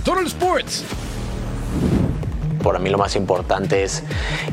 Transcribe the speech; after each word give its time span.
En 0.00 0.04
Total 0.04 0.26
Sports. 0.26 0.84
Para 2.62 2.78
mí 2.78 2.90
lo 2.90 2.98
más 2.98 3.16
importante 3.16 3.82
es 3.84 4.02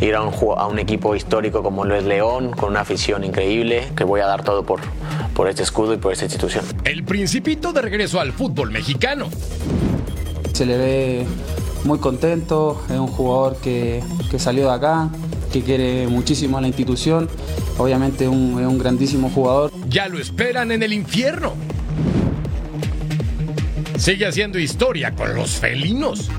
ir 0.01 0.15
a 0.15 0.21
un, 0.21 0.33
a 0.57 0.67
un 0.67 0.79
equipo 0.79 1.15
histórico 1.15 1.63
como 1.63 1.85
lo 1.85 1.95
es 1.95 2.03
León, 2.03 2.51
con 2.51 2.71
una 2.71 2.81
afición 2.81 3.23
increíble, 3.23 3.87
que 3.95 4.03
voy 4.03 4.21
a 4.21 4.25
dar 4.25 4.43
todo 4.43 4.63
por, 4.63 4.81
por 5.33 5.47
este 5.47 5.63
escudo 5.63 5.93
y 5.93 5.97
por 5.97 6.13
esta 6.13 6.25
institución. 6.25 6.65
El 6.83 7.03
Principito 7.03 7.73
de 7.73 7.81
regreso 7.81 8.19
al 8.19 8.33
fútbol 8.33 8.71
mexicano. 8.71 9.29
Se 10.53 10.65
le 10.65 10.77
ve 10.77 11.25
muy 11.83 11.99
contento, 11.99 12.81
es 12.89 12.97
un 12.97 13.07
jugador 13.07 13.57
que, 13.57 14.03
que 14.29 14.39
salió 14.39 14.65
de 14.65 14.73
acá, 14.73 15.09
que 15.51 15.61
quiere 15.61 16.07
muchísimo 16.07 16.57
a 16.57 16.61
la 16.61 16.67
institución, 16.67 17.29
obviamente 17.77 18.27
un, 18.27 18.59
es 18.59 18.67
un 18.67 18.77
grandísimo 18.77 19.29
jugador. 19.29 19.71
Ya 19.87 20.07
lo 20.07 20.19
esperan 20.19 20.71
en 20.71 20.83
el 20.83 20.93
infierno. 20.93 21.53
Sigue 23.97 24.27
haciendo 24.27 24.59
historia 24.59 25.11
con 25.11 25.33
los 25.33 25.51
felinos. 25.55 26.29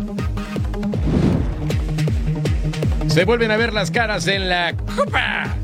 Se 3.09 3.25
vuelven 3.25 3.51
a 3.51 3.57
ver 3.57 3.73
las 3.73 3.91
caras 3.91 4.27
en 4.29 4.49
la 4.49 4.75
Copa. 4.97 5.55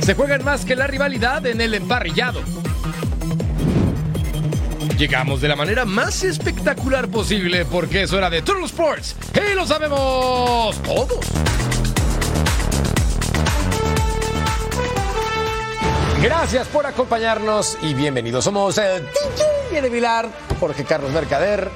Se 0.00 0.14
juegan 0.14 0.44
más 0.44 0.64
que 0.64 0.76
la 0.76 0.86
rivalidad 0.86 1.44
en 1.46 1.60
el 1.60 1.74
emparrillado. 1.74 2.40
Llegamos 4.96 5.40
de 5.40 5.48
la 5.48 5.56
manera 5.56 5.84
más 5.84 6.24
espectacular 6.24 7.08
posible 7.08 7.64
porque 7.64 8.02
es 8.02 8.12
hora 8.12 8.30
de 8.30 8.42
Total 8.42 8.64
Sports 8.64 9.16
y 9.34 9.54
lo 9.54 9.66
sabemos 9.66 10.80
todos. 10.82 11.26
Gracias 16.22 16.66
por 16.66 16.84
acompañarnos 16.84 17.78
y 17.80 17.94
bienvenidos. 17.94 18.42
Somos 18.44 18.76
el 18.78 19.04
DJ 19.70 19.82
de 19.82 19.88
Vilar, 19.88 20.28
Jorge 20.58 20.84
Carlos 20.84 21.12
Mercader 21.12 21.70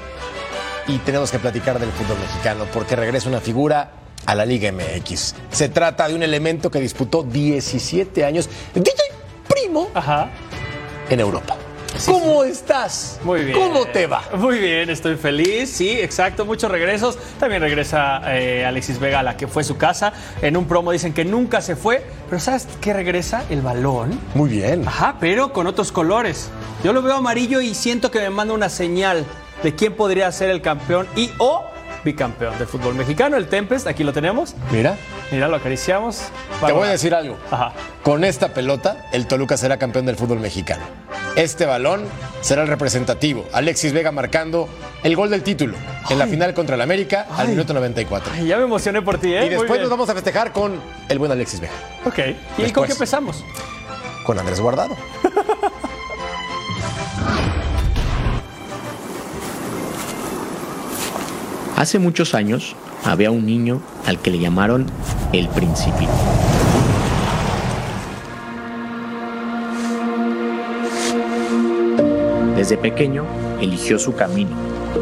y 0.85 0.97
tenemos 0.97 1.31
que 1.31 1.39
platicar 1.39 1.79
del 1.79 1.91
fútbol 1.91 2.19
mexicano 2.19 2.65
porque 2.73 2.97
regresa 2.97 3.29
una 3.29 3.39
figura 3.39 3.91
a 4.25 4.35
la 4.35 4.45
Liga 4.45 4.69
MX. 4.69 5.35
Se 5.49 5.69
trata 5.69 6.09
de 6.09 6.15
un 6.15 6.23
elemento 6.23 6.69
que 6.69 6.81
disputó 6.81 7.23
17 7.23 8.25
años, 8.25 8.49
DJ 8.73 8.93
primo, 9.47 9.89
en 11.09 11.19
Europa. 11.21 11.55
¿Cómo 12.05 12.43
estás? 12.43 13.19
Muy 13.23 13.45
bien. 13.45 13.57
¿Cómo 13.57 13.85
te 13.85 14.07
va? 14.07 14.23
Muy 14.35 14.57
bien, 14.57 14.89
estoy 14.89 15.15
feliz. 15.15 15.69
Sí, 15.69 15.89
exacto, 15.89 16.45
muchos 16.45 16.69
regresos. 16.71 17.17
También 17.39 17.61
regresa 17.61 18.21
eh, 18.35 18.65
Alexis 18.65 18.99
Vega 18.99 19.19
a 19.19 19.23
la 19.23 19.37
que 19.37 19.47
fue 19.47 19.63
su 19.63 19.77
casa. 19.77 20.13
En 20.41 20.57
un 20.57 20.65
promo 20.65 20.91
dicen 20.91 21.13
que 21.13 21.23
nunca 21.23 21.61
se 21.61 21.75
fue, 21.75 22.03
pero 22.29 22.39
¿sabes 22.39 22.67
qué 22.81 22.93
regresa? 22.93 23.43
El 23.49 23.61
balón. 23.61 24.19
Muy 24.33 24.49
bien. 24.49 24.87
Ajá, 24.87 25.17
pero 25.19 25.53
con 25.53 25.67
otros 25.67 25.91
colores. 25.91 26.49
Yo 26.83 26.93
lo 26.93 27.01
veo 27.01 27.15
amarillo 27.15 27.61
y 27.61 27.73
siento 27.75 28.11
que 28.11 28.19
me 28.19 28.29
manda 28.29 28.53
una 28.53 28.69
señal 28.69 29.25
de 29.61 29.75
quién 29.75 29.93
podría 29.93 30.31
ser 30.31 30.49
el 30.49 30.61
campeón 30.61 31.07
y 31.15 31.31
o 31.37 31.63
bicampeón 32.03 32.57
del 32.57 32.67
fútbol 32.67 32.95
mexicano, 32.95 33.37
el 33.37 33.47
Tempest. 33.47 33.87
Aquí 33.87 34.03
lo 34.03 34.13
tenemos. 34.13 34.55
Mira, 34.71 34.97
Mira, 35.31 35.47
lo 35.47 35.55
acariciamos. 35.55 36.23
te 36.65 36.71
voy 36.71 36.87
a 36.87 36.91
decir 36.91 37.13
algo. 37.15 37.37
Ajá. 37.51 37.73
Con 38.03 38.23
esta 38.23 38.49
pelota, 38.53 39.07
el 39.11 39.27
Toluca 39.27 39.57
será 39.57 39.77
campeón 39.77 40.05
del 40.05 40.15
fútbol 40.15 40.39
mexicano. 40.39 40.83
Este 41.35 41.65
balón 41.65 42.03
será 42.41 42.61
el 42.61 42.67
representativo. 42.67 43.45
Alexis 43.53 43.91
Vega 43.93 44.11
marcando 44.11 44.69
el 45.03 45.15
gol 45.15 45.29
del 45.31 45.41
título 45.41 45.75
en 46.09 46.19
la 46.19 46.27
final 46.27 46.53
contra 46.53 46.75
el 46.75 46.81
América 46.81 47.25
al 47.37 47.47
minuto 47.47 47.73
94. 47.73 48.33
Ay, 48.35 48.47
ya 48.47 48.57
me 48.57 48.63
emocioné 48.63 49.01
por 49.01 49.17
ti, 49.17 49.33
¿eh? 49.33 49.45
Y 49.45 49.49
después 49.49 49.81
nos 49.81 49.89
vamos 49.89 50.09
a 50.09 50.13
festejar 50.13 50.51
con 50.51 50.79
el 51.09 51.17
buen 51.19 51.31
Alexis 51.31 51.59
Vega, 51.61 51.73
Ok. 52.05 52.19
¿Y 52.19 52.23
Después. 52.61 52.73
con 52.73 52.85
qué 52.85 52.91
empezamos? 52.93 53.43
con 54.25 54.39
Andrés 54.39 54.59
Guardado. 54.61 54.95
Hace 61.83 61.99
muchos 61.99 62.33
años 62.33 62.77
había 63.03 63.29
un 63.29 63.45
niño 63.45 63.81
al 64.05 64.17
que 64.17 64.31
le 64.31 64.39
llamaron 64.39 64.85
el 65.33 65.49
Principito. 65.49 66.13
Desde 72.55 72.77
pequeño 72.77 73.25
eligió 73.59 73.99
su 73.99 74.15
camino, 74.15 74.51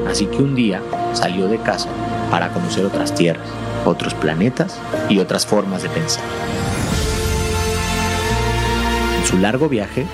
así 0.10 0.26
que 0.26 0.38
un 0.38 0.56
día 0.56 0.82
salió 1.14 1.48
de 1.48 1.60
casa 1.60 1.88
para 2.32 2.52
conocer 2.52 2.84
otras 2.84 3.14
tierras, 3.14 3.48
otros 3.86 4.16
planetas 4.16 4.80
y 5.08 5.20
otras 5.20 5.46
formas 5.46 5.84
de 5.84 5.90
pensar. 5.90 6.24
En 9.20 9.28
su 9.28 9.38
largo 9.38 9.70
viaje, 9.70 10.08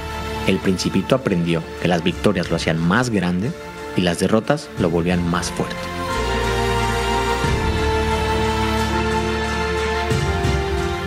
el 0.47 0.57
Principito 0.57 1.15
aprendió 1.15 1.63
que 1.81 1.87
las 1.87 2.03
victorias 2.03 2.49
lo 2.49 2.57
hacían 2.57 2.77
más 2.77 3.09
grande 3.09 3.53
y 3.95 4.01
las 4.01 4.19
derrotas 4.19 4.67
lo 4.79 4.89
volvían 4.89 5.25
más 5.29 5.49
fuerte. 5.49 5.96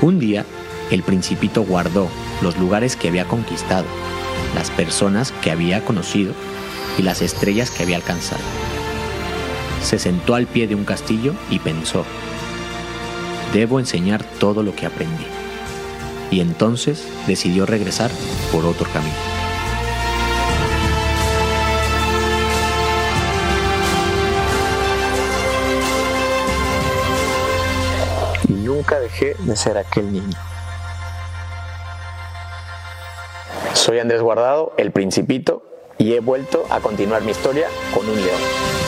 Un 0.03 0.19
día, 0.19 0.47
el 0.91 1.03
principito 1.03 1.63
guardó 1.63 2.09
los 2.41 2.57
lugares 2.57 2.97
que 2.97 3.09
había 3.09 3.27
conquistado, 3.27 3.85
las 4.55 4.71
personas 4.71 5.33
que 5.43 5.51
había 5.51 5.85
conocido 5.85 6.33
y 6.97 7.03
las 7.03 7.21
estrellas 7.21 7.71
que 7.71 7.83
había 7.83 7.97
alcanzado. 7.97 8.41
Se 9.83 9.99
sentó 9.99 10.35
al 10.35 10.47
pie 10.47 10.67
de 10.67 10.75
un 10.75 10.85
castillo 10.85 11.35
y 11.51 11.59
pensó, 11.59 12.07
debo 13.53 13.79
enseñar 13.79 14.25
todo 14.25 14.63
lo 14.63 14.75
que 14.75 14.87
aprendí. 14.87 15.27
Y 16.31 16.41
entonces 16.41 17.07
decidió 17.27 17.67
regresar 17.67 18.11
por 18.53 18.65
otro 18.65 18.87
camino. 18.93 19.40
Nunca 28.91 29.01
dejé 29.01 29.37
de 29.39 29.57
ser 29.57 29.79
aquel 29.79 30.13
niño. 30.13 30.37
Soy 33.73 34.01
Andrés 34.01 34.21
Guardado, 34.21 34.73
el 34.79 34.91
Principito, 34.91 35.63
y 35.97 36.15
he 36.15 36.21
vuelto 36.21 36.67
a 36.71 36.81
continuar 36.81 37.23
mi 37.23 37.31
historia 37.31 37.69
con 37.95 38.09
un 38.09 38.17
león. 38.17 38.80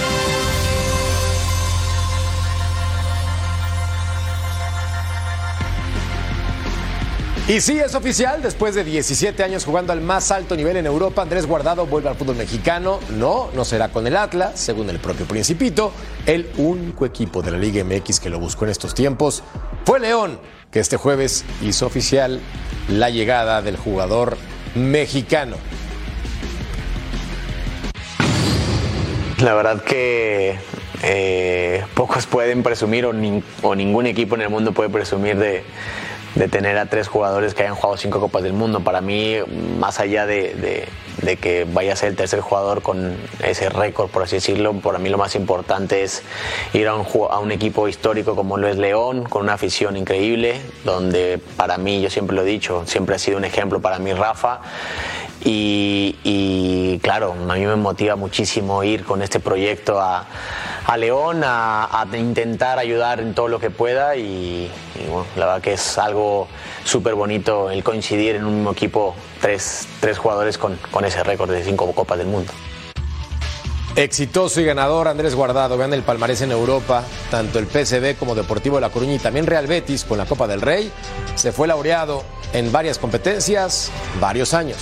Y 7.53 7.61
sí, 7.61 7.79
es 7.79 7.95
oficial, 7.95 8.41
después 8.41 8.75
de 8.75 8.83
17 8.83 9.43
años 9.45 9.67
jugando 9.67 9.93
al 9.93 10.01
más 10.01 10.31
alto 10.31 10.57
nivel 10.57 10.79
en 10.79 10.87
Europa, 10.87 11.21
Andrés 11.21 11.45
Guardado 11.45 11.85
vuelve 11.85 12.09
al 12.09 12.15
fútbol 12.15 12.37
mexicano. 12.37 12.99
No, 13.11 13.51
no 13.55 13.67
será 13.67 13.91
con 13.91 14.07
el 14.07 14.17
Atlas, 14.17 14.53
según 14.59 14.89
el 14.89 14.99
propio 14.99 15.27
Principito. 15.27 15.93
El 16.25 16.51
único 16.57 17.05
equipo 17.05 17.43
de 17.43 17.51
la 17.51 17.59
Liga 17.59 17.85
MX 17.85 18.21
que 18.21 18.31
lo 18.31 18.39
buscó 18.41 18.65
en 18.65 18.71
estos 18.71 18.95
tiempos 18.95 19.43
fue 19.85 20.01
León, 20.01 20.41
que 20.71 20.81
este 20.81 20.97
jueves 20.97 21.45
hizo 21.61 21.85
oficial 21.85 22.41
la 22.89 23.11
llegada 23.11 23.61
del 23.61 23.77
jugador 23.77 24.39
mexicano. 24.75 25.57
La 29.43 29.53
verdad 29.53 29.83
que 29.85 30.57
eh, 31.03 31.85
pocos 31.95 32.25
pueden 32.25 32.63
presumir 32.63 33.05
o, 33.05 33.13
nin- 33.13 33.43
o 33.61 33.75
ningún 33.75 34.07
equipo 34.07 34.37
en 34.37 34.41
el 34.41 34.49
mundo 34.49 34.73
puede 34.73 34.89
presumir 34.89 35.37
de, 35.37 35.65
de 36.35 36.49
tener 36.49 36.79
a 36.79 36.87
tres 36.87 37.09
jugadores 37.09 37.55
que 37.55 37.63
hayan 37.63 37.75
jugado 37.75 37.97
cinco 37.97 38.21
Copas 38.21 38.43
del 38.43 38.53
Mundo. 38.53 38.81
Para 38.81 39.01
mí, 39.01 39.37
más 39.79 40.01
allá 40.01 40.27
de, 40.27 40.55
de- 40.55 40.89
que 41.37 41.67
vaya 41.73 41.93
a 41.93 41.97
ser 41.97 42.09
el 42.09 42.17
tercer 42.17 42.41
jugador 42.41 42.83
con 42.83 43.17
ese 43.45 43.69
récord, 43.69 44.11
por 44.11 44.23
así 44.25 44.37
decirlo, 44.37 44.73
para 44.75 44.99
mí 44.99 45.09
lo 45.09 45.19
más 45.19 45.35
importante 45.37 46.03
es 46.03 46.23
ir 46.73 46.89
a 46.89 46.95
un, 46.95 47.07
a 47.31 47.39
un 47.39 47.53
equipo 47.53 47.87
histórico 47.87 48.35
como 48.35 48.57
lo 48.57 48.67
es 48.69 48.77
León, 48.77 49.25
con 49.25 49.43
una 49.43 49.53
afición 49.55 49.97
increíble, 49.97 50.61
donde 50.85 51.39
para 51.57 51.79
mí, 51.79 52.01
yo 52.01 52.11
siempre 52.11 52.35
lo 52.35 52.43
he 52.43 52.47
dicho, 52.47 52.83
siempre 52.87 53.15
ha 53.15 53.19
sido 53.19 53.39
un 53.39 53.45
ejemplo 53.45 53.81
para 53.81 53.99
mí 53.99 54.13
Rafa 54.13 54.61
Y, 55.45 56.99
claro, 57.03 57.35
a 57.49 57.55
mí 57.55 57.67
me 57.67 57.77
motiva 57.77 58.17
muchísimo 58.17 58.83
ir 58.85 59.05
con 59.05 59.23
este 59.23 59.41
proyecto 59.41 60.01
a, 60.01 60.27
León 60.97 61.43
a, 61.45 62.07
intentar 62.13 62.79
ayudar 62.79 63.21
en 63.21 63.35
todo 63.35 63.49
lo 63.49 63.59
que 63.59 63.71
pueda 63.71 64.17
y, 64.17 64.71
bueno, 65.09 65.27
la 65.37 65.47
verdad 65.47 65.63
que 65.63 65.73
es 65.75 65.99
algo 65.99 66.49
súper 66.85 67.15
bonito 67.15 67.71
el 67.71 67.83
coincidir 67.83 68.37
en 68.37 68.45
un 68.45 68.57
mismo 68.57 68.73
equipo 68.73 69.15
tres, 69.41 69.89
tres 70.01 70.19
jugadores 70.19 70.59
con, 70.59 70.77
con 70.91 71.05
ese 71.05 71.23
récord 71.25 71.51
de 71.51 71.65
cinco 71.65 71.91
Copas 71.93 72.19
del 72.19 72.27
Mundo. 72.27 72.53
Exitoso 73.95 74.61
y 74.61 74.65
ganador 74.65 75.07
Andrés 75.07 75.35
Guardado, 75.35 75.77
vean 75.77 75.93
el 75.93 76.03
palmarés 76.03 76.41
en 76.41 76.51
Europa, 76.51 77.05
tanto 77.31 77.59
el 77.59 77.67
PSV 77.67 78.17
como 78.19 78.35
Deportivo 78.35 78.77
de 78.77 78.81
La 78.81 78.89
Coruña 78.89 79.15
y 79.15 79.19
también 79.19 79.47
Real 79.47 79.67
Betis 79.67 80.05
con 80.05 80.17
la 80.17 80.25
Copa 80.25 80.47
del 80.47 80.63
Rey, 80.63 80.91
se 81.35 81.53
fue 81.53 81.69
laureado 81.69 82.25
en 82.55 82.73
varias 82.73 82.99
competencias, 82.99 83.91
varios 84.19 84.55
años. 84.55 84.79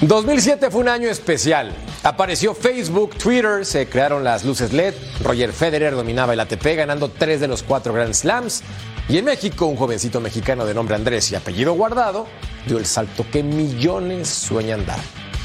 2007 0.00 0.70
fue 0.70 0.80
un 0.80 0.88
año 0.88 1.08
especial. 1.08 1.72
Apareció 2.02 2.54
Facebook, 2.54 3.16
Twitter, 3.16 3.66
se 3.66 3.88
crearon 3.88 4.24
las 4.24 4.44
luces 4.44 4.72
LED, 4.72 4.94
Roger 5.22 5.52
Federer 5.52 5.94
dominaba 5.94 6.32
el 6.32 6.40
ATP 6.40 6.76
ganando 6.76 7.10
tres 7.10 7.40
de 7.40 7.48
los 7.48 7.62
cuatro 7.62 7.92
Grand 7.92 8.14
Slams 8.14 8.62
y 9.08 9.18
en 9.18 9.24
México 9.24 9.66
un 9.66 9.76
jovencito 9.76 10.20
mexicano 10.20 10.64
de 10.64 10.74
nombre 10.74 10.94
Andrés 10.94 11.30
y 11.32 11.34
apellido 11.34 11.74
Guardado 11.74 12.26
dio 12.66 12.78
el 12.78 12.86
salto 12.86 13.26
que 13.30 13.42
millones 13.42 14.28
sueñan 14.28 14.86
dar 14.86 15.00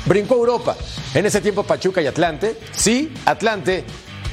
brincó 0.05 0.35
Europa. 0.35 0.75
En 1.13 1.25
ese 1.25 1.41
tiempo 1.41 1.63
Pachuca 1.63 2.01
y 2.01 2.07
Atlante, 2.07 2.57
sí, 2.71 3.13
Atlante, 3.25 3.83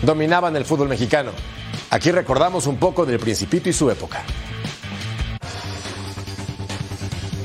dominaban 0.03 0.57
el 0.57 0.65
fútbol 0.65 0.89
mexicano. 0.89 1.33
Aquí 1.91 2.11
recordamos 2.11 2.67
un 2.67 2.77
poco 2.77 3.07
del 3.07 3.19
Principito 3.19 3.69
y 3.69 3.73
su 3.73 3.91
época. 3.91 4.23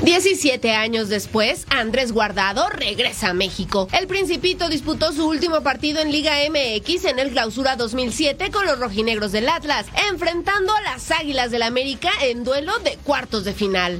17 0.05 0.71
años 0.71 1.09
después, 1.09 1.65
Andrés 1.67 2.11
Guardado 2.11 2.69
regresa 2.69 3.29
a 3.29 3.33
México. 3.33 3.87
El 3.91 4.05
Principito 4.05 4.69
disputó 4.69 5.11
su 5.11 5.27
último 5.27 5.61
partido 5.61 5.99
en 5.99 6.11
Liga 6.11 6.35
MX 6.47 7.05
en 7.05 7.17
el 7.17 7.31
Clausura 7.31 7.75
2007 7.75 8.51
con 8.51 8.67
los 8.67 8.79
rojinegros 8.79 9.31
del 9.31 9.49
Atlas, 9.49 9.87
enfrentando 10.11 10.75
a 10.75 10.81
las 10.81 11.09
Águilas 11.09 11.49
del 11.49 11.63
América 11.63 12.11
en 12.21 12.43
duelo 12.43 12.77
de 12.83 12.97
cuartos 13.03 13.45
de 13.45 13.53
final. 13.53 13.99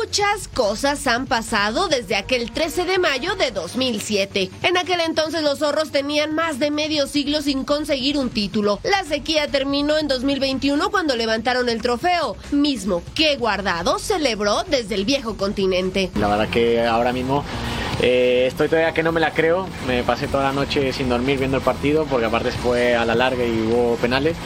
Muchas 0.00 0.48
cosas 0.48 1.06
han 1.06 1.26
pasado 1.26 1.88
desde 1.88 2.14
aquel 2.14 2.52
13 2.52 2.84
de 2.84 2.98
mayo 2.98 3.34
de 3.34 3.50
2007. 3.50 4.50
En 4.62 4.76
aquel 4.76 5.00
entonces 5.00 5.42
los 5.42 5.58
zorros 5.58 5.90
tenían 5.90 6.34
más 6.34 6.58
de 6.58 6.70
medio 6.70 7.06
siglo 7.06 7.42
sin 7.42 7.64
conseguir 7.64 8.16
un 8.16 8.30
título. 8.30 8.78
La 8.84 9.04
sequía 9.04 9.48
terminó 9.48 9.98
en 9.98 10.06
2021 10.06 10.90
cuando 10.90 11.16
levantaron 11.16 11.68
el 11.68 11.82
trofeo, 11.82 12.36
mismo 12.52 13.02
que 13.14 13.36
Guardado 13.36 13.98
celebró 13.98 14.62
desde 14.64 14.94
el 14.94 15.04
viejo 15.04 15.36
continente. 15.36 16.10
La 16.14 16.28
verdad 16.28 16.48
que 16.48 16.86
ahora 16.86 17.12
mismo 17.12 17.44
eh, 18.00 18.44
estoy 18.46 18.68
todavía 18.68 18.94
que 18.94 19.02
no 19.02 19.10
me 19.10 19.20
la 19.20 19.32
creo. 19.32 19.66
Me 19.86 20.04
pasé 20.04 20.28
toda 20.28 20.44
la 20.44 20.52
noche 20.52 20.92
sin 20.92 21.08
dormir 21.08 21.38
viendo 21.38 21.56
el 21.56 21.62
partido 21.62 22.04
porque 22.04 22.26
aparte 22.26 22.52
fue 22.52 22.94
a 22.94 23.04
la 23.04 23.16
larga 23.16 23.44
y 23.44 23.60
hubo 23.62 23.96
penales 23.96 24.36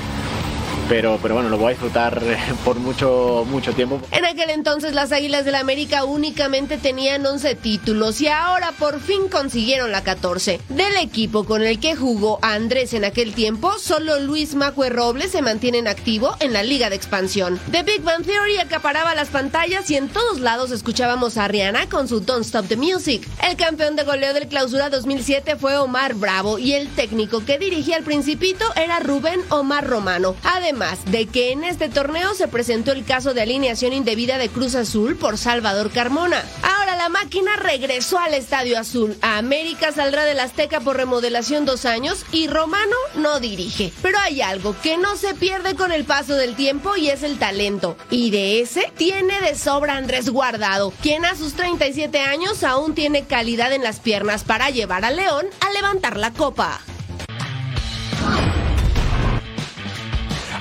pero, 0.93 1.17
bueno, 1.17 1.49
lo 1.49 1.56
voy 1.56 1.69
a 1.69 1.71
disfrutar 1.71 2.21
por 2.67 2.77
mucho, 2.77 3.47
tiempo. 3.75 3.99
En 4.11 4.27
aquel 4.27 4.50
entonces 4.50 4.93
las 4.93 5.11
Águilas 5.11 5.47
del 5.47 5.53
la 5.53 5.61
América 5.61 6.05
únicamente 6.05 6.77
tenían 6.77 7.25
11 7.25 7.55
títulos 7.55 8.21
y 8.21 8.29
ahora 8.29 8.73
por 8.73 9.00
fin 9.00 9.29
consiguieron 9.31 9.91
la 9.91 10.03
14. 10.03 10.61
Del 10.69 10.97
equipo 10.97 11.44
con 11.44 11.62
el 11.62 11.81
que 11.81 11.97
jugó 11.97 12.39
Andrés 12.43 12.93
en 12.93 13.06
aquel 13.06 13.33
tiempo, 13.33 13.79
solo 13.79 14.19
Luis 14.21 14.55
Macue 14.55 14.91
Robles 14.91 15.31
se 15.31 15.41
mantiene 15.41 15.79
en 15.79 15.89
activo 15.89 16.37
en 16.41 16.53
la 16.53 16.62
Liga 16.62 16.91
de 16.91 16.97
Expansión. 16.97 17.59
The 17.71 17.85
Big 17.85 18.03
Bang 18.03 18.25
Theory 18.25 18.59
acaparaba 18.59 19.15
las 19.15 19.29
pantallas 19.29 19.91
y 19.91 19.97
en 19.97 20.09
todos 20.09 20.41
lados 20.41 20.71
escuchábamos 20.71 21.38
a 21.38 21.49
Rihanna 21.49 21.88
con 21.88 22.06
su 22.06 22.21
Don't 22.21 22.45
Stop 22.45 22.69
the 22.69 22.77
Music. 22.77 23.27
El 23.47 23.56
campeón 23.56 23.97
de 23.97 24.05
goleo 24.05 24.35
del 24.35 24.49
clausura 24.49 24.91
2007 24.91 25.56
fue 25.56 25.77
Omar 25.79 26.15
Bravo 26.15 26.59
y 26.59 26.73
el 26.73 26.88
técnico 26.88 27.45
que 27.45 27.59
dirigía 27.59 27.97
al 27.97 28.05
Principito 28.05 28.65
era 28.77 29.00
Rubén 29.00 29.41
Omar 29.50 29.87
Romano. 29.87 30.35
Además, 30.43 30.81
de 31.06 31.26
que 31.26 31.52
en 31.52 31.62
este 31.62 31.88
torneo 31.88 32.34
se 32.34 32.49
presentó 32.49 32.90
el 32.90 33.05
caso 33.05 33.34
de 33.34 33.43
alineación 33.43 33.93
indebida 33.93 34.37
de 34.37 34.49
Cruz 34.49 34.75
Azul 34.75 35.14
por 35.17 35.38
Salvador 35.38 35.93
Carmona. 35.93 36.43
Ahora 36.62 36.96
la 36.96 37.08
máquina 37.08 37.55
regresó 37.56 38.19
al 38.19 38.34
Estadio 38.34 38.79
Azul. 38.79 39.17
América 39.23 39.93
saldrá 39.93 40.25
del 40.25 40.40
Azteca 40.40 40.81
por 40.81 40.96
remodelación 40.96 41.64
dos 41.64 41.84
años 41.84 42.26
y 42.32 42.49
Romano 42.49 42.96
no 43.14 43.38
dirige. 43.38 43.93
Pero 44.02 44.19
hay 44.19 44.43
algo 44.43 44.75
que 44.82 44.96
no 44.96 45.17
se 45.17 45.34
pierde 45.34 45.76
con 45.76 45.93
el 45.93 46.05
paso 46.05 46.34
del 46.34 46.56
tiempo 46.56 46.96
y 46.96 47.11
es 47.11 47.23
el 47.23 47.38
talento. 47.38 47.96
Y 48.11 48.31
de 48.31 48.61
ese 48.61 48.93
tiene 48.96 49.40
de 49.40 49.55
sobra 49.55 49.96
Andrés 49.96 50.31
Guardado, 50.31 50.93
quien 51.00 51.25
a 51.25 51.37
sus 51.37 51.55
37 51.55 52.19
años 52.20 52.64
aún 52.64 52.94
tiene 52.94 53.25
calidad 53.25 53.73
en 53.73 53.85
las 53.85 54.00
piernas 54.00 54.43
para 54.43 54.70
llevar 54.70 55.05
a 55.05 55.12
León 55.12 55.46
a 55.61 55.73
levantar 55.73 56.17
la 56.17 56.32
copa. 56.32 56.81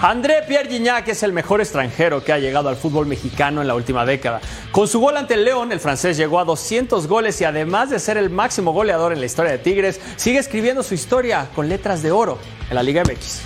André 0.03 0.41
Pierre 0.47 0.67
Gignac 0.67 1.07
es 1.09 1.21
el 1.21 1.31
mejor 1.31 1.61
extranjero 1.61 2.23
que 2.23 2.33
ha 2.33 2.39
llegado 2.39 2.69
al 2.69 2.75
fútbol 2.75 3.05
mexicano 3.05 3.61
en 3.61 3.67
la 3.67 3.75
última 3.75 4.03
década. 4.03 4.41
Con 4.71 4.87
su 4.87 4.99
gol 4.99 5.15
ante 5.15 5.35
el 5.35 5.45
León, 5.45 5.71
el 5.71 5.79
francés 5.79 6.17
llegó 6.17 6.39
a 6.39 6.43
200 6.43 7.05
goles 7.05 7.39
y 7.39 7.43
además 7.43 7.91
de 7.91 7.99
ser 7.99 8.17
el 8.17 8.31
máximo 8.31 8.73
goleador 8.73 9.13
en 9.13 9.19
la 9.19 9.27
historia 9.27 9.51
de 9.51 9.59
Tigres, 9.59 10.01
sigue 10.15 10.39
escribiendo 10.39 10.81
su 10.81 10.95
historia 10.95 11.49
con 11.53 11.69
letras 11.69 12.01
de 12.01 12.11
oro 12.11 12.39
en 12.67 12.75
la 12.75 12.81
Liga 12.81 13.03
MX. 13.03 13.41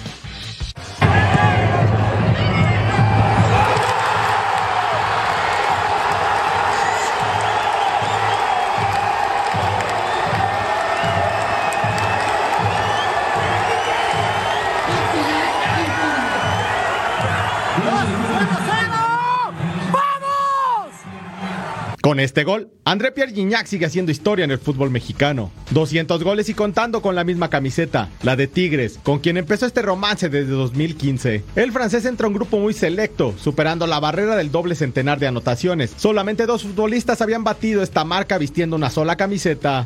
Con 22.15 22.21
este 22.21 22.45
gol, 22.45 22.69
André 22.85 23.11
Pierre 23.11 23.33
Gignac 23.33 23.67
sigue 23.67 23.87
haciendo 23.87 24.09
historia 24.09 24.45
en 24.45 24.51
el 24.51 24.57
fútbol 24.57 24.89
mexicano. 24.89 25.51
200 25.71 26.23
goles 26.23 26.47
y 26.47 26.53
contando 26.53 27.01
con 27.01 27.13
la 27.13 27.25
misma 27.25 27.49
camiseta, 27.49 28.07
la 28.23 28.37
de 28.37 28.47
Tigres, 28.47 29.01
con 29.03 29.19
quien 29.19 29.35
empezó 29.35 29.65
este 29.65 29.81
romance 29.81 30.29
desde 30.29 30.53
2015. 30.53 31.43
El 31.57 31.73
francés 31.73 32.05
entra 32.05 32.27
a 32.27 32.29
un 32.29 32.35
grupo 32.35 32.57
muy 32.57 32.71
selecto, 32.71 33.35
superando 33.37 33.85
la 33.85 33.99
barrera 33.99 34.37
del 34.37 34.49
doble 34.49 34.75
centenar 34.75 35.19
de 35.19 35.27
anotaciones. 35.27 35.93
Solamente 35.97 36.45
dos 36.45 36.63
futbolistas 36.63 37.21
habían 37.21 37.43
batido 37.43 37.83
esta 37.83 38.05
marca 38.05 38.37
vistiendo 38.37 38.77
una 38.77 38.91
sola 38.91 39.17
camiseta. 39.17 39.85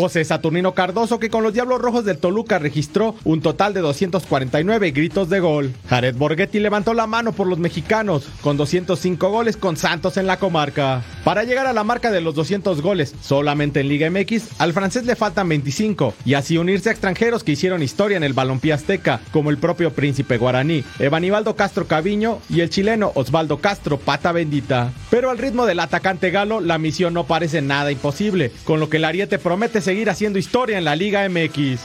José 0.00 0.24
Saturnino 0.24 0.72
Cardoso, 0.72 1.18
que 1.18 1.28
con 1.28 1.42
los 1.42 1.52
Diablos 1.52 1.80
Rojos 1.80 2.04
del 2.04 2.18
Toluca 2.18 2.58
registró 2.58 3.14
un 3.24 3.42
total 3.42 3.74
de 3.74 3.80
249 3.80 4.90
gritos 4.92 5.28
de 5.28 5.40
gol. 5.40 5.74
Jared 5.88 6.16
Borghetti 6.16 6.58
levantó 6.58 6.94
la 6.94 7.06
mano 7.06 7.32
por 7.32 7.46
los 7.46 7.58
mexicanos, 7.58 8.26
con 8.40 8.56
205 8.56 9.30
goles 9.30 9.58
con 9.58 9.76
Santos 9.76 10.16
en 10.16 10.26
la 10.26 10.38
comarca. 10.38 11.02
Para 11.22 11.44
llegar 11.44 11.66
a 11.66 11.74
la 11.74 11.84
marca 11.84 12.10
de 12.10 12.22
los 12.22 12.34
200 12.34 12.80
goles 12.80 13.14
solamente 13.20 13.80
en 13.80 13.88
Liga 13.88 14.08
MX, 14.10 14.58
al 14.58 14.72
francés 14.72 15.04
le 15.04 15.16
faltan 15.16 15.48
25, 15.48 16.14
y 16.24 16.34
así 16.34 16.56
unirse 16.56 16.88
a 16.88 16.92
extranjeros 16.92 17.44
que 17.44 17.52
hicieron 17.52 17.82
historia 17.82 18.16
en 18.16 18.24
el 18.24 18.32
balompié 18.32 18.72
azteca, 18.72 19.20
como 19.32 19.50
el 19.50 19.58
propio 19.58 19.92
príncipe 19.92 20.38
guaraní, 20.38 20.82
Evanibaldo 20.98 21.56
Castro 21.56 21.86
Caviño 21.86 22.38
y 22.48 22.60
el 22.60 22.70
chileno 22.70 23.12
Osvaldo 23.14 23.58
Castro 23.58 23.98
Pata 23.98 24.32
Bendita. 24.32 24.92
Pero 25.10 25.30
al 25.30 25.38
ritmo 25.38 25.66
del 25.66 25.80
atacante 25.80 26.30
galo, 26.30 26.60
la 26.60 26.78
misión 26.78 27.12
no 27.12 27.24
parece 27.24 27.60
nada 27.60 27.92
imposible, 27.92 28.50
con 28.64 28.80
lo 28.80 28.88
que 28.88 28.96
el 28.96 29.04
Ariete 29.04 29.38
promete 29.38 29.82
seguir 29.90 30.08
haciendo 30.08 30.38
historia 30.38 30.78
en 30.78 30.84
la 30.84 30.94
Liga 30.94 31.28
MX. 31.28 31.80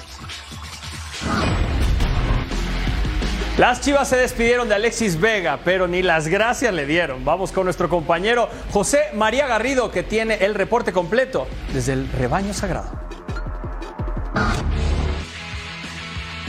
Las 3.58 3.82
Chivas 3.82 4.10
se 4.10 4.18
despidieron 4.18 4.70
de 4.70 4.76
Alexis 4.76 5.20
Vega, 5.20 5.62
pero 5.66 5.88
ni 5.88 6.04
las 6.04 6.28
gracias 6.28 6.72
le 6.72 6.86
dieron. 6.86 7.26
Vamos 7.26 7.52
con 7.52 7.64
nuestro 7.64 7.90
compañero 7.90 8.48
José 8.70 9.00
María 9.16 9.48
Garrido, 9.48 9.90
que 9.90 10.04
tiene 10.04 10.36
el 10.36 10.54
reporte 10.54 10.94
completo 10.94 11.48
desde 11.74 11.94
el 11.94 12.08
rebaño 12.12 12.54
sagrado. 12.54 12.92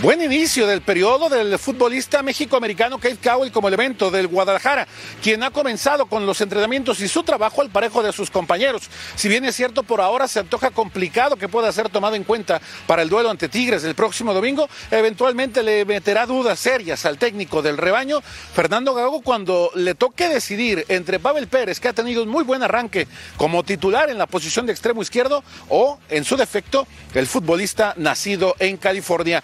Buen 0.06 0.22
inicio 0.22 0.68
del 0.68 0.82
periodo 0.82 1.28
del 1.28 1.58
futbolista 1.58 2.22
mexicoamericano 2.22 2.98
Kate 2.98 3.18
Cowell 3.20 3.50
como 3.50 3.66
elemento 3.66 4.08
del 4.08 4.28
Guadalajara, 4.28 4.86
quien 5.20 5.42
ha 5.42 5.50
comenzado 5.50 6.06
con 6.06 6.24
los 6.26 6.40
entrenamientos 6.40 7.00
y 7.00 7.08
su 7.08 7.24
trabajo 7.24 7.60
al 7.60 7.70
parejo 7.70 8.04
de 8.04 8.12
sus 8.12 8.30
compañeros. 8.30 8.88
Si 9.16 9.28
bien 9.28 9.44
es 9.44 9.56
cierto, 9.56 9.82
por 9.82 10.00
ahora 10.00 10.28
se 10.28 10.38
antoja 10.38 10.70
complicado 10.70 11.34
que 11.34 11.48
pueda 11.48 11.72
ser 11.72 11.88
tomado 11.88 12.14
en 12.14 12.22
cuenta 12.22 12.60
para 12.86 13.02
el 13.02 13.08
duelo 13.08 13.30
ante 13.30 13.48
Tigres 13.48 13.82
el 13.82 13.96
próximo 13.96 14.32
domingo, 14.32 14.68
eventualmente 14.92 15.64
le 15.64 15.84
meterá 15.84 16.24
dudas 16.24 16.60
serias 16.60 17.04
al 17.04 17.18
técnico 17.18 17.60
del 17.60 17.76
rebaño, 17.76 18.20
Fernando 18.54 18.94
Gago, 18.94 19.22
cuando 19.22 19.72
le 19.74 19.96
toque 19.96 20.28
decidir 20.28 20.84
entre 20.86 21.18
Pavel 21.18 21.48
Pérez, 21.48 21.80
que 21.80 21.88
ha 21.88 21.92
tenido 21.92 22.22
un 22.22 22.28
muy 22.28 22.44
buen 22.44 22.62
arranque 22.62 23.08
como 23.36 23.64
titular 23.64 24.08
en 24.08 24.18
la 24.18 24.26
posición 24.26 24.66
de 24.66 24.72
extremo 24.72 25.02
izquierdo, 25.02 25.42
o 25.68 25.98
en 26.08 26.24
su 26.24 26.36
defecto, 26.36 26.86
el 27.12 27.26
futbolista 27.26 27.94
nacido 27.96 28.54
en 28.60 28.76
California. 28.76 29.42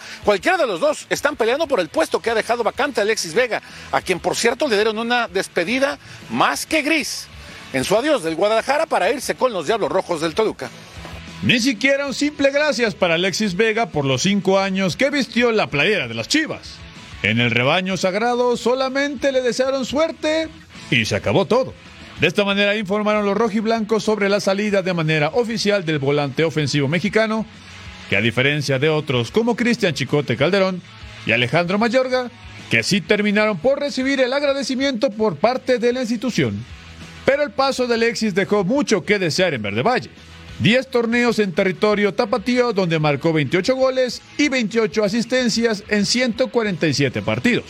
Cualquiera 0.53 0.67
de 0.67 0.81
los 0.81 0.87
dos 0.87 1.07
están 1.09 1.35
peleando 1.35 1.67
por 1.67 1.81
el 1.81 1.89
puesto 1.89 2.21
que 2.21 2.29
ha 2.29 2.35
dejado 2.35 2.63
vacante 2.63 3.01
Alexis 3.01 3.33
Vega, 3.33 3.63
a 3.91 4.03
quien 4.03 4.21
por 4.21 4.37
cierto 4.37 4.69
le 4.69 4.75
dieron 4.75 4.99
una 4.99 5.27
despedida 5.27 5.99
más 6.29 6.67
que 6.67 6.83
gris 6.83 7.27
en 7.73 7.85
su 7.85 7.97
adiós 7.97 8.23
del 8.23 8.35
Guadalajara 8.35 8.85
para 8.85 9.11
irse 9.11 9.35
con 9.35 9.55
los 9.55 9.67
Diablos 9.67 9.91
Rojos 9.91 10.21
del 10.21 10.35
Toluca. 10.35 10.69
Ni 11.43 11.59
siquiera 11.59 12.07
un 12.07 12.13
simple 12.13 12.51
gracias 12.51 12.95
para 12.95 13.15
Alexis 13.15 13.57
Vega 13.57 13.87
por 13.87 14.05
los 14.05 14.21
cinco 14.21 14.59
años 14.59 14.95
que 14.95 15.09
vistió 15.09 15.53
la 15.53 15.69
playera 15.69 16.07
de 16.07 16.13
las 16.13 16.29
Chivas. 16.29 16.75
En 17.23 17.41
el 17.41 17.51
rebaño 17.51 17.97
sagrado 17.97 18.59
solamente 18.59 19.33
le 19.33 19.41
desearon 19.41 19.87
suerte 19.87 20.51
y 20.91 21.07
se 21.07 21.17
acabó 21.17 21.47
todo. 21.47 21.73
De 22.21 22.27
esta 22.27 22.45
manera 22.45 22.77
informaron 22.77 23.25
los 23.25 23.39
rojiblancos 23.39 24.05
sobre 24.05 24.29
la 24.29 24.39
salida 24.39 24.83
de 24.83 24.93
manera 24.93 25.29
oficial 25.29 25.87
del 25.87 25.99
volante 25.99 26.45
ofensivo 26.45 26.89
mexicano 26.89 27.47
que 28.13 28.19
a 28.19 28.21
diferencia 28.21 28.79
de 28.79 28.91
otros 28.91 29.31
como 29.31 29.57
Cristian 29.57 29.95
Chicote 29.95 30.37
Calderón 30.37 30.83
y 31.25 31.33
Alejandro 31.33 31.79
Mayorga, 31.79 32.31
que 32.71 32.83
sí 32.83 33.01
terminaron 33.01 33.57
por 33.57 33.81
recibir 33.81 34.21
el 34.21 34.35
agradecimiento 34.35 35.09
por 35.09 35.37
parte 35.37 35.79
de 35.79 35.95
la 35.95 36.03
institución. 36.03 36.63
Pero 37.25 37.43
el 37.43 37.53
paso 37.53 37.87
de 37.87 37.95
Alexis 37.95 38.35
dejó 38.35 38.65
mucho 38.65 39.03
que 39.03 39.19
desear 39.19 39.55
en 39.55 39.63
Verde 39.63 39.81
Valle. 39.81 40.11
10 40.59 40.89
torneos 40.89 41.39
en 41.39 41.53
territorio 41.53 42.13
tapatío 42.13 42.75
donde 42.75 42.99
marcó 42.99 43.33
28 43.33 43.75
goles 43.77 44.21
y 44.37 44.51
28 44.51 45.05
asistencias 45.05 45.83
en 45.89 46.05
147 46.05 47.23
partidos. 47.23 47.65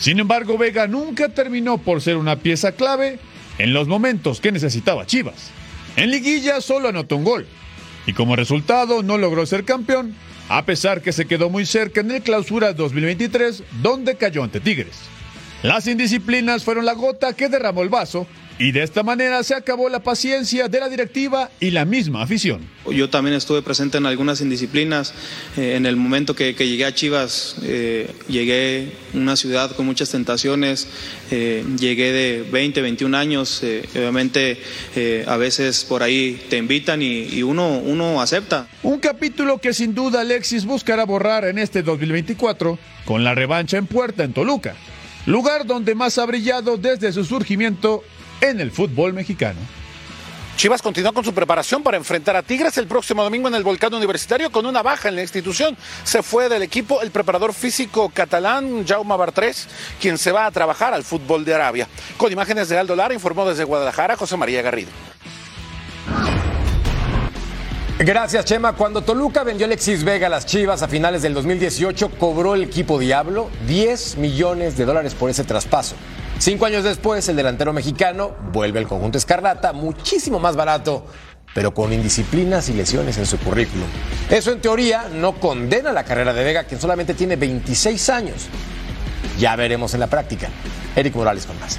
Sin 0.00 0.18
embargo, 0.18 0.58
Vega 0.58 0.88
nunca 0.88 1.28
terminó 1.28 1.78
por 1.78 2.00
ser 2.00 2.16
una 2.16 2.34
pieza 2.34 2.72
clave 2.72 3.20
en 3.58 3.72
los 3.72 3.86
momentos 3.86 4.40
que 4.40 4.50
necesitaba 4.50 5.06
Chivas. 5.06 5.52
En 5.94 6.10
liguilla 6.10 6.60
solo 6.60 6.88
anotó 6.88 7.14
un 7.14 7.22
gol, 7.22 7.46
y 8.06 8.12
como 8.12 8.36
resultado 8.36 9.02
no 9.02 9.18
logró 9.18 9.46
ser 9.46 9.64
campeón, 9.64 10.14
a 10.48 10.64
pesar 10.64 11.00
que 11.02 11.12
se 11.12 11.26
quedó 11.26 11.50
muy 11.50 11.66
cerca 11.66 12.00
en 12.00 12.10
el 12.10 12.22
clausura 12.22 12.72
2023, 12.72 13.62
donde 13.82 14.16
cayó 14.16 14.42
ante 14.42 14.60
Tigres. 14.60 14.98
Las 15.62 15.86
indisciplinas 15.86 16.64
fueron 16.64 16.84
la 16.84 16.92
gota 16.92 17.32
que 17.32 17.48
derramó 17.48 17.82
el 17.82 17.88
vaso 17.88 18.26
y 18.58 18.72
de 18.72 18.82
esta 18.82 19.02
manera 19.02 19.42
se 19.42 19.54
acabó 19.54 19.88
la 19.88 20.00
paciencia 20.00 20.68
de 20.68 20.80
la 20.80 20.88
directiva 20.88 21.50
y 21.58 21.70
la 21.70 21.84
misma 21.84 22.22
afición. 22.22 22.60
Yo 22.90 23.10
también 23.10 23.34
estuve 23.34 23.62
presente 23.62 23.98
en 23.98 24.06
algunas 24.06 24.40
indisciplinas. 24.40 25.12
Eh, 25.56 25.74
en 25.76 25.86
el 25.86 25.96
momento 25.96 26.34
que, 26.34 26.54
llegué 26.54 26.84
a 26.84 26.94
Chivas, 26.94 27.56
eh, 27.62 28.10
llegué 28.28 28.92
a 29.12 29.16
una 29.16 29.36
ciudad 29.36 29.74
con 29.74 29.86
muchas 29.86 30.10
tentaciones. 30.10 30.86
Eh, 31.30 31.64
llegué 31.78 32.12
de 32.12 32.42
20, 32.50 32.80
21 32.80 33.16
años. 33.16 33.62
obviamente, 33.94 34.58
a 35.26 35.36
veces 35.36 35.84
por 35.84 36.02
ahí 36.02 36.40
te 36.48 36.58
invitan 36.58 37.02
y, 37.02 37.24
y, 37.24 37.42
uno, 37.42 37.78
uno 37.78 38.20
acepta. 38.20 38.68
Un 38.82 39.00
capítulo 39.00 39.58
que 39.58 39.72
sin 39.72 39.94
duda 39.94 40.20
Alexis 40.20 40.64
buscará 40.64 41.04
borrar 41.04 41.44
en 41.44 41.58
este 41.58 41.82
2024 41.82 42.78
con 43.04 43.24
la 43.24 43.34
revancha 43.34 43.78
en 43.78 43.86
puerta 43.86 44.24
en 44.24 44.32
Toluca. 44.32 44.76
Lugar 45.26 45.66
donde 45.66 45.94
más 45.94 46.18
ha 46.18 46.26
brillado 46.26 46.76
desde 46.76 47.10
su 47.12 47.24
surgimiento 47.24 48.04
en 48.50 48.60
el 48.60 48.70
fútbol 48.70 49.12
mexicano. 49.12 49.60
Chivas 50.56 50.82
continúa 50.82 51.12
con 51.12 51.24
su 51.24 51.34
preparación 51.34 51.82
para 51.82 51.96
enfrentar 51.96 52.36
a 52.36 52.42
Tigres 52.42 52.78
el 52.78 52.86
próximo 52.86 53.24
domingo 53.24 53.48
en 53.48 53.54
el 53.54 53.64
Volcán 53.64 53.92
Universitario 53.92 54.50
con 54.50 54.66
una 54.66 54.82
baja 54.82 55.08
en 55.08 55.16
la 55.16 55.22
institución. 55.22 55.76
Se 56.04 56.22
fue 56.22 56.48
del 56.48 56.62
equipo 56.62 57.02
el 57.02 57.10
preparador 57.10 57.52
físico 57.52 58.08
catalán 58.14 58.86
Jaume 58.86 59.16
Bartrés, 59.16 59.66
quien 60.00 60.16
se 60.16 60.30
va 60.30 60.46
a 60.46 60.50
trabajar 60.52 60.94
al 60.94 61.02
fútbol 61.02 61.44
de 61.44 61.54
Arabia. 61.54 61.88
Con 62.16 62.32
imágenes 62.32 62.68
de 62.68 62.78
Aldo 62.78 62.94
Lara, 62.94 63.12
informó 63.12 63.44
desde 63.46 63.64
Guadalajara 63.64 64.16
José 64.16 64.36
María 64.36 64.62
Garrido. 64.62 64.90
Gracias, 67.98 68.44
Chema. 68.44 68.74
Cuando 68.74 69.02
Toluca 69.02 69.44
vendió 69.44 69.66
Alexis 69.66 70.04
Vega 70.04 70.28
a 70.28 70.30
las 70.30 70.46
Chivas 70.46 70.82
a 70.82 70.88
finales 70.88 71.22
del 71.22 71.34
2018, 71.34 72.10
cobró 72.10 72.54
el 72.54 72.62
equipo 72.62 72.98
Diablo 72.98 73.50
10 73.66 74.18
millones 74.18 74.76
de 74.76 74.84
dólares 74.84 75.14
por 75.14 75.30
ese 75.30 75.44
traspaso. 75.44 75.96
Cinco 76.44 76.66
años 76.66 76.84
después, 76.84 77.26
el 77.30 77.36
delantero 77.36 77.72
mexicano 77.72 78.36
vuelve 78.52 78.78
al 78.78 78.86
conjunto 78.86 79.16
Escarlata, 79.16 79.72
muchísimo 79.72 80.38
más 80.38 80.56
barato, 80.56 81.06
pero 81.54 81.72
con 81.72 81.90
indisciplinas 81.90 82.68
y 82.68 82.74
lesiones 82.74 83.16
en 83.16 83.24
su 83.24 83.38
currículum. 83.38 83.86
Eso 84.28 84.52
en 84.52 84.60
teoría 84.60 85.08
no 85.10 85.40
condena 85.40 85.90
la 85.90 86.04
carrera 86.04 86.34
de 86.34 86.44
Vega, 86.44 86.64
quien 86.64 86.78
solamente 86.78 87.14
tiene 87.14 87.36
26 87.36 88.10
años. 88.10 88.48
Ya 89.38 89.56
veremos 89.56 89.94
en 89.94 90.00
la 90.00 90.06
práctica. 90.06 90.50
Eric 90.94 91.14
Morales 91.14 91.46
con 91.46 91.58
más. 91.60 91.78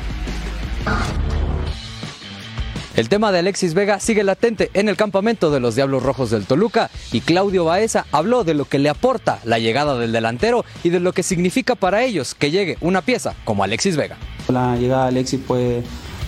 El 2.95 3.09
tema 3.09 3.33
de 3.33 3.39
Alexis 3.39 3.73
Vega 3.73 3.99
sigue 3.99 4.23
latente 4.23 4.71
en 4.73 4.87
el 4.87 4.95
campamento 4.95 5.51
de 5.51 5.59
los 5.59 5.75
Diablos 5.75 6.01
Rojos 6.01 6.29
del 6.29 6.45
Toluca 6.45 6.89
y 7.11 7.19
Claudio 7.19 7.65
Baeza 7.65 8.05
habló 8.13 8.45
de 8.45 8.53
lo 8.53 8.63
que 8.63 8.79
le 8.79 8.87
aporta 8.87 9.39
la 9.43 9.59
llegada 9.59 9.99
del 9.99 10.13
delantero 10.13 10.63
y 10.81 10.91
de 10.91 11.01
lo 11.01 11.11
que 11.11 11.21
significa 11.21 11.75
para 11.75 12.03
ellos 12.03 12.35
que 12.35 12.51
llegue 12.51 12.77
una 12.79 13.01
pieza 13.01 13.33
como 13.43 13.65
Alexis 13.65 13.97
Vega. 13.97 14.15
La 14.47 14.77
llegada 14.77 15.03
de 15.03 15.09
Alexis 15.09 15.41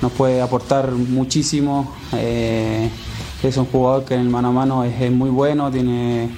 nos 0.02 0.12
puede 0.12 0.42
aportar 0.42 0.92
muchísimo. 0.92 1.96
Eh, 2.12 2.90
es 3.44 3.56
un 3.56 3.66
jugador 3.68 4.04
que 4.04 4.16
en 4.16 4.22
el 4.22 4.30
mano 4.30 4.50
a 4.50 4.52
mano 4.52 4.84
es, 4.84 5.10
muy 5.10 5.30
bueno, 5.30 5.72
tiene, 5.72 6.30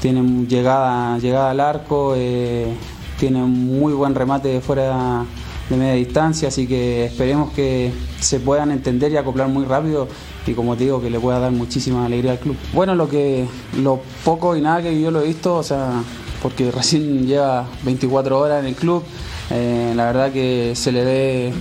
tiene 0.00 0.46
llegada, 0.46 1.18
llegada 1.18 1.50
al 1.50 1.58
arco, 1.58 2.14
eh, 2.16 2.72
tiene 3.18 3.40
muy 3.40 3.92
buen 3.92 4.14
remate 4.14 4.50
de 4.50 4.60
fuera 4.60 4.82
de 4.82 5.43
media 5.70 5.94
distancia, 5.94 6.48
así 6.48 6.66
que 6.66 7.06
esperemos 7.06 7.52
que 7.52 7.92
se 8.20 8.40
puedan 8.40 8.70
entender 8.70 9.12
y 9.12 9.16
acoplar 9.16 9.48
muy 9.48 9.64
rápido 9.64 10.08
y 10.46 10.52
como 10.52 10.76
te 10.76 10.84
digo 10.84 11.00
que 11.00 11.10
le 11.10 11.18
pueda 11.18 11.38
dar 11.38 11.52
muchísima 11.52 12.04
alegría 12.04 12.32
al 12.32 12.38
club. 12.38 12.56
Bueno, 12.72 12.94
lo 12.94 13.08
que 13.08 13.46
lo 13.78 14.00
poco 14.24 14.56
y 14.56 14.60
nada 14.60 14.82
que 14.82 15.00
yo 15.00 15.10
lo 15.10 15.22
he 15.22 15.26
visto, 15.26 15.56
o 15.56 15.62
sea, 15.62 16.02
porque 16.42 16.70
recién 16.74 17.26
lleva 17.26 17.66
24 17.82 18.38
horas 18.38 18.60
en 18.60 18.66
el 18.66 18.74
club, 18.74 19.02
eh, 19.50 19.92
la 19.96 20.04
verdad 20.06 20.32
que 20.32 20.72
se 20.74 20.92
le 20.92 21.04
ve 21.04 21.52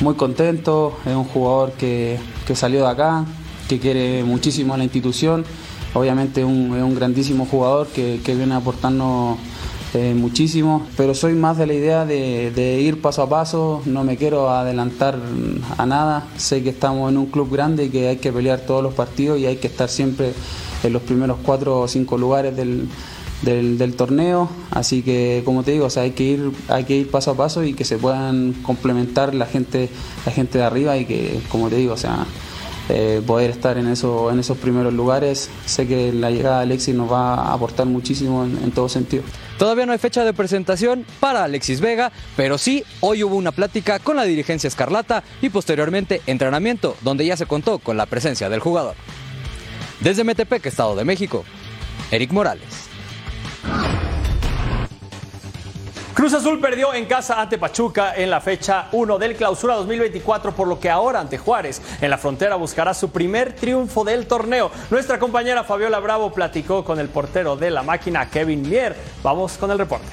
muy 0.00 0.14
contento, 0.14 0.98
es 1.06 1.14
un 1.14 1.24
jugador 1.24 1.72
que, 1.72 2.18
salió 2.54 2.80
de 2.80 2.88
acá, 2.88 3.24
que 3.68 3.78
quiere 3.78 4.24
muchísimo 4.24 4.74
a 4.74 4.76
la 4.76 4.84
institución, 4.84 5.44
obviamente 5.94 6.40
es 6.40 6.46
un 6.46 6.94
grandísimo 6.94 7.46
jugador 7.46 7.86
que, 7.86 8.20
que 8.24 8.34
viene 8.34 8.54
aportando 8.54 9.38
eh, 9.94 10.12
muchísimo, 10.12 10.84
pero 10.96 11.14
soy 11.14 11.34
más 11.34 11.56
de 11.56 11.68
la 11.68 11.74
idea 11.74 12.04
de, 12.04 12.80
ir 12.80 13.00
paso 13.00 13.22
a 13.22 13.28
paso, 13.28 13.80
no 13.86 14.02
me 14.02 14.16
quiero 14.16 14.50
adelantar 14.50 15.16
a 15.78 15.86
nada, 15.86 16.26
sé 16.36 16.64
que 16.64 16.70
estamos 16.70 17.12
en 17.12 17.16
un 17.16 17.26
club 17.26 17.48
grande 17.52 17.84
y 17.84 17.88
que 17.90 18.08
hay 18.08 18.16
que 18.16 18.32
pelear 18.32 18.58
todos 18.58 18.82
los 18.82 18.92
partidos 18.94 19.38
y 19.38 19.46
hay 19.46 19.56
que 19.56 19.68
estar 19.68 19.88
siempre 19.88 20.32
en 20.82 20.92
los 20.92 21.02
primeros 21.02 21.38
cuatro 21.44 21.78
o 21.78 21.86
cinco 21.86 22.18
lugares 22.18 22.56
del, 22.56 22.88
torneo, 23.96 24.48
así 24.72 25.02
que 25.02 25.42
como 25.44 25.62
te 25.62 25.70
digo, 25.70 25.86
o 25.86 25.90
sea, 25.90 26.02
hay 26.02 26.10
que 26.10 26.24
ir, 26.24 26.50
hay 26.66 26.82
que 26.82 26.96
ir 26.96 27.08
paso 27.08 27.30
a 27.30 27.36
paso 27.36 27.62
y 27.62 27.74
que 27.74 27.84
se 27.84 27.96
puedan 27.96 28.52
complementar 28.64 29.32
la 29.32 29.46
gente, 29.46 29.88
la 30.26 30.32
gente 30.32 30.58
de 30.58 30.64
arriba 30.64 30.96
y 30.96 31.04
que, 31.04 31.40
como 31.48 31.68
te 31.68 31.76
digo, 31.76 31.92
o 31.92 31.96
sea, 31.96 32.26
eh, 32.88 33.22
poder 33.24 33.50
estar 33.50 33.78
en 33.78 33.86
esos 33.86 34.58
primeros 34.58 34.92
lugares. 34.92 35.50
Sé 35.66 35.86
que 35.86 36.12
la 36.12 36.30
llegada 36.30 36.58
de 36.58 36.62
Alexis 36.64 36.94
nos 36.96 37.10
va 37.10 37.34
a 37.34 37.54
aportar 37.54 37.86
muchísimo 37.86 38.44
en, 38.44 38.58
en 38.62 38.72
todo 38.72 38.88
sentido. 38.88 39.22
Todavía 39.58 39.86
no 39.86 39.92
hay 39.92 39.98
fecha 39.98 40.24
de 40.24 40.32
presentación 40.32 41.06
para 41.20 41.44
Alexis 41.44 41.80
Vega, 41.80 42.10
pero 42.36 42.58
sí 42.58 42.84
hoy 43.00 43.22
hubo 43.22 43.36
una 43.36 43.52
plática 43.52 43.98
con 44.00 44.16
la 44.16 44.24
dirigencia 44.24 44.68
escarlata 44.68 45.22
y 45.40 45.48
posteriormente 45.48 46.22
entrenamiento, 46.26 46.96
donde 47.02 47.24
ya 47.24 47.36
se 47.36 47.46
contó 47.46 47.78
con 47.78 47.96
la 47.96 48.06
presencia 48.06 48.48
del 48.48 48.60
jugador. 48.60 48.96
Desde 50.00 50.24
Metepec, 50.24 50.66
Estado 50.66 50.96
de 50.96 51.04
México, 51.04 51.44
Eric 52.10 52.32
Morales. 52.32 52.93
Cruz 56.24 56.32
Azul 56.32 56.58
perdió 56.58 56.94
en 56.94 57.04
casa 57.04 57.38
ante 57.38 57.58
Pachuca 57.58 58.14
en 58.16 58.30
la 58.30 58.40
fecha 58.40 58.86
1 58.92 59.18
del 59.18 59.36
clausura 59.36 59.74
2024, 59.74 60.52
por 60.52 60.66
lo 60.66 60.80
que 60.80 60.88
ahora 60.88 61.20
ante 61.20 61.36
Juárez 61.36 61.82
en 62.00 62.08
la 62.08 62.16
frontera 62.16 62.56
buscará 62.56 62.94
su 62.94 63.10
primer 63.10 63.52
triunfo 63.52 64.04
del 64.04 64.26
torneo. 64.26 64.70
Nuestra 64.88 65.18
compañera 65.18 65.64
Fabiola 65.64 66.00
Bravo 66.00 66.32
platicó 66.32 66.82
con 66.82 66.98
el 66.98 67.10
portero 67.10 67.56
de 67.56 67.70
la 67.70 67.82
máquina, 67.82 68.30
Kevin 68.30 68.62
Mier. 68.62 68.96
Vamos 69.22 69.58
con 69.58 69.70
el 69.70 69.76
reporte. 69.76 70.08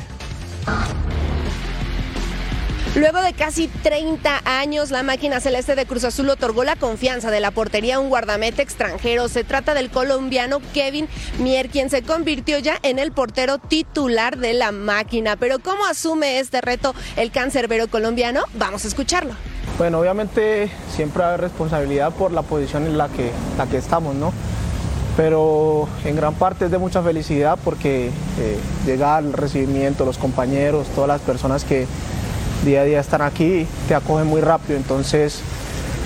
Luego 2.94 3.22
de 3.22 3.32
casi 3.32 3.70
30 3.70 4.42
años, 4.44 4.92
la 4.92 5.02
máquina 5.02 5.40
celeste 5.40 5.76
de 5.76 5.86
Cruz 5.86 6.04
Azul 6.04 6.30
otorgó 6.30 6.66
la 6.66 6.76
confianza 6.76 7.32
de 7.32 7.40
la 7.40 7.52
portería 7.52 7.96
a 7.96 8.00
un 8.00 8.10
guardameta 8.10 8.62
extranjero. 8.62 9.30
Se 9.30 9.46
trata 9.46 9.74
del 9.74 9.90
colombiano 9.90 10.60
Kevin 10.74 11.08
Mier, 11.40 11.70
quien 11.70 11.90
se 11.90 12.02
convirtió 12.02 12.60
ya 12.60 12.78
en 12.84 13.00
el 13.00 13.14
portero 13.14 13.60
titular 13.60 14.38
de 14.38 14.52
la 14.52 14.74
máquina. 14.74 15.38
Pero 15.38 15.60
¿cómo 15.60 15.86
asume 15.86 16.40
este 16.40 16.60
reto 16.60 16.94
el 17.16 17.32
cancerbero 17.32 17.88
colombiano? 17.88 18.42
Vamos 18.56 18.84
a 18.84 18.90
escucharlo. 18.90 19.36
Bueno, 19.78 20.00
obviamente 20.00 20.70
siempre 20.94 21.24
hay 21.24 21.38
responsabilidad 21.38 22.12
por 22.12 22.34
la 22.34 22.42
posición 22.42 22.86
en 22.86 22.98
la 22.98 23.08
que, 23.08 23.32
la 23.58 23.68
que 23.68 23.78
estamos, 23.78 24.16
¿no? 24.16 24.34
Pero 25.16 25.88
en 26.04 26.18
gran 26.18 26.34
parte 26.34 26.66
es 26.66 26.72
de 26.72 26.78
mucha 26.78 27.02
felicidad 27.02 27.58
porque 27.64 28.08
eh, 28.08 28.60
llega 28.86 29.18
el 29.18 29.32
recibimiento, 29.32 30.04
los 30.04 30.18
compañeros, 30.18 30.88
todas 30.94 31.08
las 31.08 31.22
personas 31.22 31.64
que 31.64 31.88
día 32.64 32.82
a 32.82 32.84
día 32.84 33.00
están 33.00 33.22
aquí, 33.22 33.66
te 33.88 33.96
acogen 33.96 34.28
muy 34.28 34.42
rápido, 34.42 34.78
entonces 34.78 35.42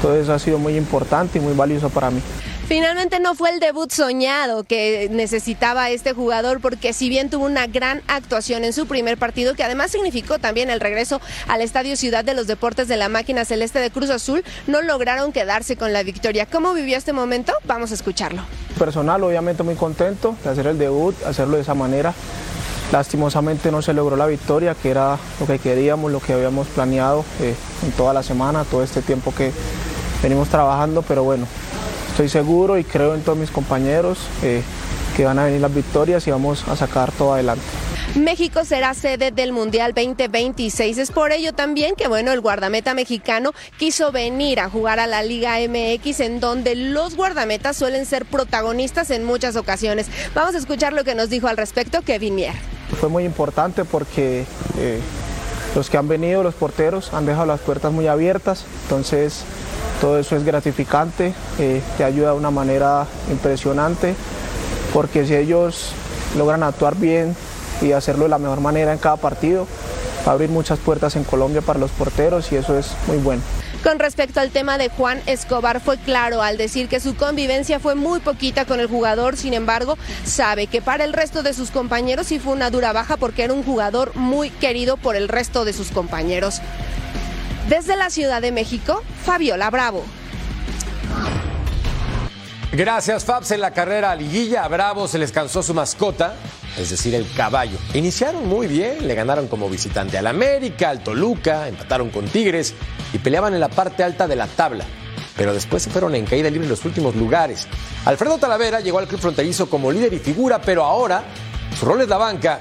todo 0.01 0.15
eso 0.15 0.33
ha 0.33 0.39
sido 0.39 0.57
muy 0.57 0.77
importante 0.77 1.37
y 1.37 1.41
muy 1.41 1.53
valioso 1.53 1.89
para 1.89 2.11
mí. 2.11 2.21
Finalmente 2.67 3.19
no 3.19 3.35
fue 3.35 3.51
el 3.51 3.59
debut 3.59 3.91
soñado 3.91 4.63
que 4.63 5.07
necesitaba 5.11 5.91
este 5.91 6.13
jugador 6.13 6.61
porque 6.61 6.93
si 6.93 7.09
bien 7.09 7.29
tuvo 7.29 7.45
una 7.45 7.67
gran 7.67 8.01
actuación 8.07 8.63
en 8.63 8.73
su 8.73 8.87
primer 8.87 9.19
partido, 9.19 9.53
que 9.53 9.63
además 9.63 9.91
significó 9.91 10.39
también 10.39 10.71
el 10.71 10.79
regreso 10.79 11.21
al 11.47 11.61
Estadio 11.61 11.95
Ciudad 11.95 12.25
de 12.25 12.33
los 12.33 12.47
Deportes 12.47 12.87
de 12.87 12.97
la 12.97 13.07
Máquina 13.07 13.45
Celeste 13.45 13.77
de 13.77 13.91
Cruz 13.91 14.09
Azul, 14.09 14.43
no 14.65 14.81
lograron 14.81 15.31
quedarse 15.31 15.75
con 15.75 15.93
la 15.93 16.01
victoria. 16.01 16.47
¿Cómo 16.47 16.73
vivió 16.73 16.97
este 16.97 17.13
momento? 17.13 17.53
Vamos 17.65 17.91
a 17.91 17.93
escucharlo. 17.93 18.41
Personal, 18.79 19.23
obviamente 19.23 19.61
muy 19.61 19.75
contento 19.75 20.35
de 20.43 20.49
hacer 20.49 20.65
el 20.65 20.79
debut, 20.79 21.15
hacerlo 21.23 21.57
de 21.57 21.61
esa 21.61 21.75
manera. 21.75 22.15
Lastimosamente 22.91 23.71
no 23.71 23.81
se 23.81 23.93
logró 23.93 24.15
la 24.15 24.27
victoria, 24.27 24.75
que 24.75 24.91
era 24.91 25.17
lo 25.39 25.47
que 25.47 25.59
queríamos, 25.59 26.11
lo 26.11 26.19
que 26.19 26.33
habíamos 26.33 26.67
planeado 26.67 27.25
eh, 27.41 27.55
en 27.83 27.91
toda 27.93 28.13
la 28.13 28.23
semana, 28.23 28.63
todo 28.63 28.83
este 28.83 29.01
tiempo 29.01 29.33
que 29.33 29.51
venimos 30.21 30.49
trabajando, 30.49 31.01
pero 31.01 31.23
bueno, 31.23 31.47
estoy 32.11 32.29
seguro 32.29 32.77
y 32.77 32.83
creo 32.83 33.15
en 33.15 33.21
todos 33.21 33.37
mis 33.37 33.51
compañeros 33.51 34.19
eh, 34.43 34.61
que 35.15 35.25
van 35.25 35.39
a 35.39 35.45
venir 35.45 35.61
las 35.61 35.73
victorias 35.73 36.25
y 36.27 36.31
vamos 36.31 36.67
a 36.67 36.75
sacar 36.75 37.11
todo 37.11 37.33
adelante. 37.33 37.63
México 38.15 38.63
será 38.63 38.93
sede 38.93 39.31
del 39.31 39.51
Mundial 39.51 39.93
2026. 39.93 40.99
Es 40.99 41.11
por 41.11 41.33
ello 41.33 41.51
también 41.51 41.95
que, 41.95 42.07
bueno, 42.07 42.31
el 42.31 42.39
guardameta 42.39 42.93
mexicano 42.93 43.51
quiso 43.77 44.13
venir 44.13 44.61
a 44.61 44.69
jugar 44.69 45.01
a 45.01 45.07
la 45.07 45.21
Liga 45.21 45.57
MX, 45.59 46.21
en 46.21 46.39
donde 46.39 46.75
los 46.75 47.17
guardametas 47.17 47.75
suelen 47.75 48.05
ser 48.05 48.23
protagonistas 48.25 49.11
en 49.11 49.25
muchas 49.25 49.57
ocasiones. 49.57 50.07
Vamos 50.33 50.55
a 50.55 50.59
escuchar 50.59 50.93
lo 50.93 51.03
que 51.03 51.13
nos 51.13 51.29
dijo 51.29 51.49
al 51.49 51.57
respecto 51.57 52.03
Kevin 52.03 52.35
Mier. 52.35 52.53
Fue 53.01 53.09
muy 53.09 53.25
importante 53.25 53.83
porque 53.83 54.45
eh, 54.77 55.01
los 55.75 55.89
que 55.89 55.97
han 55.97 56.07
venido, 56.07 56.41
los 56.41 56.55
porteros, 56.55 57.13
han 57.13 57.25
dejado 57.25 57.47
las 57.47 57.59
puertas 57.59 57.91
muy 57.91 58.07
abiertas, 58.07 58.63
entonces 58.83 59.43
todo 59.99 60.17
eso 60.19 60.37
es 60.37 60.45
gratificante, 60.45 61.33
eh, 61.59 61.81
te 61.97 62.05
ayuda 62.05 62.31
de 62.31 62.37
una 62.37 62.51
manera 62.51 63.07
impresionante, 63.29 64.15
porque 64.93 65.27
si 65.27 65.35
ellos 65.35 65.91
logran 66.37 66.63
actuar 66.63 66.95
bien 66.95 67.35
y 67.81 67.91
hacerlo 67.91 68.23
de 68.23 68.29
la 68.29 68.37
mejor 68.37 68.61
manera 68.61 68.93
en 68.93 68.99
cada 68.99 69.17
partido, 69.17 69.67
va 70.25 70.31
a 70.31 70.33
abrir 70.33 70.49
muchas 70.49 70.79
puertas 70.79 71.15
en 71.15 71.23
Colombia 71.23 71.61
para 71.61 71.79
los 71.79 71.91
porteros 71.91 72.51
y 72.51 72.55
eso 72.55 72.77
es 72.77 72.91
muy 73.07 73.17
bueno. 73.17 73.41
Con 73.83 73.99
respecto 73.99 74.39
al 74.39 74.49
tema 74.49 74.79
de 74.79 74.89
Juan 74.89 75.21
Escobar, 75.27 75.79
fue 75.79 75.97
claro 75.97 76.41
al 76.41 76.57
decir 76.57 76.87
que 76.87 76.99
su 76.99 77.15
convivencia 77.15 77.79
fue 77.79 77.93
muy 77.93 78.19
poquita 78.19 78.65
con 78.65 78.79
el 78.79 78.87
jugador, 78.87 79.37
sin 79.37 79.53
embargo, 79.53 79.97
sabe 80.23 80.65
que 80.65 80.81
para 80.81 81.03
el 81.03 81.13
resto 81.13 81.43
de 81.43 81.53
sus 81.53 81.69
compañeros 81.69 82.27
sí 82.27 82.39
fue 82.39 82.53
una 82.53 82.71
dura 82.71 82.93
baja 82.93 83.15
porque 83.17 83.43
era 83.43 83.53
un 83.53 83.63
jugador 83.63 84.15
muy 84.15 84.49
querido 84.49 84.97
por 84.97 85.15
el 85.15 85.27
resto 85.27 85.65
de 85.65 85.73
sus 85.73 85.91
compañeros. 85.91 86.61
Desde 87.69 87.95
la 87.95 88.09
Ciudad 88.09 88.41
de 88.41 88.51
México, 88.51 89.03
Fabiola 89.23 89.69
Bravo. 89.69 90.03
Gracias, 92.71 93.23
Fabs. 93.23 93.51
En 93.51 93.61
la 93.61 93.71
carrera 93.71 94.11
a 94.11 94.15
Liguilla, 94.15 94.65
a 94.65 94.67
Bravo 94.67 95.07
se 95.07 95.17
les 95.17 95.31
cansó 95.31 95.63
su 95.63 95.73
mascota, 95.73 96.35
es 96.77 96.89
decir, 96.89 97.15
el 97.15 97.25
caballo. 97.35 97.77
Iniciaron 97.93 98.47
muy 98.47 98.67
bien, 98.67 99.07
le 99.07 99.15
ganaron 99.15 99.47
como 99.47 99.69
visitante 99.69 100.17
al 100.17 100.27
América, 100.27 100.89
al 100.89 101.03
Toluca, 101.03 101.67
empataron 101.67 102.09
con 102.09 102.25
Tigres 102.25 102.73
y 103.13 103.17
peleaban 103.19 103.53
en 103.53 103.59
la 103.59 103.69
parte 103.69 104.03
alta 104.03 104.27
de 104.27 104.35
la 104.35 104.47
tabla. 104.47 104.85
Pero 105.37 105.53
después 105.53 105.83
se 105.83 105.89
fueron 105.89 106.15
en 106.15 106.25
caída 106.25 106.49
libre 106.49 106.65
en 106.65 106.71
los 106.71 106.85
últimos 106.85 107.15
lugares. 107.15 107.67
Alfredo 108.05 108.37
Talavera 108.37 108.79
llegó 108.79 108.99
al 108.99 109.07
club 109.07 109.19
fronterizo 109.19 109.69
como 109.69 109.91
líder 109.91 110.13
y 110.13 110.19
figura, 110.19 110.61
pero 110.61 110.83
ahora 110.83 111.23
su 111.77 111.85
rol 111.85 112.01
es 112.01 112.07
la 112.07 112.17
banca 112.17 112.59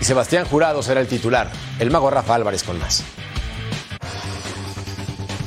y 0.00 0.04
Sebastián 0.04 0.44
Jurado 0.44 0.82
será 0.82 1.00
el 1.00 1.06
titular. 1.06 1.50
El 1.78 1.90
mago 1.90 2.10
Rafa 2.10 2.34
Álvarez 2.34 2.62
con 2.62 2.78
más. 2.78 3.04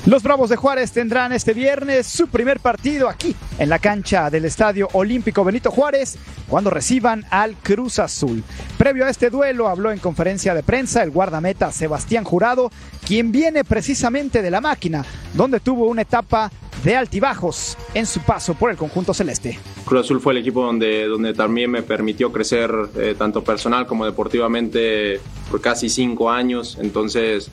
Los 0.09 0.23
Bravos 0.23 0.49
de 0.49 0.55
Juárez 0.55 0.91
tendrán 0.91 1.33
este 1.33 1.53
viernes 1.53 2.07
su 2.07 2.29
primer 2.29 2.59
partido 2.59 3.07
aquí 3.07 3.35
en 3.59 3.69
la 3.69 3.77
cancha 3.77 4.31
del 4.31 4.45
Estadio 4.45 4.87
Olímpico 4.93 5.43
Benito 5.43 5.69
Juárez 5.69 6.17
cuando 6.47 6.71
reciban 6.71 7.25
al 7.29 7.55
Cruz 7.57 7.99
Azul. 7.99 8.43
Previo 8.75 9.05
a 9.05 9.11
este 9.11 9.29
duelo 9.29 9.67
habló 9.67 9.91
en 9.91 9.99
conferencia 9.99 10.55
de 10.55 10.63
prensa 10.63 11.03
el 11.03 11.11
guardameta 11.11 11.71
Sebastián 11.71 12.23
Jurado, 12.23 12.71
quien 13.05 13.31
viene 13.31 13.63
precisamente 13.63 14.41
de 14.41 14.49
la 14.49 14.61
máquina, 14.61 15.05
donde 15.35 15.59
tuvo 15.59 15.85
una 15.85 16.01
etapa 16.01 16.51
de 16.83 16.95
altibajos 16.95 17.77
en 17.93 18.07
su 18.07 18.21
paso 18.21 18.55
por 18.55 18.71
el 18.71 18.77
conjunto 18.77 19.13
celeste. 19.13 19.59
Cruz 19.85 20.05
Azul 20.05 20.21
fue 20.21 20.33
el 20.33 20.39
equipo 20.39 20.65
donde, 20.65 21.35
también 21.35 21.69
me 21.69 21.83
permitió 21.83 22.31
crecer 22.31 22.71
eh, 22.97 23.13
tanto 23.15 23.43
personal 23.43 23.85
como 23.85 24.05
deportivamente 24.05 25.21
por 25.51 25.61
casi 25.61 25.87
cinco 25.87 26.31
años, 26.31 26.79
entonces 26.81 27.51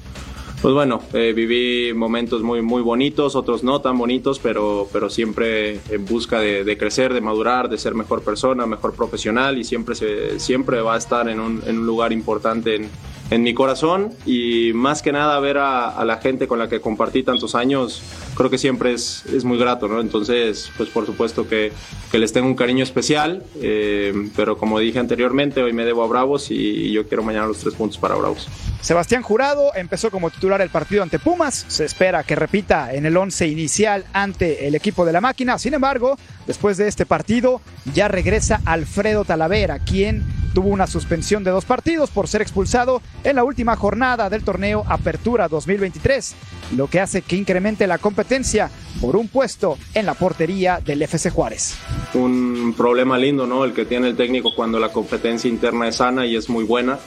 pues 0.67 0.75
bueno, 0.75 1.01
eh, 1.13 1.33
viví 1.33 1.95
momentos 1.95 2.43
muy, 2.43 2.61
muy 2.61 2.83
bonitos, 2.83 3.37
otros 3.37 3.63
no 3.63 3.81
tan 3.81 3.97
bonitos, 3.97 4.41
pero, 4.41 4.89
pero 4.93 5.09
siempre 5.09 5.79
en 5.91 6.05
busca 6.05 6.41
de, 6.41 6.77
crecer, 6.77 7.15
de 7.15 7.21
madurar, 7.21 7.69
de 7.69 7.79
ser 7.79 7.95
mejor 7.95 8.23
persona, 8.23 8.67
mejor 8.67 8.93
profesional 8.93 9.59
y 9.59 9.63
siempre, 9.63 9.95
se, 9.95 10.41
siempre 10.41 10.81
va 10.81 10.97
a 10.97 10.99
estar 10.99 11.29
en 11.29 11.39
un, 11.39 11.63
en 11.69 11.79
un 11.79 11.87
lugar 11.87 12.13
importante 12.13 12.75
en, 12.75 12.91
en, 13.31 13.45
mi 13.45 13.55
corazón. 13.55 14.11
Y 14.27 14.73
más 14.75 15.03
que 15.03 15.13
nada 15.13 15.39
ver 15.39 15.59
a, 15.59 16.05
la 16.05 16.17
gente 16.17 16.49
con 16.49 16.59
la 16.59 16.69
que 16.69 16.81
compartí 16.81 17.23
tantos 17.23 17.55
años, 17.55 18.03
creo 18.37 18.51
que 18.51 18.59
siempre 18.59 18.93
es, 18.93 19.25
es 19.27 19.45
muy 19.45 19.59
grato, 19.59 19.89
¿no? 19.89 20.01
Entonces, 20.01 20.71
pues 20.77 20.89
por 20.91 21.07
supuesto 21.07 21.49
que, 21.49 21.73
que 22.11 22.19
les 22.19 22.33
tengo 22.33 22.47
un 22.47 22.55
cariño 22.55 22.85
especial, 22.85 23.43
eh, 23.61 24.13
pero 24.37 24.57
como 24.57 24.79
dije 24.79 24.99
anteriormente, 24.99 25.63
hoy 25.63 25.73
me 25.73 25.85
debo 25.85 26.05
a 26.05 26.07
Bravos 26.07 26.51
y, 26.51 26.93
yo 26.93 27.09
quiero 27.09 27.23
mañana 27.23 27.47
los 27.47 27.59
tres 27.59 27.75
puntos 27.75 27.99
para 27.99 28.15
Bravos. 28.15 28.49
Sebastián 28.81 29.23
Jurado 29.23 29.73
empezó 29.75 30.11
como 30.11 30.31
titular 30.31 30.61
el 30.61 30.71
partido 30.71 31.03
ante 31.03 31.19
Pumas. 31.19 31.65
Se 31.69 31.85
espera 31.85 32.23
que 32.23 32.37
repita 32.37 32.95
en 32.95 33.07
el 33.07 33.17
once 33.17 33.47
inicial 33.47 34.05
ante 34.13 34.69
el 34.69 34.75
equipo 34.75 35.05
de 35.05 35.13
la 35.13 35.21
máquina. 35.21 35.59
Sin 35.59 35.75
embargo, 35.75 36.17
después 36.47 36.77
de 36.77 36.87
este 36.87 37.07
partido, 37.07 37.61
ya 37.95 38.09
regresa 38.09 38.61
Alfredo 38.65 39.25
Talavera, 39.25 39.79
quien 39.81 40.25
tuvo 40.57 40.71
una 40.71 40.87
suspensión 40.87 41.45
de 41.45 41.51
dos 41.51 41.67
partidos 41.67 42.11
por 42.11 42.29
ser 42.29 42.41
expulsado 42.41 43.03
en 43.25 43.37
la 43.37 43.45
última 43.45 43.77
jornada 43.77 44.31
del 44.31 44.43
torneo 44.43 44.85
Apertura 44.89 45.49
2023, 45.49 46.35
lo 46.75 46.89
que 46.89 47.01
hace 47.01 47.23
que 47.23 47.37
incremente 47.37 47.87
la 47.87 47.99
competencia 47.99 48.71
por 49.01 49.17
un 49.17 49.29
puesto 49.29 49.79
en 49.95 50.07
la 50.07 50.15
portería 50.15 50.81
del 50.85 51.03
FC 51.03 51.31
Juárez. 51.31 51.77
Un 52.15 52.75
problema 52.77 53.19
lindo, 53.19 53.47
¿no? 53.47 53.65
El 53.65 53.73
que 53.73 53.85
tiene 53.85 54.09
el 54.09 54.17
técnico 54.17 54.55
cuando 54.55 54.79
la 54.79 54.91
competencia 54.91 55.49
interna 55.49 55.89
es 55.89 55.97
sana 55.97 56.27
y 56.27 56.37
es 56.37 56.49
muy 56.49 56.65
buena. 56.65 56.99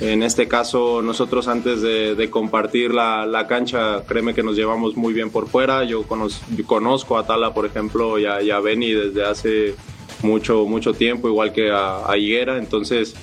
En 0.00 0.22
este 0.22 0.46
caso, 0.46 1.00
nosotros 1.00 1.48
antes 1.48 1.80
de, 1.80 2.28
compartir 2.30 2.92
la, 2.92 3.46
cancha, 3.48 4.02
créeme 4.06 4.34
que 4.34 4.42
nos 4.42 4.54
llevamos 4.54 4.94
muy 4.96 5.14
bien 5.14 5.30
por 5.30 5.48
fuera. 5.48 5.84
Yo, 5.84 6.02
conozco, 6.66 7.16
a 7.16 7.26
Tala, 7.26 7.54
por 7.54 7.64
ejemplo, 7.64 8.18
y 8.18 8.26
a, 8.26 8.42
y 8.42 8.50
a 8.50 8.60
Benny 8.60 8.92
desde 8.92 9.24
hace 9.24 9.74
mucho, 10.22 10.66
mucho 10.66 10.92
tiempo, 10.92 11.28
igual 11.28 11.52
que 11.52 11.70
a, 11.70 12.10
a 12.10 12.16
Higuera. 12.18 12.58
Entonces, 12.58 13.14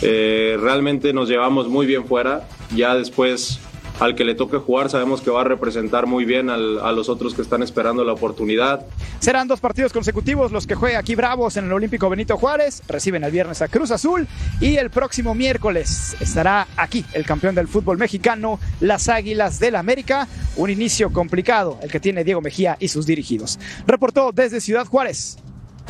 eh, 0.00 0.56
realmente 0.58 1.12
nos 1.12 1.28
llevamos 1.28 1.68
muy 1.68 1.84
bien 1.84 2.06
fuera. 2.06 2.48
Ya 2.74 2.94
después, 2.94 3.60
al 4.00 4.14
que 4.14 4.24
le 4.24 4.34
toque 4.34 4.58
jugar, 4.58 4.90
sabemos 4.90 5.20
que 5.20 5.30
va 5.30 5.42
a 5.42 5.44
representar 5.44 6.06
muy 6.06 6.24
bien 6.24 6.50
a 6.50 6.56
los 6.56 7.08
otros 7.08 7.34
que 7.34 7.42
están 7.42 7.62
esperando 7.62 8.04
la 8.04 8.12
oportunidad. 8.12 8.84
Serán 9.20 9.48
dos 9.48 9.60
partidos 9.60 9.92
consecutivos 9.92 10.52
los 10.52 10.66
que 10.66 10.74
juega 10.74 10.98
aquí 10.98 11.14
Bravos 11.14 11.56
en 11.56 11.66
el 11.66 11.72
Olímpico 11.72 12.10
Benito 12.10 12.36
Juárez. 12.36 12.82
Reciben 12.88 13.24
el 13.24 13.30
viernes 13.30 13.62
a 13.62 13.68
Cruz 13.68 13.90
Azul 13.90 14.26
y 14.60 14.76
el 14.76 14.90
próximo 14.90 15.34
miércoles 15.34 16.16
estará 16.20 16.66
aquí 16.76 17.04
el 17.12 17.24
campeón 17.24 17.54
del 17.54 17.68
fútbol 17.68 17.98
mexicano, 17.98 18.58
las 18.80 19.08
Águilas 19.08 19.60
del 19.60 19.76
América. 19.76 20.28
Un 20.56 20.70
inicio 20.70 21.12
complicado 21.12 21.78
el 21.82 21.90
que 21.90 22.00
tiene 22.00 22.24
Diego 22.24 22.40
Mejía 22.40 22.76
y 22.80 22.88
sus 22.88 23.06
dirigidos. 23.06 23.58
Reportó 23.86 24.32
desde 24.32 24.60
Ciudad 24.60 24.86
Juárez, 24.86 25.38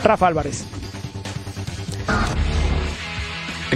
Rafa 0.02 0.26
Álvarez. 0.26 0.64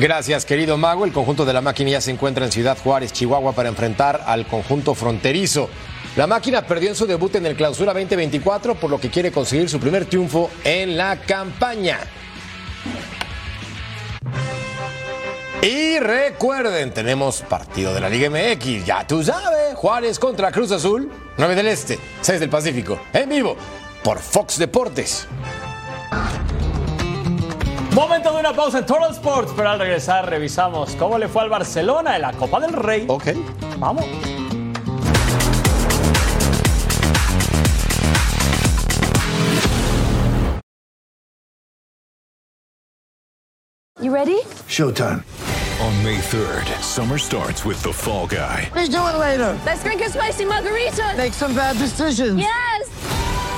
Gracias, 0.01 0.45
querido 0.45 0.77
Mago. 0.77 1.05
El 1.05 1.13
conjunto 1.13 1.45
de 1.45 1.53
la 1.53 1.61
máquina 1.61 1.91
ya 1.91 2.01
se 2.01 2.13
encuentra 2.13 2.45
en 2.45 2.53
Ciudad 2.53 2.79
Juárez, 2.79 3.13
Chihuahua, 3.13 3.53
para 3.53 3.69
enfrentar 3.69 4.23
al 4.27 4.47
conjunto 4.47 4.95
fronterizo. 4.95 5.69
La 6.15 6.29
máquina 6.29 6.65
perdió 6.65 6.89
en 6.89 6.95
su 6.95 7.05
debut 7.05 7.35
en 7.35 7.47
el 7.47 7.57
Clausura 7.57 7.93
2024, 7.93 8.77
por 8.77 8.91
lo 8.91 9.01
que 9.01 9.11
quiere 9.11 9.33
conseguir 9.33 9.69
su 9.69 9.81
primer 9.81 10.05
triunfo 10.07 10.51
en 10.63 10.97
la 10.97 11.21
campaña. 11.23 11.99
Y 15.63 15.99
recuerden, 15.99 16.95
tenemos 16.95 17.41
partido 17.43 17.93
de 17.93 18.01
la 18.01 18.09
Liga 18.09 18.31
MX, 18.31 18.87
ya 18.87 19.05
tú 19.05 19.25
sabes, 19.25 19.75
Juárez 19.75 20.21
contra 20.21 20.53
Cruz 20.53 20.71
Azul, 20.71 21.11
9 21.37 21.55
del 21.57 21.67
Este, 21.67 21.99
6 22.21 22.39
del 22.39 22.49
Pacífico, 22.49 23.01
en 23.13 23.29
vivo, 23.29 23.57
por 24.05 24.21
Fox 24.21 24.59
Deportes. 24.59 25.27
Momento 27.99 28.33
de 28.33 28.39
una 28.39 28.53
pausa 28.53 28.79
en 28.79 28.87
Total 28.87 29.11
Sports, 29.11 29.53
pero 29.57 29.71
al 29.71 29.81
regresar 29.81 30.31
revisamos 30.31 30.95
cómo 30.95 31.19
le 31.19 31.27
fue 31.27 31.43
al 31.43 31.49
Barcelona 31.49 32.15
en 32.15 32.23
la 32.23 32.33
Copa 32.33 32.61
del 32.61 32.73
Rey. 32.73 33.05
Ok. 33.09 33.25
Vamos. 33.79 34.05
You 44.01 44.13
ready? 44.13 44.43
Showtime. 44.69 45.25
On 45.81 46.05
May 46.05 46.19
3rd, 46.19 46.69
summer 46.81 47.19
starts 47.19 47.65
with 47.65 47.83
The 47.83 47.93
Fall 47.93 48.29
Guy. 48.29 48.71
Let's 48.77 48.91
do 48.91 48.99
it 49.09 49.19
later. 49.19 49.59
Let's 49.67 49.83
drink 49.83 50.03
a 50.03 50.09
spicy 50.09 50.45
margarita. 50.45 51.17
Make 51.17 51.33
some 51.33 51.53
bad 51.53 51.77
decisions. 51.77 52.39
Yes. 52.39 53.17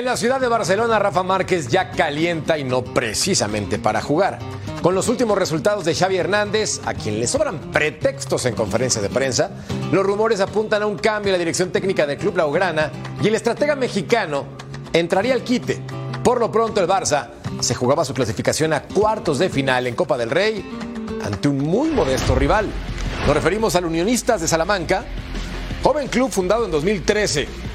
En 0.00 0.06
la 0.06 0.16
ciudad 0.16 0.40
de 0.40 0.48
Barcelona, 0.48 0.98
Rafa 0.98 1.22
Márquez 1.22 1.68
ya 1.68 1.90
calienta 1.90 2.56
y 2.56 2.64
no 2.64 2.82
precisamente 2.82 3.78
para 3.78 4.00
jugar. 4.00 4.38
Con 4.80 4.94
los 4.94 5.08
últimos 5.08 5.36
resultados 5.36 5.84
de 5.84 5.94
Xavi 5.94 6.16
Hernández, 6.16 6.80
a 6.86 6.94
quien 6.94 7.20
le 7.20 7.26
sobran 7.26 7.70
pretextos 7.70 8.46
en 8.46 8.54
conferencia 8.54 9.02
de 9.02 9.10
prensa, 9.10 9.50
los 9.92 10.02
rumores 10.02 10.40
apuntan 10.40 10.80
a 10.80 10.86
un 10.86 10.96
cambio 10.96 11.28
en 11.28 11.32
la 11.32 11.38
dirección 11.38 11.70
técnica 11.70 12.06
del 12.06 12.16
club 12.16 12.32
Blaugrana 12.32 12.90
y 13.22 13.28
el 13.28 13.34
estratega 13.34 13.76
mexicano 13.76 14.46
entraría 14.94 15.34
al 15.34 15.44
quite. 15.44 15.82
Por 16.24 16.40
lo 16.40 16.50
pronto, 16.50 16.80
el 16.80 16.88
Barça 16.88 17.28
se 17.60 17.74
jugaba 17.74 18.06
su 18.06 18.14
clasificación 18.14 18.72
a 18.72 18.84
cuartos 18.84 19.38
de 19.38 19.50
final 19.50 19.86
en 19.86 19.96
Copa 19.96 20.16
del 20.16 20.30
Rey 20.30 20.64
ante 21.22 21.46
un 21.46 21.58
muy 21.58 21.90
modesto 21.90 22.34
rival. 22.34 22.70
Nos 23.26 23.34
referimos 23.34 23.76
al 23.76 23.84
Unionistas 23.84 24.40
de 24.40 24.48
Salamanca, 24.48 25.04
joven 25.82 26.08
club 26.08 26.30
fundado 26.30 26.64
en 26.64 26.70
2013. 26.70 27.69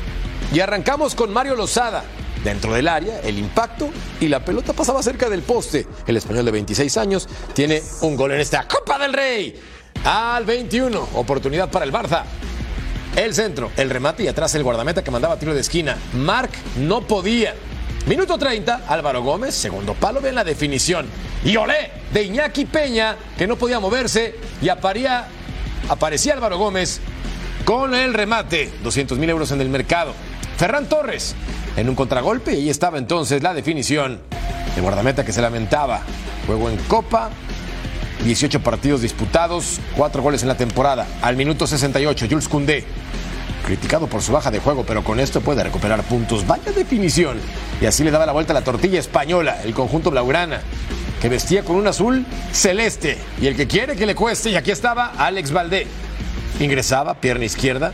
Y 0.56 0.62
arrancamos 0.62 1.16
con 1.16 1.34
Mario 1.34 1.58
Lozada. 1.58 2.06
Dentro 2.42 2.74
del 2.74 2.88
área, 2.88 3.20
el 3.20 3.38
impacto 3.38 3.90
y 4.22 4.30
la 4.30 4.40
pelota 4.40 4.72
pasaba 4.72 5.04
cerca 5.04 5.30
del 5.30 5.42
poste. 5.42 5.86
El 6.08 6.16
español 6.16 6.46
de 6.46 6.52
26 6.52 6.96
años 6.96 7.28
tiene 7.52 7.84
un 8.00 8.16
gol 8.16 8.32
en 8.32 8.40
esta 8.40 8.66
Copa 8.66 8.98
del 8.98 9.12
Rey. 9.12 9.62
Al 10.06 10.46
21, 10.46 11.10
oportunidad 11.16 11.70
para 11.70 11.84
el 11.84 11.92
Barça. 11.92 12.24
El 13.18 13.34
centro, 13.34 13.70
el 13.76 13.90
remate 13.90 14.24
y 14.24 14.30
atrás 14.30 14.56
el 14.56 14.64
guardameta 14.64 15.04
que 15.04 15.12
mandaba 15.12 15.38
tiro 15.38 15.54
de 15.54 15.60
esquina. 15.60 15.98
Marc 16.14 16.52
no 16.78 17.02
podía. 17.02 17.54
Minuto 18.06 18.38
30, 18.38 18.86
Álvaro 18.88 19.24
Gómez, 19.24 19.56
segundo 19.56 19.94
palo, 19.94 20.22
ven 20.22 20.36
la 20.36 20.46
definición. 20.46 21.06
Y 21.44 21.58
olé 21.58 21.92
de 22.14 22.24
Iñaki 22.24 22.64
Peña, 22.64 23.18
que 23.38 23.46
no 23.46 23.58
podía 23.58 23.82
moverse 23.82 24.36
y 24.62 24.70
aparecía 24.70 25.28
Álvaro 26.34 26.58
Gómez 26.58 27.02
con 27.66 27.94
el 27.94 28.14
remate. 28.14 28.72
200 28.84 29.18
mil 29.18 29.30
euros 29.30 29.52
en 29.52 29.60
el 29.60 29.68
mercado. 29.68 30.14
Ferran 30.58 30.88
Torres 30.88 31.36
en 31.76 31.90
un 31.90 31.96
contragolpe 31.96 32.54
y 32.54 32.62
ahí 32.62 32.70
estaba 32.70 32.98
entonces 32.98 33.44
la 33.44 33.54
definición. 33.54 34.20
El 34.76 34.82
guardameta 34.82 35.26
que 35.26 35.34
se 35.34 35.42
lamentaba. 35.42 36.02
Juego 36.48 36.70
en 36.70 36.78
Copa, 36.88 37.30
18 38.24 38.62
partidos 38.62 39.02
disputados, 39.02 39.80
4 39.98 40.22
goles 40.22 40.42
en 40.44 40.48
la 40.48 40.56
temporada. 40.56 41.08
Al 41.22 41.36
minuto 41.36 41.68
68, 41.68 42.28
Jules 42.30 42.48
Koundé, 42.48 42.86
criticado 43.66 44.08
por 44.08 44.22
su 44.22 44.32
baja 44.32 44.52
de 44.52 44.60
juego, 44.60 44.86
pero 44.86 45.04
con 45.04 45.20
esto 45.20 45.42
puede 45.42 45.64
recuperar 45.64 46.04
puntos. 46.04 46.46
Vaya 46.48 46.72
definición. 46.72 47.38
Y 47.82 47.86
así 47.86 48.04
le 48.04 48.12
daba 48.12 48.26
la 48.26 48.32
vuelta 48.32 48.54
a 48.54 48.56
la 48.56 48.64
tortilla 48.64 49.00
española, 49.00 49.58
el 49.64 49.74
conjunto 49.74 50.12
blaugrana, 50.12 50.62
que 51.22 51.30
vestía 51.30 51.64
con 51.64 51.76
un 51.76 51.88
azul 51.88 52.26
celeste. 52.54 53.18
Y 53.42 53.48
el 53.48 53.56
que 53.56 53.68
quiere 53.68 53.96
que 53.96 54.06
le 54.06 54.16
cueste, 54.16 54.52
y 54.52 54.56
aquí 54.56 54.72
estaba 54.72 55.14
Alex 55.18 55.52
Valdé. 55.52 55.88
Ingresaba, 56.60 57.16
pierna 57.16 57.46
izquierda. 57.46 57.92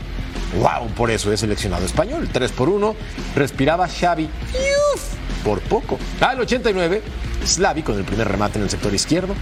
¡Wow! 0.58 0.88
Por 0.96 1.10
eso 1.10 1.32
es 1.32 1.40
seleccionado 1.40 1.84
español. 1.84 2.28
3 2.30 2.52
por 2.52 2.68
1. 2.68 2.94
Respiraba 3.34 3.88
Xavi. 3.88 4.24
¡Uf! 4.24 5.14
Por 5.44 5.60
poco. 5.60 5.98
Al 6.20 6.40
89, 6.40 7.02
Slavi 7.44 7.82
con 7.82 7.96
el 7.96 8.04
primer 8.04 8.28
remate 8.28 8.58
en 8.58 8.64
el 8.64 8.70
sector 8.70 8.92
izquierdo. 8.92 9.34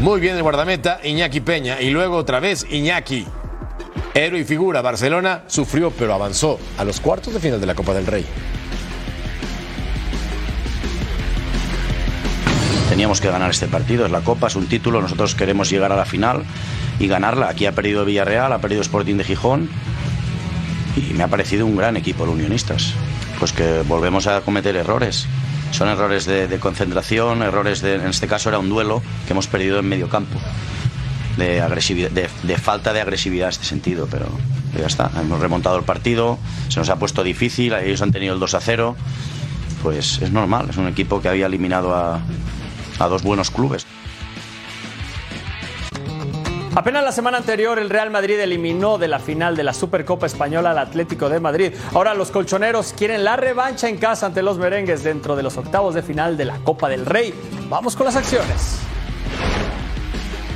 Muy 0.00 0.20
bien 0.20 0.36
el 0.36 0.42
guardameta, 0.42 1.00
Iñaki 1.02 1.40
Peña. 1.40 1.80
Y 1.80 1.90
luego 1.90 2.16
otra 2.16 2.40
vez 2.40 2.66
Iñaki. 2.70 3.26
Héroe 4.14 4.40
y 4.40 4.44
figura. 4.44 4.80
Barcelona 4.80 5.42
sufrió, 5.48 5.90
pero 5.90 6.14
avanzó 6.14 6.58
a 6.78 6.84
los 6.84 7.00
cuartos 7.00 7.34
de 7.34 7.40
final 7.40 7.60
de 7.60 7.66
la 7.66 7.74
Copa 7.74 7.92
del 7.92 8.06
Rey. 8.06 8.24
Teníamos 12.88 13.20
que 13.20 13.28
ganar 13.28 13.50
este 13.50 13.66
partido, 13.66 14.06
es 14.06 14.12
la 14.12 14.20
Copa, 14.20 14.46
es 14.46 14.54
un 14.54 14.68
título, 14.68 15.02
nosotros 15.02 15.34
queremos 15.34 15.68
llegar 15.68 15.90
a 15.90 15.96
la 15.96 16.04
final 16.04 16.44
y 17.00 17.08
ganarla. 17.08 17.48
Aquí 17.48 17.66
ha 17.66 17.72
perdido 17.72 18.04
Villarreal, 18.04 18.52
ha 18.52 18.60
perdido 18.60 18.82
Sporting 18.82 19.16
de 19.16 19.24
Gijón 19.24 19.68
y 20.96 21.14
me 21.14 21.22
ha 21.24 21.28
parecido 21.28 21.66
un 21.66 21.76
gran 21.76 21.96
equipo 21.96 22.24
el 22.24 22.30
Unionistas. 22.30 22.94
Pues 23.38 23.52
que 23.52 23.82
volvemos 23.86 24.26
a 24.26 24.40
cometer 24.42 24.76
errores. 24.76 25.26
Son 25.72 25.88
errores 25.88 26.24
de, 26.24 26.46
de 26.46 26.58
concentración, 26.58 27.42
errores 27.42 27.80
de, 27.82 27.96
en 27.96 28.06
este 28.06 28.28
caso 28.28 28.48
era 28.48 28.58
un 28.58 28.68
duelo 28.68 29.02
que 29.26 29.32
hemos 29.32 29.48
perdido 29.48 29.80
en 29.80 29.88
medio 29.88 30.08
campo. 30.08 30.38
De, 31.36 31.60
agresividad, 31.60 32.10
de, 32.10 32.28
de 32.44 32.58
falta 32.58 32.92
de 32.92 33.00
agresividad 33.00 33.48
en 33.48 33.52
este 33.52 33.64
sentido, 33.64 34.06
pero 34.08 34.26
ya 34.78 34.86
está. 34.86 35.10
Hemos 35.20 35.40
remontado 35.40 35.76
el 35.76 35.84
partido, 35.84 36.38
se 36.68 36.78
nos 36.78 36.88
ha 36.90 36.96
puesto 36.96 37.24
difícil, 37.24 37.72
ellos 37.72 38.02
han 38.02 38.12
tenido 38.12 38.34
el 38.34 38.40
2 38.40 38.54
a 38.54 38.60
0. 38.60 38.96
Pues 39.82 40.22
es 40.22 40.30
normal, 40.30 40.68
es 40.70 40.76
un 40.76 40.86
equipo 40.86 41.20
que 41.20 41.28
había 41.28 41.46
eliminado 41.46 41.94
a, 41.94 42.20
a 43.00 43.08
dos 43.08 43.22
buenos 43.22 43.50
clubes. 43.50 43.84
Apenas 46.76 47.04
la 47.04 47.12
semana 47.12 47.36
anterior 47.38 47.78
el 47.78 47.88
Real 47.88 48.10
Madrid 48.10 48.38
eliminó 48.40 48.98
de 48.98 49.06
la 49.06 49.20
final 49.20 49.54
de 49.54 49.62
la 49.62 49.72
Supercopa 49.72 50.26
Española 50.26 50.72
al 50.72 50.78
Atlético 50.78 51.28
de 51.28 51.38
Madrid. 51.38 51.72
Ahora 51.92 52.14
los 52.14 52.32
colchoneros 52.32 52.92
quieren 52.94 53.22
la 53.22 53.36
revancha 53.36 53.88
en 53.88 53.96
casa 53.96 54.26
ante 54.26 54.42
los 54.42 54.58
merengues 54.58 55.04
dentro 55.04 55.36
de 55.36 55.44
los 55.44 55.56
octavos 55.56 55.94
de 55.94 56.02
final 56.02 56.36
de 56.36 56.46
la 56.46 56.58
Copa 56.58 56.88
del 56.88 57.06
Rey. 57.06 57.32
Vamos 57.68 57.94
con 57.94 58.06
las 58.06 58.16
acciones. 58.16 58.80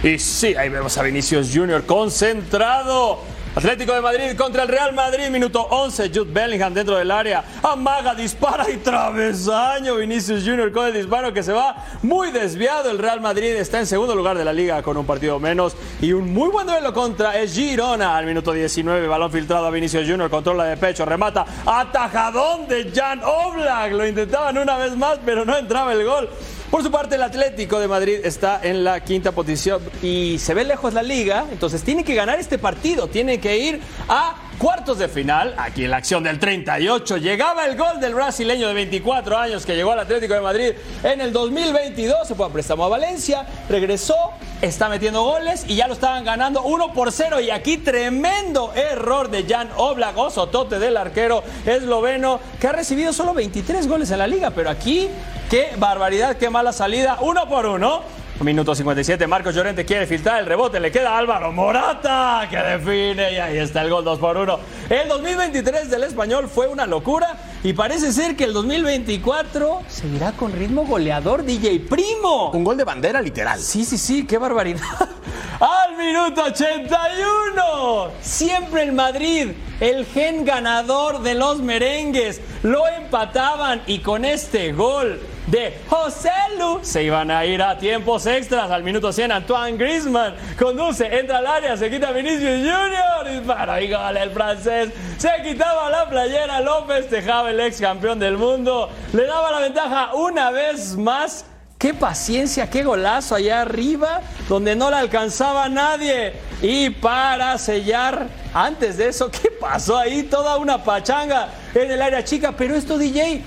Y 0.03 0.19
sí, 0.19 0.57
ahí 0.57 0.69
vemos 0.69 0.99
a 0.99 1.05
Vinicius 1.05 1.53
Junior 1.55 1.87
concentrado. 1.87 3.21
Atlético 3.59 3.93
de 3.93 4.01
Madrid 4.01 4.37
contra 4.37 4.63
el 4.63 4.69
Real 4.69 4.95
Madrid, 4.95 5.31
minuto 5.31 5.61
11. 5.61 6.11
Jude 6.15 6.33
Bellingham 6.33 6.73
dentro 6.73 6.97
del 6.97 7.11
área. 7.11 7.43
Amaga, 7.61 8.15
dispara 8.15 8.71
y 8.71 8.77
travesaño. 8.77 9.97
Vinicius 9.97 10.45
Junior 10.45 10.71
con 10.71 10.87
el 10.87 10.95
disparo 10.95 11.33
que 11.33 11.43
se 11.43 11.53
va 11.53 11.85
muy 12.03 12.31
desviado. 12.31 12.89
El 12.89 12.99
Real 12.99 13.21
Madrid 13.21 13.49
está 13.57 13.81
en 13.81 13.87
segundo 13.87 14.15
lugar 14.15 14.39
de 14.39 14.45
la 14.45 14.53
liga 14.53 14.81
con 14.81 14.97
un 14.97 15.05
partido 15.05 15.41
menos. 15.41 15.75
Y 16.01 16.13
un 16.13 16.33
muy 16.33 16.51
buen 16.51 16.69
duelo 16.69 16.95
contra 16.95 17.37
el 17.37 17.49
Girona 17.49 18.17
al 18.17 18.27
minuto 18.27 18.53
19. 18.53 19.09
Balón 19.09 19.33
filtrado 19.33 19.67
a 19.67 19.71
Vinicius 19.73 20.09
Junior. 20.09 20.31
Controla 20.31 20.63
de 20.63 20.77
pecho, 20.77 21.05
remata. 21.05 21.45
Atajadón 21.67 22.69
de 22.69 22.93
Jan 22.95 23.23
Oblak. 23.25 23.91
Lo 23.91 24.07
intentaban 24.07 24.57
una 24.57 24.77
vez 24.77 24.97
más, 24.97 25.19
pero 25.27 25.45
no 25.45 25.57
entraba 25.57 25.95
el 25.95 26.05
gol. 26.05 26.29
Por 26.71 26.83
su 26.83 26.91
parte, 26.91 27.15
el 27.15 27.23
Atlético 27.23 27.81
de 27.81 27.89
Madrid 27.89 28.19
está 28.25 28.61
en 28.63 28.85
la 28.85 29.01
quinta 29.01 29.33
posición 29.33 29.81
y 30.03 30.39
se 30.39 30.53
ve 30.53 30.65
lejos 30.65 30.93
la 30.93 31.03
liga, 31.03 31.47
entonces 31.51 31.83
tiene 31.83 32.05
que 32.05 32.15
ganar 32.15 32.39
este 32.39 32.59
partido, 32.59 33.07
tiene 33.07 33.41
que 33.41 33.59
ir 33.59 33.81
a 34.07 34.48
cuartos 34.59 34.99
de 34.99 35.09
final. 35.09 35.55
Aquí 35.57 35.85
en 35.85 35.91
la 35.91 35.99
acción 35.99 36.23
del 36.25 36.39
38 36.39 37.17
llegaba 37.17 37.65
el 37.67 37.77
gol 37.77 38.01
del 38.01 38.15
brasileño 38.15 38.69
de 38.69 38.75
24 38.75 39.39
años 39.39 39.65
que 39.65 39.75
llegó 39.75 39.93
al 39.93 40.01
Atlético 40.01 40.35
de 40.35 40.41
Madrid 40.41 40.73
en 41.03 41.21
el 41.21 41.33
2022, 41.33 42.27
se 42.27 42.35
fue 42.35 42.47
a 42.47 42.49
préstamo 42.51 42.85
a 42.85 42.89
Valencia, 42.89 43.47
regresó, 43.69 44.17
está 44.61 44.89
metiendo 44.89 45.23
goles 45.23 45.65
y 45.69 45.77
ya 45.77 45.87
lo 45.87 45.95
estaban 45.95 46.25
ganando 46.25 46.63
1 46.63 46.93
por 46.93 47.13
0 47.13 47.41
y 47.41 47.51
aquí 47.51 47.79
tremendo 47.79 48.73
error 48.75 49.31
de 49.31 49.45
Jan 49.45 49.71
Oblak, 49.77 50.19
osotote 50.19 50.79
del 50.79 50.97
arquero 50.97 51.43
esloveno 51.65 52.41
que 52.61 52.67
ha 52.67 52.73
recibido 52.73 53.13
solo 53.13 53.35
23 53.35 53.87
goles 53.87 54.11
en 54.11 54.19
la 54.19 54.27
liga, 54.27 54.51
pero 54.51 54.71
aquí 54.71 55.09
Qué 55.49 55.71
barbaridad, 55.79 56.37
qué 56.37 56.51
mala 56.51 56.75
salida. 56.75 57.17
Uno 57.23 57.49
por 57.49 57.65
uno. 57.65 58.03
Minuto 58.41 58.73
57, 58.73 59.27
Marcos 59.27 59.53
Llorente 59.53 59.85
quiere 59.85 60.07
filtrar 60.07 60.39
el 60.39 60.47
rebote, 60.47 60.79
le 60.79 60.93
queda 60.93 61.19
Álvaro 61.19 61.51
Morata 61.51 62.47
que 62.49 62.57
define 62.57 63.33
y 63.33 63.37
ahí 63.37 63.59
está 63.59 63.83
el 63.83 63.91
gol 63.91 64.05
2 64.05 64.19
por 64.21 64.37
1. 64.37 64.61
El 64.89 65.09
2023 65.09 65.91
del 65.91 66.05
español 66.05 66.49
fue 66.49 66.69
una 66.69 66.87
locura 66.87 67.37
y 67.65 67.73
parece 67.73 68.13
ser 68.13 68.37
que 68.37 68.45
el 68.45 68.53
2024 68.53 69.83
seguirá 69.89 70.31
con 70.33 70.53
ritmo 70.53 70.87
goleador 70.87 71.43
DJ 71.43 71.81
Primo. 71.81 72.53
Un 72.53 72.63
gol 72.63 72.77
de 72.77 72.85
bandera 72.85 73.21
literal. 73.21 73.59
Sí, 73.59 73.85
sí, 73.85 73.99
sí, 73.99 74.25
qué 74.25 74.39
barbaridad. 74.39 74.83
Al 75.61 75.97
minuto 75.97 76.45
81, 76.45 78.13
siempre 78.23 78.85
el 78.85 78.93
Madrid, 78.93 79.49
el 79.81 80.07
gen 80.07 80.45
ganador 80.45 81.23
de 81.23 81.35
los 81.35 81.59
merengues, 81.59 82.41
lo 82.63 82.87
empataban 82.87 83.83
y 83.89 83.99
con 83.99 84.25
este 84.25 84.73
gol 84.73 85.19
de 85.51 85.81
José 85.89 86.31
Lu 86.59 86.81
se 86.83 87.03
iban 87.03 87.31
a 87.31 87.45
ir 87.47 87.63
a 87.63 87.79
tiempos 87.79 88.27
extras. 88.27 88.71
Al 88.71 88.83
minuto 88.83 89.13
100, 89.13 89.33
Antoine 89.33 89.77
Griezmann 89.79 90.35
conduce, 90.59 91.07
entra 91.07 91.39
al 91.39 91.47
área, 91.47 91.77
se 91.77 91.91
quita 91.91 92.13
Vinicius 92.13 92.59
Junior, 92.59 93.29
dispara 93.31 93.81
y 93.81 93.91
gol 93.91 94.17
el 94.17 94.31
francés. 94.31 94.91
Se 95.17 95.31
quitaba 95.43 95.91
la 95.91 96.09
playera, 96.09 96.61
lo 96.61 96.85
festejaba 96.87 97.51
el 97.51 97.61
ex 97.61 97.81
campeón 97.81 98.19
del 98.19 98.37
mundo, 98.37 98.91
le 99.13 99.27
daba 99.27 99.51
la 99.51 99.61
ventaja 99.61 100.15
una 100.15 100.51
vez 100.51 100.97
más. 100.97 101.47
Qué 101.79 101.95
paciencia, 101.95 102.69
qué 102.69 102.83
golazo 102.83 103.37
allá 103.37 103.61
arriba, 103.61 104.21
donde 104.49 104.75
no 104.75 104.91
la 104.91 104.99
alcanzaba 104.99 105.69
nadie. 105.69 106.35
Y 106.61 106.91
para 106.91 107.57
sellar, 107.57 108.27
antes 108.53 108.97
de 108.97 109.09
eso, 109.09 109.31
¿qué 109.31 109.49
pasó 109.49 109.97
ahí? 109.97 110.25
Toda 110.25 110.57
una 110.57 110.83
pachanga 110.83 111.51
en 111.73 111.93
el 111.93 112.03
área 112.03 112.25
chica. 112.25 112.53
Pero 112.57 112.75
esto, 112.75 112.99
DJ, 112.99 113.45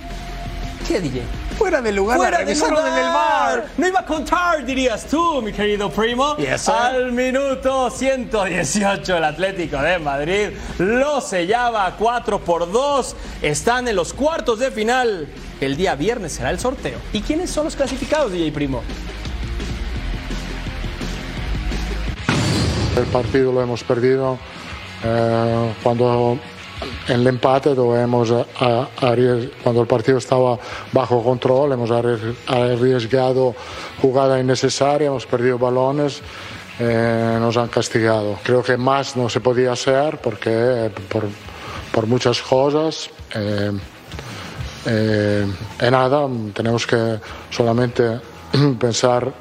¿qué 0.88 1.02
DJ? 1.02 1.40
Fuera 1.62 1.80
de 1.80 1.91
lugar, 1.91 2.17
Fuera 2.17 2.39
de 2.39 2.45
revisaron 2.45 2.74
lugar. 2.84 2.97
en 3.00 3.06
el 3.06 3.13
bar. 3.13 3.65
No 3.78 3.88
iba 3.88 4.00
a 4.00 4.06
contar, 4.06 4.65
dirías 4.65 5.06
tú, 5.06 5.43
mi 5.43 5.54
querido 5.54 5.91
primo. 5.91 6.36
Yes, 6.38 6.62
sir. 6.62 6.74
Al 6.74 7.12
minuto 7.12 7.91
118, 7.91 9.17
el 9.17 9.24
Atlético 9.24 9.78
de 9.78 10.00
Madrid 10.00 10.47
lo 10.80 11.21
sellaba 11.21 11.95
4 12.00 12.39
por 12.39 12.71
2. 12.71 13.15
Están 13.43 13.88
en 13.88 13.95
los 13.95 14.12
cuartos 14.12 14.58
de 14.58 14.71
final. 14.71 15.28
El 15.60 15.78
día 15.78 15.93
viernes 15.93 16.32
será 16.34 16.50
el 16.50 16.60
sorteo. 16.60 16.97
¿Y 17.13 17.21
quiénes 17.21 17.52
son 17.52 17.65
los 17.65 17.76
clasificados, 17.76 18.32
DJ 18.32 18.52
Primo? 18.52 18.82
El 22.97 23.06
partido 23.06 23.52
lo 23.52 23.62
hemos 23.62 23.84
perdido 23.84 24.39
eh, 25.04 25.74
cuando 25.84 26.39
en 27.08 27.20
el 27.22 27.28
empate 27.28 27.72
hemos 27.72 28.32
a- 28.32 28.46
a- 28.60 29.15
cuando 29.63 29.82
el 29.82 29.88
partido 29.88 30.17
estaba 30.17 30.58
bajo 30.91 31.24
control 31.24 31.74
hemos 31.74 31.89
arries- 31.91 32.36
arriesgado 32.48 33.56
jugada 34.02 34.39
innecesaria, 34.39 35.08
hemos 35.08 35.26
perdido 35.26 35.58
balones, 35.58 36.22
eh, 36.80 37.38
nos 37.39 37.58
han 37.58 37.67
castigado. 37.67 38.39
Creo 38.44 38.63
que 38.63 38.78
más 38.78 39.15
no 39.15 39.30
se 39.30 39.39
podía 39.39 39.74
hacer 39.74 40.17
porque 40.20 40.89
por, 41.10 41.26
por 41.91 42.08
muchas 42.08 42.41
cosas. 42.41 43.10
eh, 43.36 43.72
eh, 44.86 45.46
en 45.80 45.91
nada, 45.91 46.28
tenemos 46.54 46.88
que 46.88 47.20
solamente 47.52 48.20
pensar 48.80 49.32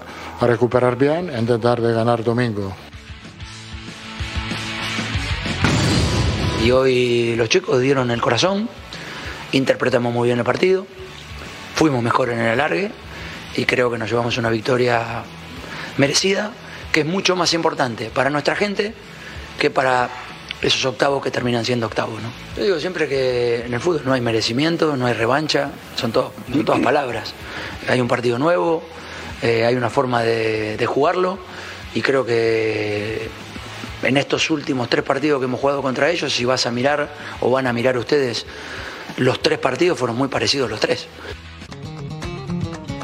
a 0.40 0.46
recuperar 0.46 0.96
bien 0.96 1.30
e 1.30 1.38
intentar 1.38 1.80
de 1.80 1.92
ganar 1.94 2.22
domingo. 2.22 2.72
Y 6.62 6.72
hoy 6.72 7.36
los 7.36 7.48
chicos 7.48 7.80
dieron 7.80 8.10
el 8.10 8.20
corazón, 8.20 8.68
interpretamos 9.52 10.12
muy 10.12 10.28
bien 10.28 10.38
el 10.38 10.44
partido, 10.44 10.86
fuimos 11.74 12.02
mejor 12.02 12.28
en 12.28 12.38
el 12.38 12.48
alargue 12.48 12.90
y 13.56 13.64
creo 13.64 13.90
que 13.90 13.96
nos 13.96 14.10
llevamos 14.10 14.36
una 14.36 14.50
victoria 14.50 15.22
merecida, 15.96 16.52
que 16.92 17.00
es 17.00 17.06
mucho 17.06 17.34
más 17.34 17.54
importante 17.54 18.10
para 18.10 18.28
nuestra 18.28 18.56
gente 18.56 18.92
que 19.58 19.70
para 19.70 20.10
esos 20.60 20.84
octavos 20.84 21.22
que 21.22 21.30
terminan 21.30 21.64
siendo 21.64 21.86
octavos. 21.86 22.20
¿no? 22.20 22.30
Yo 22.58 22.64
digo 22.64 22.78
siempre 22.78 23.08
que 23.08 23.64
en 23.64 23.72
el 23.72 23.80
fútbol 23.80 24.02
no 24.04 24.12
hay 24.12 24.20
merecimiento, 24.20 24.98
no 24.98 25.06
hay 25.06 25.14
revancha, 25.14 25.70
son, 25.96 26.12
todas 26.12 26.80
palabras. 26.82 27.32
Hay 27.88 28.02
un 28.02 28.08
partido 28.08 28.38
nuevo, 28.38 28.82
eh, 29.40 29.64
hay 29.64 29.76
una 29.76 29.88
forma 29.88 30.22
de 30.22 30.86
jugarlo 30.86 31.38
y 31.94 32.02
creo 32.02 32.26
que 32.26 33.30
en 34.02 34.16
estos 34.16 34.50
últimos 34.50 34.88
tres 34.88 35.04
partidos 35.04 35.40
que 35.40 35.44
hemos 35.44 35.60
jugado 35.60 35.82
contra 35.82 36.10
ellos, 36.10 36.32
si 36.32 36.44
vas 36.44 36.66
a 36.66 36.70
mirar 36.70 37.08
o 37.40 37.50
van 37.50 37.66
a 37.66 37.72
mirar 37.72 37.96
ustedes, 37.96 38.46
los 39.16 39.40
tres 39.40 39.58
partidos 39.58 39.98
fueron 39.98 40.16
muy 40.16 40.28
parecidos 40.28 40.70
los 40.70 40.80
tres. 40.80 41.06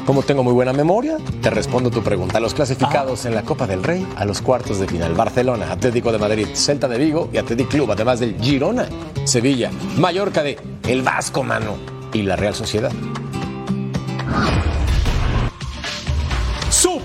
Como 0.05 0.23
tengo 0.23 0.41
muy 0.41 0.53
buena 0.53 0.71
memoria, 0.71 1.17
te 1.41 1.49
respondo 1.49 1.91
tu 1.91 2.01
pregunta. 2.01 2.39
Los 2.39 2.53
clasificados 2.53 3.25
en 3.25 3.35
la 3.35 3.43
Copa 3.43 3.67
del 3.67 3.83
Rey 3.83 4.07
a 4.15 4.23
los 4.23 4.41
cuartos 4.41 4.79
de 4.79 4.87
final. 4.87 5.13
Barcelona, 5.13 5.69
Atlético 5.69 6.13
de 6.13 6.17
Madrid, 6.17 6.47
Celta 6.53 6.87
de 6.87 6.97
Vigo 6.97 7.29
y 7.33 7.37
Atlético 7.37 7.71
Club, 7.71 7.91
además 7.91 8.21
del 8.21 8.39
Girona, 8.41 8.87
Sevilla, 9.25 9.69
Mallorca 9.97 10.43
de 10.43 10.57
El 10.87 11.01
Vasco, 11.01 11.43
mano, 11.43 11.75
y 12.13 12.21
la 12.21 12.37
Real 12.37 12.55
Sociedad. 12.55 12.91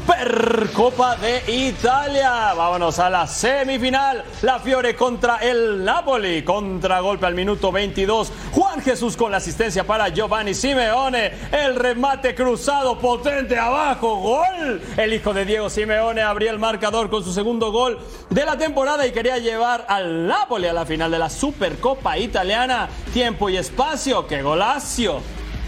Supercopa 0.05 1.15
de 1.17 1.45
Italia. 1.47 2.53
Vámonos 2.55 2.99
a 2.99 3.09
la 3.09 3.25
semifinal. 3.29 4.25
La 4.43 4.59
Fiore 4.59 4.97
contra 4.97 5.37
el 5.37 5.85
Napoli. 5.85 6.43
Contragolpe 6.43 7.27
al 7.27 7.35
minuto 7.35 7.71
22. 7.71 8.33
Juan 8.51 8.81
Jesús 8.81 9.17
con 9.17 9.31
la 9.31 9.37
asistencia 9.37 9.85
para 9.85 10.09
Giovanni 10.09 10.55
Simeone. 10.55 11.33
El 11.53 11.77
remate 11.77 12.35
cruzado 12.35 12.99
potente 12.99 13.57
abajo. 13.57 14.17
Gol. 14.17 14.83
El 14.97 15.13
hijo 15.15 15.33
de 15.33 15.45
Diego 15.45 15.71
Simeone 15.71 16.21
abría 16.21 16.51
el 16.51 16.59
marcador 16.59 17.09
con 17.09 17.23
su 17.23 17.33
segundo 17.33 17.71
gol 17.71 18.01
de 18.29 18.45
la 18.45 18.59
temporada 18.59 19.07
y 19.07 19.13
quería 19.13 19.39
llevar 19.39 19.87
al 19.89 20.27
Napoli 20.27 20.67
a 20.67 20.73
la 20.73 20.85
final 20.85 21.13
de 21.13 21.21
la 21.21 21.31
Supercopa 21.31 22.19
Italiana. 22.19 22.89
Tiempo 23.13 23.49
y 23.49 23.57
espacio. 23.57 24.27
¡Qué 24.27 24.43
golacio! 24.43 25.21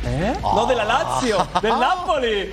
¿Eh? 0.07 0.35
No 0.43 0.67
de 0.67 0.75
la 0.75 0.85
Lazio, 0.85 1.39
del 1.63 1.81
Napoli. 1.81 2.53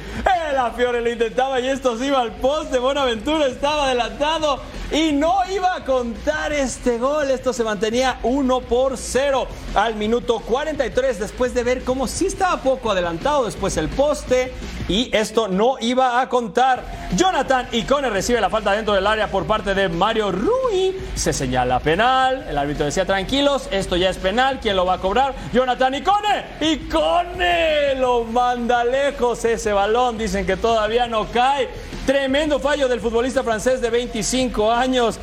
La 0.54 0.72
Fiore 0.72 1.02
lo 1.02 1.10
intentaba 1.10 1.60
y 1.62 1.68
esto 1.68 1.98
se 1.98 2.08
iba 2.08 2.20
al 2.20 2.34
poste. 2.34 2.78
Buenaventura 2.78 3.48
estaba 3.48 3.86
adelantado 3.86 4.60
y 4.92 5.14
no 5.14 5.40
iba 5.50 5.76
a 5.76 5.86
contar 5.86 6.52
este 6.52 6.98
gol. 6.98 7.32
Esto 7.32 7.54
se 7.54 7.64
mantenía 7.64 8.20
1 8.24 8.62
por 8.62 8.98
0 8.98 9.48
al 9.76 9.96
minuto 9.96 10.40
43 10.40 11.20
después 11.20 11.54
de 11.54 11.64
ver 11.64 11.84
cómo 11.84 12.08
sí 12.08 12.26
estaba 12.26 12.62
poco 12.62 12.92
adelantado 12.92 13.46
después 13.46 13.78
el 13.78 13.88
poste 13.88 14.54
y 14.90 15.10
esto 15.16 15.48
no 15.48 15.78
iba 15.80 16.20
a 16.20 16.28
contar. 16.28 16.84
Jonathan 17.16 17.68
Icone 17.72 18.10
recibe 18.10 18.42
la 18.42 18.50
falta 18.50 18.74
dentro 18.74 18.94
del 18.94 19.08
área 19.08 19.28
por 19.28 19.46
parte 19.46 19.74
de 19.74 19.88
Mario 19.88 20.32
Rui. 20.32 20.96
Se 21.16 21.32
señala 21.32 21.80
penal. 21.80 22.46
El 22.50 22.58
árbitro 22.58 22.86
decía 22.86 23.06
tranquilos, 23.06 23.70
esto 23.72 23.96
ya 23.96 24.10
es 24.10 24.18
penal. 24.18 24.60
¿Quién 24.62 24.76
lo 24.76 24.86
va 24.86 24.96
a 24.96 24.98
cobrar? 25.00 25.34
Jonathan 25.54 25.96
Icone. 25.96 26.46
Icone 26.60 27.96
lo 27.96 28.26
manda 28.26 28.84
lejos 28.84 29.46
ese 29.46 29.72
balón. 29.72 30.18
Dicen 30.18 30.40
que 30.45 30.58
todavía 30.58 31.08
no 31.08 31.27
cae. 31.32 31.69
Tremendo 32.06 32.60
fallo 32.60 32.88
del 32.88 32.99
futbolista 32.99 33.43
francés 33.43 33.82
de 33.82 33.89
25 33.89 34.71
años. 34.71 35.19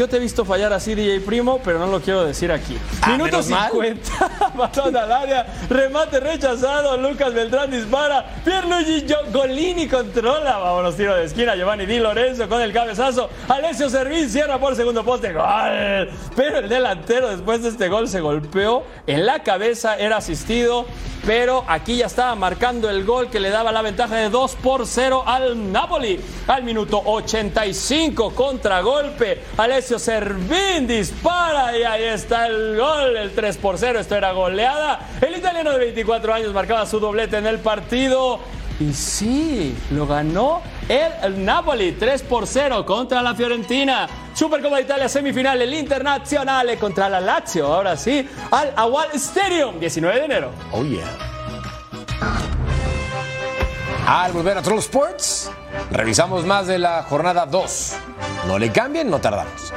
Yo 0.00 0.08
te 0.08 0.16
he 0.16 0.18
visto 0.18 0.46
fallar 0.46 0.72
así, 0.72 0.94
DJ 0.94 1.20
Primo, 1.20 1.60
pero 1.62 1.78
no 1.78 1.86
lo 1.88 2.00
quiero 2.00 2.24
decir 2.24 2.50
aquí. 2.50 2.74
Ah, 3.02 3.10
Minuto 3.10 3.32
menos 3.32 3.48
mal. 3.48 3.70
50, 3.70 4.52
balón 4.54 4.96
al 4.96 5.12
área, 5.12 5.46
remate 5.68 6.20
rechazado, 6.20 6.96
Lucas 6.96 7.34
Beltrán 7.34 7.70
dispara, 7.70 8.24
Pierluigi 8.42 9.04
Golini 9.30 9.86
controla, 9.86 10.56
vámonos, 10.56 10.96
tiro 10.96 11.14
de 11.14 11.24
esquina, 11.24 11.54
Giovanni 11.54 11.84
Di 11.84 11.98
Lorenzo 11.98 12.48
con 12.48 12.62
el 12.62 12.72
cabezazo, 12.72 13.28
Alessio 13.46 13.90
Servín 13.90 14.30
cierra 14.30 14.58
por 14.58 14.74
segundo 14.74 15.04
poste, 15.04 15.34
gol. 15.34 15.44
Pero 16.34 16.60
el 16.60 16.68
delantero 16.70 17.28
después 17.28 17.62
de 17.62 17.68
este 17.68 17.88
gol 17.88 18.08
se 18.08 18.20
golpeó 18.20 18.84
en 19.06 19.26
la 19.26 19.42
cabeza, 19.42 19.98
era 19.98 20.16
asistido, 20.16 20.86
pero 21.26 21.64
aquí 21.68 21.98
ya 21.98 22.06
estaba 22.06 22.34
marcando 22.34 22.88
el 22.88 23.04
gol 23.04 23.28
que 23.28 23.38
le 23.40 23.50
daba 23.50 23.70
la 23.70 23.82
ventaja 23.82 24.16
de 24.16 24.30
2 24.30 24.56
por 24.56 24.86
0 24.86 25.24
al 25.26 25.70
Napoli. 25.70 26.18
Al 26.46 26.62
minuto 26.62 27.02
85, 27.04 28.34
contragolpe, 28.34 29.42
Alessio 29.58 29.89
Servín 29.98 30.86
dispara 30.86 31.76
y 31.76 31.82
ahí 31.82 32.04
está 32.04 32.46
el 32.46 32.76
gol, 32.76 33.16
el 33.16 33.32
3 33.32 33.56
por 33.58 33.78
0, 33.78 34.00
esto 34.00 34.16
era 34.16 34.32
goleada. 34.32 35.00
El 35.20 35.36
italiano 35.36 35.72
de 35.72 35.78
24 35.78 36.34
años 36.34 36.52
marcaba 36.52 36.86
su 36.86 37.00
doblete 37.00 37.38
en 37.38 37.46
el 37.46 37.58
partido. 37.58 38.40
Y 38.78 38.94
sí, 38.94 39.76
lo 39.90 40.06
ganó 40.06 40.62
el, 40.88 41.44
Napoli 41.44 41.92
3 41.92 42.22
por 42.22 42.46
0 42.46 42.86
contra 42.86 43.20
la 43.20 43.34
Fiorentina. 43.34 44.08
Supercopa 44.34 44.76
de 44.76 44.82
Italia 44.82 45.08
semifinal, 45.08 45.60
el 45.60 45.74
Internazionale 45.74 46.78
contra 46.78 47.08
la 47.08 47.20
Lazio. 47.20 47.66
Ahora 47.66 47.96
sí, 47.96 48.26
al 48.50 48.72
Awal 48.76 49.08
Stadium, 49.14 49.78
19 49.78 50.18
de 50.18 50.24
enero. 50.24 50.50
Oh 50.72 50.82
yeah. 50.82 51.04
Al 54.06 54.32
volver 54.32 54.56
a 54.56 54.62
Troll 54.62 54.78
Sports, 54.78 55.50
revisamos 55.90 56.44
más 56.44 56.66
de 56.66 56.78
la 56.78 57.02
jornada 57.02 57.46
2. 57.46 57.96
No 58.46 58.58
le 58.58 58.70
cambien, 58.70 59.10
no 59.10 59.20
tardamos. 59.20 59.72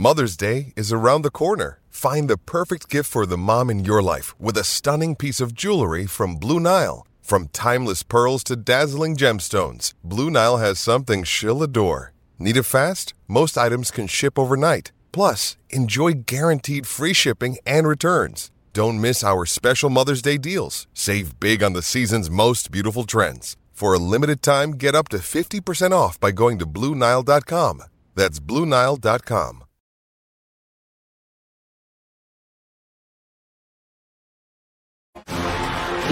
Mother's 0.00 0.36
Day 0.36 0.72
is 0.76 0.92
around 0.92 1.22
the 1.22 1.30
corner. 1.30 1.80
Find 1.90 2.30
the 2.30 2.36
perfect 2.38 2.88
gift 2.88 3.10
for 3.10 3.26
the 3.26 3.36
mom 3.36 3.68
in 3.68 3.84
your 3.84 4.00
life 4.00 4.32
with 4.38 4.56
a 4.56 4.62
stunning 4.62 5.16
piece 5.16 5.40
of 5.40 5.52
jewelry 5.52 6.06
from 6.06 6.36
Blue 6.36 6.60
Nile. 6.60 7.04
From 7.20 7.48
timeless 7.48 8.04
pearls 8.04 8.44
to 8.44 8.54
dazzling 8.54 9.16
gemstones, 9.16 9.92
Blue 10.04 10.30
Nile 10.30 10.58
has 10.58 10.78
something 10.78 11.24
she'll 11.24 11.64
adore. 11.64 12.12
Need 12.38 12.56
it 12.56 12.62
fast? 12.62 13.12
Most 13.26 13.58
items 13.58 13.90
can 13.90 14.06
ship 14.06 14.38
overnight. 14.38 14.92
Plus, 15.18 15.56
enjoy 15.70 16.12
guaranteed 16.26 16.86
free 16.86 17.12
shipping 17.12 17.56
and 17.66 17.88
returns. 17.88 18.52
Don't 18.72 19.00
miss 19.00 19.24
our 19.24 19.44
special 19.46 19.90
Mother's 19.90 20.22
Day 20.22 20.38
deals. 20.38 20.86
Save 20.94 21.40
big 21.40 21.60
on 21.60 21.72
the 21.72 21.82
season's 21.82 22.30
most 22.30 22.70
beautiful 22.70 23.02
trends. 23.02 23.56
For 23.72 23.92
a 23.92 23.98
limited 23.98 24.42
time, 24.42 24.74
get 24.74 24.94
up 24.94 25.08
to 25.08 25.18
50% 25.18 25.90
off 25.90 26.20
by 26.20 26.30
going 26.30 26.56
to 26.60 26.66
BlueNile.com. 26.66 27.82
That's 28.14 28.38
BlueNile.com. 28.38 29.64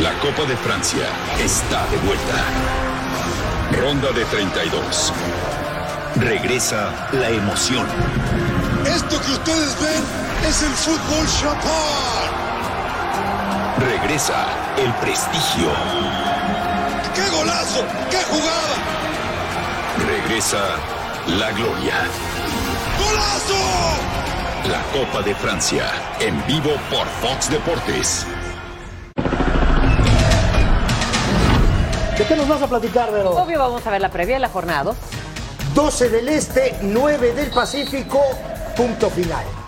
La 0.03 0.19
Copa 0.21 0.47
de 0.47 0.57
Francia 0.57 1.07
está 1.38 1.87
de 1.92 1.99
vuelta. 1.99 2.45
Ronda 3.71 4.11
de 4.11 4.25
32. 4.25 5.12
Regresa 6.16 7.09
la 7.12 7.31
emoción. 7.31 7.87
Esto 8.94 9.20
que 9.20 9.33
ustedes 9.33 9.81
ven 9.81 10.05
es 10.49 10.62
el 10.62 10.72
fútbol 10.72 11.27
champán. 11.40 12.31
Regresa 13.79 14.46
el 14.79 14.92
prestigio. 14.94 15.68
¡Qué 17.14 17.29
golazo! 17.37 17.85
¡Qué 18.11 18.22
jugada! 18.25 18.75
Regresa 20.07 20.59
la 21.27 21.51
gloria. 21.53 21.94
¡Golazo! 22.99 23.55
La 24.68 24.83
Copa 24.92 25.22
de 25.22 25.35
Francia, 25.35 25.85
en 26.20 26.44
vivo 26.46 26.70
por 26.90 27.07
Fox 27.20 27.51
Deportes. 27.51 28.27
¿De 32.18 32.25
qué 32.25 32.35
nos 32.35 32.49
vas 32.49 32.62
a 32.62 32.66
platicar, 32.66 33.12
Vero? 33.12 33.31
Obvio, 33.31 33.59
vamos 33.59 33.87
a 33.87 33.90
ver 33.90 34.01
la 34.01 34.11
previa 34.11 34.37
de 34.37 34.40
la 34.40 34.49
jornada 34.49 34.85
2. 34.85 34.96
12 35.75 36.09
del 36.09 36.29
Este, 36.31 36.75
9 36.81 37.33
del 37.35 37.51
Pacífico, 37.51 38.20
punto 38.77 39.09
final. 39.09 39.65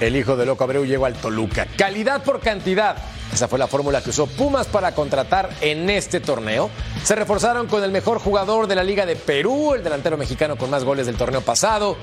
El 0.00 0.16
hijo 0.16 0.36
de 0.36 0.44
Loco 0.44 0.64
Abreu 0.64 0.84
llegó 0.84 1.06
al 1.06 1.14
Toluca. 1.14 1.66
Calidad 1.76 2.22
por 2.22 2.40
cantidad. 2.40 2.96
Esa 3.32 3.48
fue 3.48 3.58
la 3.58 3.66
fórmula 3.66 4.02
que 4.02 4.10
usó 4.10 4.26
Pumas 4.26 4.66
para 4.66 4.94
contratar 4.94 5.50
en 5.60 5.90
este 5.90 6.20
torneo. 6.20 6.70
Se 7.02 7.14
reforzaron 7.14 7.66
con 7.66 7.82
el 7.82 7.90
mejor 7.90 8.18
jugador 8.18 8.66
de 8.66 8.74
la 8.74 8.84
Liga 8.84 9.06
de 9.06 9.16
Perú, 9.16 9.74
el 9.74 9.82
delantero 9.82 10.16
mexicano 10.16 10.56
con 10.56 10.70
más 10.70 10.84
goles 10.84 11.06
del 11.06 11.16
torneo 11.16 11.40
pasado, 11.40 11.96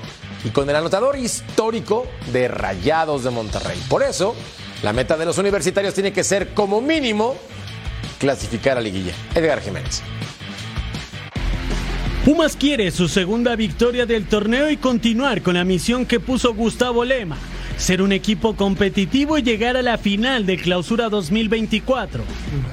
y 0.44 0.50
con 0.50 0.68
el 0.68 0.76
anotador 0.76 1.16
histórico 1.16 2.06
de 2.32 2.48
Rayados 2.48 3.24
de 3.24 3.30
Monterrey. 3.30 3.80
Por 3.88 4.02
eso, 4.02 4.34
la 4.82 4.92
meta 4.92 5.16
de 5.16 5.24
los 5.24 5.38
universitarios 5.38 5.94
tiene 5.94 6.12
que 6.12 6.24
ser 6.24 6.52
como 6.52 6.80
mínimo 6.80 7.36
clasificar 8.18 8.76
a 8.76 8.80
liguilla. 8.80 9.14
Edgar 9.34 9.60
Jiménez. 9.60 10.02
Pumas 12.24 12.56
quiere 12.56 12.90
su 12.90 13.06
segunda 13.06 13.54
victoria 13.54 14.06
del 14.06 14.24
torneo 14.24 14.70
y 14.70 14.78
continuar 14.78 15.42
con 15.42 15.56
la 15.56 15.64
misión 15.64 16.06
que 16.06 16.20
puso 16.20 16.54
Gustavo 16.54 17.04
Lema, 17.04 17.36
ser 17.76 18.00
un 18.00 18.12
equipo 18.12 18.56
competitivo 18.56 19.36
y 19.36 19.42
llegar 19.42 19.76
a 19.76 19.82
la 19.82 19.98
final 19.98 20.46
de 20.46 20.56
Clausura 20.56 21.10
2024. 21.10 22.24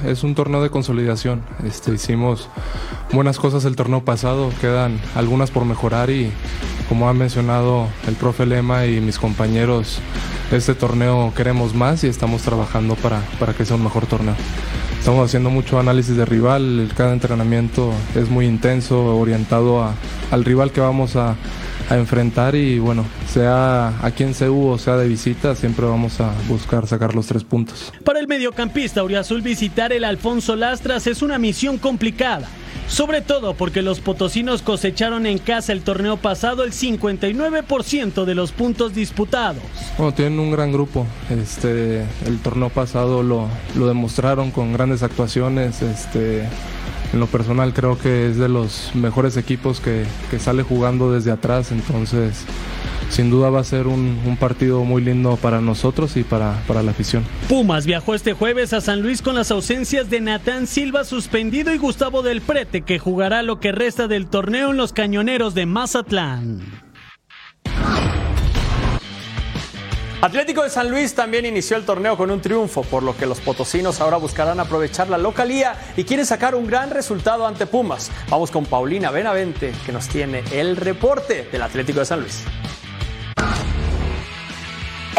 Es 0.05 0.23
un 0.23 0.35
torneo 0.35 0.63
de 0.63 0.69
consolidación. 0.69 1.41
Este, 1.65 1.93
hicimos 1.93 2.47
buenas 3.11 3.39
cosas 3.39 3.65
el 3.65 3.75
torneo 3.75 4.05
pasado, 4.05 4.53
quedan 4.61 4.97
algunas 5.15 5.51
por 5.51 5.65
mejorar 5.65 6.09
y 6.11 6.31
como 6.87 7.09
ha 7.09 7.13
mencionado 7.13 7.89
el 8.07 8.15
profe 8.15 8.45
Lema 8.45 8.85
y 8.85 9.01
mis 9.01 9.19
compañeros, 9.19 9.99
este 10.53 10.75
torneo 10.75 11.33
queremos 11.35 11.75
más 11.75 12.05
y 12.05 12.07
estamos 12.07 12.43
trabajando 12.43 12.95
para, 12.95 13.19
para 13.37 13.53
que 13.53 13.65
sea 13.65 13.75
un 13.75 13.83
mejor 13.83 14.05
torneo. 14.05 14.35
Estamos 15.01 15.25
haciendo 15.25 15.49
mucho 15.49 15.79
análisis 15.79 16.15
de 16.15 16.25
rival, 16.25 16.87
cada 16.95 17.13
entrenamiento 17.13 17.91
es 18.15 18.29
muy 18.29 18.45
intenso, 18.45 19.17
orientado 19.17 19.81
a- 19.83 19.95
al 20.29 20.45
rival 20.45 20.71
que 20.71 20.79
vamos 20.79 21.15
a, 21.15 21.35
a 21.89 21.97
enfrentar 21.97 22.53
y 22.55 22.77
bueno, 22.77 23.03
sea 23.27 23.93
aquí 24.05 24.21
en 24.23 24.35
CEU 24.35 24.67
o 24.67 24.77
sea 24.77 24.97
de 24.97 25.07
visita, 25.07 25.55
siempre 25.55 25.87
vamos 25.87 26.21
a 26.21 26.31
buscar 26.47 26.85
sacar 26.85 27.15
los 27.15 27.25
tres 27.25 27.43
puntos. 27.43 27.91
Para 28.05 28.19
el 28.19 28.27
mediocampista 28.27 29.03
Uriazul 29.03 29.41
visitar 29.41 29.91
el 29.91 30.03
Alfonso 30.03 30.55
Lastras 30.55 31.07
es 31.07 31.23
una 31.23 31.39
misión 31.39 31.79
complicada, 31.79 32.47
sobre 32.91 33.21
todo 33.21 33.53
porque 33.53 33.81
los 33.81 34.01
potosinos 34.01 34.61
cosecharon 34.61 35.25
en 35.25 35.37
casa 35.37 35.71
el 35.71 35.81
torneo 35.81 36.17
pasado 36.17 36.63
el 36.65 36.73
59% 36.73 38.25
de 38.25 38.35
los 38.35 38.51
puntos 38.51 38.93
disputados. 38.93 39.63
Bueno, 39.97 40.13
tienen 40.13 40.39
un 40.39 40.51
gran 40.51 40.73
grupo. 40.73 41.07
Este, 41.29 42.01
el 42.25 42.39
torneo 42.43 42.69
pasado 42.69 43.23
lo, 43.23 43.47
demostraron 43.75 44.51
con 44.51 44.73
grandes 44.73 45.03
actuaciones. 45.03 45.81
Este, 45.81 46.41
en 47.13 47.19
lo 47.19 47.27
personal 47.27 47.73
creo 47.73 47.97
que 47.97 48.29
es 48.29 48.37
de 48.37 48.49
los 48.49 48.91
mejores 48.93 49.37
equipos 49.37 49.79
que 49.79 50.05
sale 50.39 50.63
jugando 50.63 51.13
desde 51.13 51.31
atrás. 51.31 51.71
Entonces, 51.71 52.45
sin 53.11 53.29
duda 53.29 53.49
va 53.49 53.59
a 53.59 53.63
ser 53.63 53.87
un, 53.87 54.19
un 54.25 54.37
partido 54.37 54.83
muy 54.83 55.01
lindo 55.01 55.35
para 55.35 55.61
nosotros 55.61 56.17
y 56.17 56.23
para, 56.23 56.63
para 56.67 56.81
la 56.81 56.91
afición. 56.91 57.23
Pumas 57.47 57.85
viajó 57.85 58.15
este 58.15 58.33
jueves 58.33 58.73
a 58.73 58.81
San 58.81 59.01
Luis 59.01 59.21
con 59.21 59.35
las 59.35 59.51
ausencias 59.51 60.09
de 60.09 60.21
Natán 60.21 60.65
Silva 60.65 61.03
suspendido 61.03 61.73
y 61.73 61.77
Gustavo 61.77 62.21
del 62.23 62.41
Prete 62.41 62.81
que 62.81 62.99
jugará 62.99 63.43
lo 63.43 63.59
que 63.59 63.71
resta 63.71 64.07
del 64.07 64.27
torneo 64.27 64.71
en 64.71 64.77
los 64.77 64.93
cañoneros 64.93 65.53
de 65.53 65.65
Mazatlán. 65.65 66.61
Atlético 70.21 70.61
de 70.61 70.69
San 70.69 70.91
Luis 70.91 71.15
también 71.15 71.47
inició 71.47 71.77
el 71.77 71.83
torneo 71.83 72.15
con 72.15 72.29
un 72.29 72.41
triunfo, 72.41 72.83
por 72.83 73.01
lo 73.01 73.17
que 73.17 73.25
los 73.25 73.41
potosinos 73.41 74.01
ahora 74.01 74.17
buscarán 74.17 74.59
aprovechar 74.59 75.09
la 75.09 75.17
localía 75.17 75.73
y 75.97 76.03
quieren 76.03 76.27
sacar 76.27 76.53
un 76.53 76.67
gran 76.67 76.91
resultado 76.91 77.47
ante 77.47 77.65
Pumas. 77.65 78.11
Vamos 78.29 78.51
con 78.51 78.67
Paulina 78.67 79.09
Benavente, 79.09 79.73
que 79.83 79.91
nos 79.91 80.07
tiene 80.07 80.43
el 80.51 80.77
reporte 80.77 81.49
del 81.51 81.63
Atlético 81.63 82.01
de 82.01 82.05
San 82.05 82.19
Luis. 82.19 82.43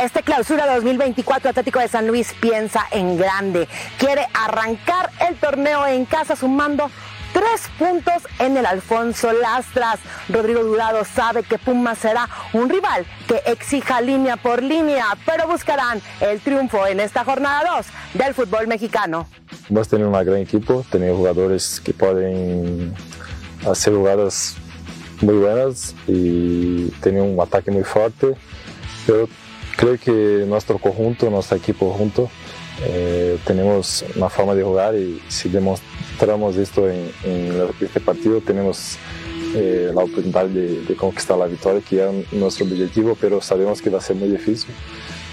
Este 0.02 0.24
clausura 0.24 0.66
2024 0.74 1.50
Atlético 1.50 1.78
de 1.78 1.86
San 1.86 2.08
Luis 2.08 2.34
piensa 2.40 2.84
en 2.90 3.16
grande. 3.16 3.68
Quiere 3.98 4.26
arrancar 4.34 5.10
el 5.28 5.36
torneo 5.36 5.86
en 5.86 6.06
casa 6.06 6.34
sumando 6.34 6.90
tres 7.32 7.70
puntos 7.78 8.24
en 8.40 8.56
el 8.56 8.66
Alfonso 8.66 9.32
Lastras. 9.32 10.00
Rodrigo 10.28 10.64
Durado 10.64 11.04
sabe 11.04 11.44
que 11.44 11.56
Pumas 11.56 11.98
será 11.98 12.28
un 12.52 12.68
rival 12.68 13.06
que 13.28 13.42
exija 13.46 14.00
línea 14.00 14.36
por 14.36 14.60
línea, 14.60 15.06
pero 15.24 15.46
buscarán 15.46 16.02
el 16.20 16.40
triunfo 16.40 16.84
en 16.84 16.98
esta 16.98 17.24
jornada 17.24 17.76
2 17.76 17.86
del 18.14 18.34
fútbol 18.34 18.66
mexicano. 18.66 19.28
Vas 19.68 19.86
a 19.86 19.90
tener 19.90 20.08
un 20.08 20.12
gran 20.14 20.38
equipo, 20.38 20.84
tener 20.90 21.14
jugadores 21.14 21.80
que 21.80 21.94
pueden 21.94 22.92
hacer 23.70 23.94
jugadas 23.94 24.56
muy 25.20 25.36
buenas 25.36 25.94
y 26.08 26.88
tener 27.00 27.22
un 27.22 27.40
ataque 27.40 27.70
muy 27.70 27.84
fuerte, 27.84 28.34
pero 29.06 29.28
creo 29.76 29.98
que 29.98 30.44
nuestro 30.46 30.78
conjunto, 30.78 31.30
nuestro 31.30 31.56
equipo 31.56 31.92
junto, 31.92 32.30
eh, 32.84 33.38
tenemos 33.44 34.04
una 34.16 34.28
forma 34.28 34.54
de 34.54 34.62
jugar 34.62 34.94
y 34.94 35.22
si 35.28 35.48
demostramos 35.48 36.56
esto 36.56 36.88
en, 36.88 37.10
este 37.80 38.00
partido, 38.00 38.40
tenemos 38.40 38.98
eh, 39.54 39.90
la 39.94 40.02
oportunidad 40.02 40.46
de, 40.46 40.94
conquistar 40.96 41.38
la 41.38 41.46
victoria, 41.46 41.82
que 41.86 42.04
es 42.04 42.32
nuestro 42.32 42.64
objetivo, 42.64 43.16
pero 43.20 43.40
sabemos 43.40 43.82
que 43.82 43.90
va 43.90 43.98
a 43.98 44.00
ser 44.00 44.16
muy 44.16 44.28
difícil. 44.28 44.74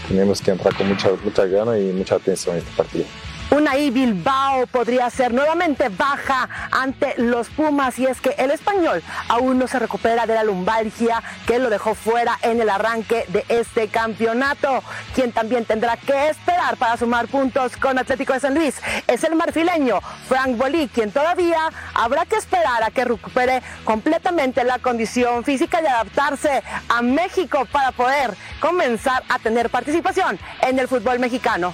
Tenemos 0.07 0.41
que 0.41 0.51
entrar 0.51 0.75
con 0.75 0.87
mucha, 0.87 1.09
mucha 1.23 1.45
gana 1.45 1.77
y 1.77 1.91
mucha 1.91 2.15
atención 2.15 2.55
en 2.55 2.61
este 2.61 2.75
partido. 2.75 3.05
Unai 3.51 3.89
Bilbao 3.89 4.67
podría 4.67 5.09
ser 5.09 5.33
nuevamente 5.33 5.89
baja 5.89 6.47
ante 6.71 7.15
los 7.17 7.49
Pumas 7.49 7.97
y 7.97 8.05
es 8.05 8.21
que 8.21 8.35
el 8.37 8.51
español 8.51 9.01
aún 9.27 9.57
no 9.57 9.67
se 9.67 9.79
recupera 9.79 10.27
de 10.27 10.35
la 10.35 10.43
lumbalgia 10.43 11.23
que 11.47 11.57
lo 11.57 11.71
dejó 11.71 11.95
fuera 11.95 12.37
en 12.43 12.61
el 12.61 12.69
arranque 12.69 13.25
de 13.29 13.43
este 13.49 13.87
campeonato. 13.87 14.83
Quien 15.15 15.31
también 15.31 15.65
tendrá 15.65 15.97
que 15.97 16.29
esperar 16.29 16.77
para 16.77 16.95
sumar 16.97 17.27
puntos 17.27 17.75
con 17.75 17.97
Atlético 17.97 18.33
de 18.33 18.39
San 18.39 18.53
Luis 18.53 18.75
es 19.07 19.23
el 19.23 19.33
marfileño 19.33 19.99
Frank 20.27 20.55
Bolí, 20.55 20.87
quien 20.87 21.11
todavía 21.11 21.71
habrá 21.95 22.27
que 22.27 22.35
esperar 22.35 22.83
a 22.83 22.91
que 22.91 23.03
recupere 23.03 23.63
completamente 23.83 24.63
la 24.63 24.77
condición 24.77 25.43
física 25.43 25.81
y 25.81 25.87
adaptarse 25.87 26.61
a 26.87 27.01
México 27.01 27.65
para 27.71 27.93
poder 27.93 28.35
comenzar 28.59 29.23
a 29.27 29.39
tener 29.39 29.71
participación 29.71 30.37
en 30.61 30.77
el 30.77 30.87
fútbol 30.87 31.17
mexicano. 31.17 31.73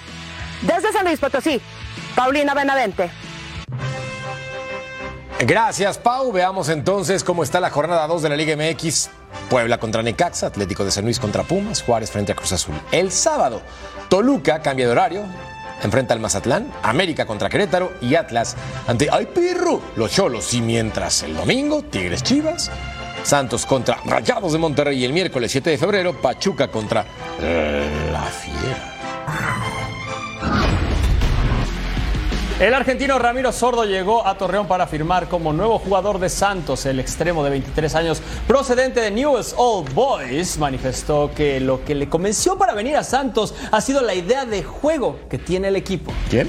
Desde 0.65 0.91
San 0.91 1.05
Luis 1.05 1.19
Potosí, 1.19 1.61
Paulina 2.15 2.53
Benavente. 2.53 3.11
Gracias, 5.39 5.97
Pau. 5.97 6.31
Veamos 6.31 6.69
entonces 6.69 7.23
cómo 7.23 7.43
está 7.43 7.59
la 7.59 7.69
jornada 7.69 8.07
2 8.07 8.21
de 8.21 8.29
la 8.29 8.35
Liga 8.37 8.55
MX. 8.55 9.09
Puebla 9.49 9.77
contra 9.77 10.01
Necaxa, 10.01 10.47
Atlético 10.47 10.85
de 10.85 10.91
San 10.91 11.03
Luis 11.03 11.19
contra 11.19 11.43
Pumas, 11.43 11.83
Juárez 11.83 12.09
frente 12.09 12.31
a 12.31 12.35
Cruz 12.35 12.53
Azul. 12.53 12.73
El 12.91 13.11
sábado, 13.11 13.61
Toluca 14.09 14.61
cambia 14.61 14.85
de 14.85 14.91
horario, 14.93 15.23
enfrenta 15.83 16.13
al 16.13 16.19
Mazatlán, 16.19 16.71
América 16.81 17.25
contra 17.25 17.49
Querétaro 17.49 17.93
y 18.01 18.15
Atlas 18.15 18.55
ante 18.87 19.09
Ay 19.11 19.27
Pirro, 19.27 19.81
los 19.97 20.11
Cholos. 20.11 20.53
Y 20.53 20.61
mientras 20.61 21.21
el 21.23 21.35
domingo, 21.35 21.83
Tigres 21.83 22.23
Chivas, 22.23 22.71
Santos 23.23 23.65
contra 23.65 23.99
Rayados 24.05 24.53
de 24.53 24.57
Monterrey 24.57 24.99
y 24.99 25.05
el 25.05 25.13
miércoles 25.13 25.51
7 25.51 25.69
de 25.69 25.77
febrero, 25.77 26.19
Pachuca 26.19 26.69
contra 26.69 27.05
La 27.39 28.23
Fiera. 28.23 28.94
El 32.57 32.73
argentino 32.73 33.19
Ramiro 33.19 33.51
Sordo 33.51 33.83
llegó 33.83 34.25
a 34.25 34.37
Torreón 34.37 34.65
para 34.65 34.87
firmar 34.87 35.27
como 35.27 35.51
nuevo 35.51 35.77
jugador 35.77 36.19
de 36.19 36.29
Santos. 36.29 36.85
El 36.85 37.01
extremo 37.01 37.43
de 37.43 37.49
23 37.49 37.93
años, 37.95 38.21
procedente 38.47 39.01
de 39.01 39.11
Newell's 39.11 39.53
Old 39.57 39.93
Boys, 39.93 40.57
manifestó 40.57 41.31
que 41.35 41.59
lo 41.59 41.83
que 41.83 41.95
le 41.95 42.07
convenció 42.07 42.57
para 42.57 42.73
venir 42.73 42.95
a 42.95 43.03
Santos 43.03 43.53
ha 43.71 43.81
sido 43.81 44.01
la 44.01 44.13
idea 44.13 44.45
de 44.45 44.63
juego 44.63 45.19
que 45.29 45.37
tiene 45.37 45.67
el 45.67 45.75
equipo. 45.75 46.13
¿Quién? 46.29 46.47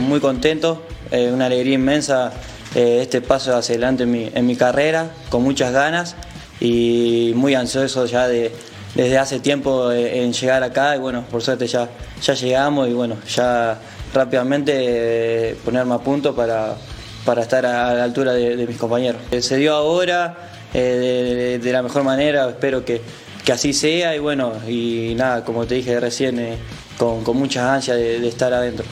Muy 0.00 0.20
contento, 0.20 0.82
eh, 1.10 1.30
una 1.32 1.46
alegría 1.46 1.76
inmensa 1.76 2.30
eh, 2.74 2.98
este 3.00 3.22
paso 3.22 3.56
hacia 3.56 3.72
adelante 3.72 4.02
en 4.02 4.10
mi, 4.10 4.30
en 4.34 4.46
mi 4.46 4.54
carrera, 4.54 5.12
con 5.30 5.44
muchas 5.44 5.72
ganas 5.72 6.14
y 6.60 7.32
muy 7.36 7.54
ansioso 7.54 8.04
ya 8.04 8.28
de 8.28 8.52
desde 8.94 9.18
hace 9.18 9.40
tiempo 9.40 9.92
en 9.92 10.32
llegar 10.32 10.62
acá 10.62 10.96
y 10.96 10.98
bueno, 10.98 11.24
por 11.30 11.42
suerte 11.42 11.66
ya, 11.66 11.88
ya 12.22 12.34
llegamos 12.34 12.88
y 12.88 12.92
bueno, 12.92 13.16
ya 13.28 13.78
rápidamente 14.12 14.72
eh, 14.76 15.56
ponerme 15.64 15.94
a 15.94 15.98
punto 15.98 16.34
para, 16.34 16.76
para 17.24 17.42
estar 17.42 17.66
a 17.66 17.92
la 17.94 18.04
altura 18.04 18.32
de, 18.32 18.66
mis 18.66 18.78
compañeros. 18.78 19.20
Eh, 19.30 19.42
se 19.42 19.56
dio 19.58 19.74
ahora 19.74 20.50
eh, 20.72 21.58
de, 21.62 21.72
la 21.72 21.82
mejor 21.82 22.02
manera, 22.02 22.48
espero 22.48 22.84
que, 22.84 23.02
que, 23.44 23.52
así 23.52 23.72
sea 23.72 24.16
y 24.16 24.18
bueno, 24.18 24.52
y 24.66 25.14
nada, 25.14 25.44
como 25.44 25.66
te 25.66 25.74
dije 25.74 26.00
recién, 26.00 26.38
eh, 26.38 26.56
con, 26.96 27.22
con 27.24 27.36
muchas 27.36 27.64
ansias 27.64 27.98
de 27.98 28.26
estar 28.26 28.52
adentro. 28.52 28.86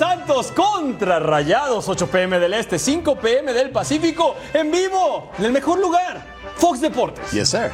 Santos 0.00 0.50
contra 0.52 1.18
Rayados, 1.18 1.86
8 1.86 2.06
pm 2.06 2.38
del 2.38 2.54
Este, 2.54 2.78
5 2.78 3.16
pm 3.16 3.52
del 3.52 3.68
Pacífico, 3.68 4.34
en 4.54 4.70
vivo, 4.70 5.30
en 5.36 5.44
el 5.44 5.52
mejor 5.52 5.78
lugar, 5.78 6.24
Fox 6.56 6.80
Deportes. 6.80 7.30
Yes, 7.32 7.50
sir. 7.50 7.70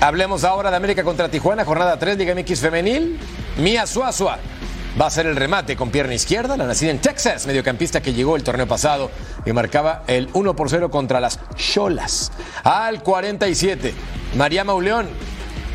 Hablemos 0.00 0.44
ahora 0.44 0.70
de 0.70 0.76
América 0.76 1.02
contra 1.02 1.28
Tijuana, 1.28 1.64
jornada 1.64 1.98
3, 1.98 2.16
Liga 2.16 2.32
MX 2.32 2.60
Femenil. 2.60 3.18
Mía 3.56 3.88
Suazua 3.88 4.38
va 5.00 5.06
a 5.06 5.10
ser 5.10 5.26
el 5.26 5.34
remate 5.34 5.74
con 5.74 5.90
pierna 5.90 6.14
izquierda, 6.14 6.56
la 6.56 6.66
nacida 6.68 6.92
en 6.92 7.00
Texas, 7.00 7.48
mediocampista 7.48 8.00
que 8.00 8.12
llegó 8.12 8.36
el 8.36 8.44
torneo 8.44 8.68
pasado 8.68 9.10
y 9.44 9.52
marcaba 9.52 10.04
el 10.06 10.28
1 10.32 10.54
por 10.54 10.70
0 10.70 10.88
contra 10.88 11.18
las 11.18 11.40
Cholas. 11.56 12.30
Al 12.62 13.02
47, 13.02 13.92
María 14.36 14.64
Mauleón 14.64 15.08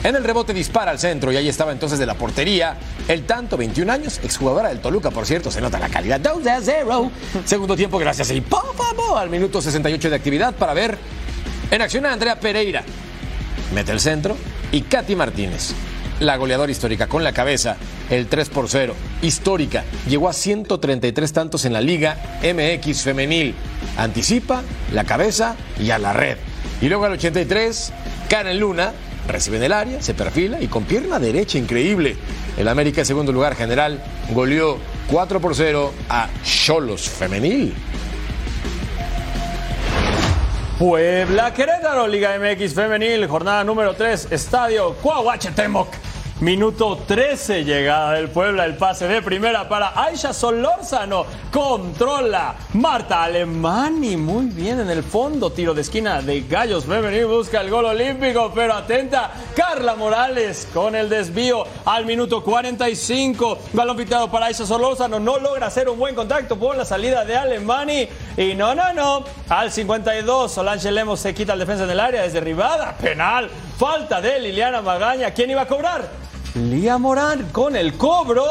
en 0.03 0.15
el 0.15 0.23
rebote 0.23 0.53
dispara 0.53 0.91
al 0.91 0.99
centro 0.99 1.31
y 1.31 1.37
ahí 1.37 1.49
estaba 1.49 1.73
entonces 1.73 1.99
de 1.99 2.05
la 2.05 2.13
portería 2.13 2.77
el 3.07 3.25
tanto, 3.25 3.57
21 3.57 3.91
años, 3.91 4.19
exjugadora 4.23 4.69
del 4.69 4.79
Toluca, 4.79 5.11
por 5.11 5.25
cierto, 5.25 5.51
se 5.51 5.59
nota 5.59 5.77
la 5.77 5.89
calidad. 5.89 6.19
2 6.19 6.47
a 6.47 6.61
0. 6.61 7.11
Segundo 7.43 7.75
tiempo, 7.75 7.97
gracias 7.97 8.31
y 8.31 8.39
po, 8.39 8.61
po, 8.77 8.95
po, 8.95 9.17
al 9.17 9.29
minuto 9.29 9.61
68 9.61 10.09
de 10.09 10.15
actividad 10.15 10.53
para 10.55 10.73
ver 10.73 10.97
en 11.69 11.81
acción 11.81 12.05
a 12.05 12.13
Andrea 12.13 12.39
Pereira. 12.39 12.83
Mete 13.73 13.91
el 13.91 13.99
centro 13.99 14.37
y 14.71 14.81
Katy 14.81 15.15
Martínez 15.15 15.73
la 16.19 16.37
goleadora 16.37 16.71
histórica 16.71 17.07
con 17.07 17.23
la 17.23 17.31
cabeza, 17.31 17.77
el 18.09 18.27
3 18.27 18.49
por 18.49 18.69
0. 18.69 18.95
Histórica, 19.21 19.83
llegó 20.07 20.29
a 20.29 20.33
133 20.33 21.33
tantos 21.33 21.65
en 21.65 21.73
la 21.73 21.81
Liga 21.81 22.17
MX 22.43 23.03
femenil. 23.03 23.55
Anticipa, 23.97 24.63
la 24.93 25.03
cabeza 25.05 25.55
y 25.79 25.91
a 25.91 25.99
la 25.99 26.13
red. 26.13 26.37
Y 26.81 26.87
luego 26.87 27.05
al 27.05 27.13
83, 27.13 27.93
Karen 28.29 28.59
Luna 28.59 28.93
recibe 29.27 29.57
en 29.57 29.63
el 29.63 29.73
área, 29.73 30.01
se 30.01 30.13
perfila 30.13 30.61
y 30.61 30.67
con 30.67 30.83
pierna 30.83 31.19
derecha 31.19 31.57
increíble. 31.57 32.15
El 32.57 32.67
América 32.67 33.01
en 33.01 33.05
segundo 33.05 33.31
lugar 33.31 33.55
general 33.55 34.01
goleó 34.29 34.77
4 35.11 35.41
por 35.41 35.55
0 35.55 35.91
a 36.09 36.29
Cholos 36.43 37.09
femenil. 37.09 37.73
Puebla 40.77 41.53
Querétaro, 41.53 42.07
Liga 42.07 42.37
MX 42.39 42.73
Femenil, 42.73 43.27
jornada 43.27 43.63
número 43.63 43.95
3, 43.95 44.27
Estadio 44.31 44.93
Cuauhtémoc. 44.93 46.08
Minuto 46.41 46.97
13, 47.05 47.65
llegada 47.65 48.13
del 48.13 48.29
Puebla, 48.29 48.63
el 48.63 48.77
pase 48.77 49.09
de 49.09 49.21
primera 49.21 49.67
para 49.67 49.91
Aisha 50.01 50.31
Solórzano. 50.31 51.25
Controla 51.51 52.55
Marta 52.75 53.23
Alemani, 53.23 54.15
muy 54.15 54.45
bien 54.45 54.79
en 54.79 54.89
el 54.89 55.03
fondo. 55.03 55.51
Tiro 55.51 55.73
de 55.73 55.81
esquina 55.81 56.21
de 56.21 56.39
Gallos 56.43 56.85
Femenil, 56.85 57.25
busca 57.25 57.59
el 57.59 57.69
gol 57.69 57.83
olímpico, 57.83 58.53
pero 58.55 58.73
atenta 58.73 59.31
Carla 59.53 59.95
Morales 59.95 60.65
con 60.73 60.95
el 60.95 61.09
desvío 61.09 61.65
al 61.83 62.05
minuto 62.05 62.41
45. 62.41 63.59
Balón 63.73 63.97
piteado 63.97 64.31
para 64.31 64.45
Aisha 64.45 64.65
Solórzano, 64.65 65.19
no 65.19 65.39
logra 65.39 65.67
hacer 65.67 65.89
un 65.89 65.99
buen 65.99 66.15
contacto 66.15 66.57
por 66.57 66.77
la 66.77 66.85
salida 66.85 67.25
de 67.25 67.35
Alemani. 67.35 68.07
Y 68.37 68.55
no, 68.55 68.73
no, 68.73 68.93
no. 68.93 69.25
Al 69.49 69.73
52, 69.73 70.53
Solange 70.53 70.89
Lemos 70.89 71.19
se 71.19 71.33
quita 71.33 71.51
el 71.51 71.59
defensa 71.59 71.83
en 71.83 71.89
el 71.89 71.99
área, 71.99 72.23
es 72.23 72.31
derribada, 72.31 72.95
penal. 72.95 73.49
Falta 73.77 74.21
de 74.21 74.39
Liliana 74.39 74.81
Magaña. 74.81 75.31
¿Quién 75.31 75.49
iba 75.49 75.63
a 75.63 75.67
cobrar? 75.67 76.28
Lía 76.55 76.97
Morán 76.97 77.49
con 77.51 77.75
el 77.75 77.95
cobro. 77.95 78.43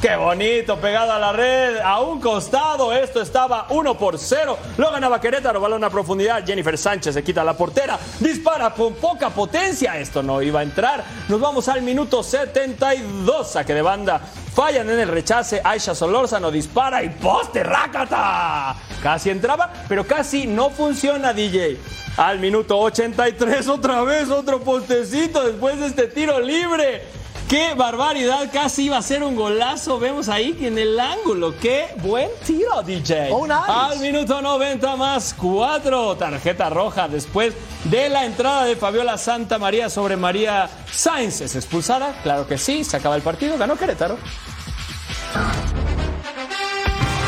Qué 0.00 0.16
bonito, 0.16 0.78
pegado 0.78 1.12
a 1.12 1.18
la 1.18 1.32
red, 1.32 1.78
a 1.78 2.00
un 2.00 2.20
costado. 2.20 2.92
Esto 2.92 3.20
estaba 3.20 3.66
1 3.70 3.98
por 3.98 4.18
0. 4.18 4.58
Lo 4.76 4.90
ganaba 4.90 5.20
Querétaro, 5.20 5.60
balón 5.60 5.84
a 5.84 5.90
profundidad. 5.90 6.44
Jennifer 6.46 6.76
Sánchez 6.76 7.14
se 7.14 7.22
quita 7.22 7.44
la 7.44 7.54
portera, 7.54 7.98
dispara 8.18 8.70
con 8.70 8.94
poca 8.94 9.30
potencia. 9.30 9.98
Esto 9.98 10.22
no 10.22 10.42
iba 10.42 10.60
a 10.60 10.62
entrar. 10.62 11.04
Nos 11.28 11.40
vamos 11.40 11.68
al 11.68 11.82
minuto 11.82 12.22
72. 12.22 13.50
Saque 13.50 13.74
de 13.74 13.82
banda. 13.82 14.20
Fallan 14.54 14.88
en 14.90 15.00
el 15.00 15.08
rechace. 15.08 15.60
Aisha 15.64 15.94
Solórzano 15.94 16.50
dispara 16.50 17.02
y 17.02 17.10
poste, 17.10 17.62
rácata. 17.62 18.76
Casi 19.02 19.30
entraba, 19.30 19.72
pero 19.88 20.06
casi 20.06 20.46
no 20.46 20.70
funciona, 20.70 21.32
DJ. 21.32 21.78
Al 22.16 22.38
minuto 22.38 22.78
83, 22.78 23.68
otra 23.68 24.02
vez 24.02 24.30
otro 24.30 24.60
postecito 24.60 25.42
después 25.46 25.78
de 25.78 25.86
este 25.86 26.06
tiro 26.06 26.40
libre. 26.40 27.19
¡Qué 27.50 27.74
barbaridad! 27.74 28.48
Casi 28.52 28.84
iba 28.84 28.96
a 28.96 29.02
ser 29.02 29.24
un 29.24 29.34
golazo. 29.34 29.98
Vemos 29.98 30.28
ahí 30.28 30.56
en 30.60 30.78
el 30.78 31.00
ángulo. 31.00 31.52
¡Qué 31.58 31.88
buen 31.96 32.28
tiro, 32.46 32.80
DJ! 32.80 33.30
Oh, 33.32 33.44
nice. 33.44 33.58
Al 33.66 33.98
minuto 33.98 34.40
90 34.40 34.94
más 34.94 35.34
4. 35.36 36.16
Tarjeta 36.16 36.70
roja 36.70 37.08
después 37.08 37.52
de 37.82 38.08
la 38.08 38.24
entrada 38.24 38.66
de 38.66 38.76
Fabiola 38.76 39.18
Santa 39.18 39.58
María 39.58 39.90
sobre 39.90 40.16
María 40.16 40.70
Sainz. 40.92 41.40
¿Es 41.40 41.56
expulsada? 41.56 42.20
Claro 42.22 42.46
que 42.46 42.56
sí. 42.56 42.84
Se 42.84 42.98
acaba 42.98 43.16
el 43.16 43.22
partido. 43.22 43.58
Ganó 43.58 43.74
Querétaro. 43.74 44.16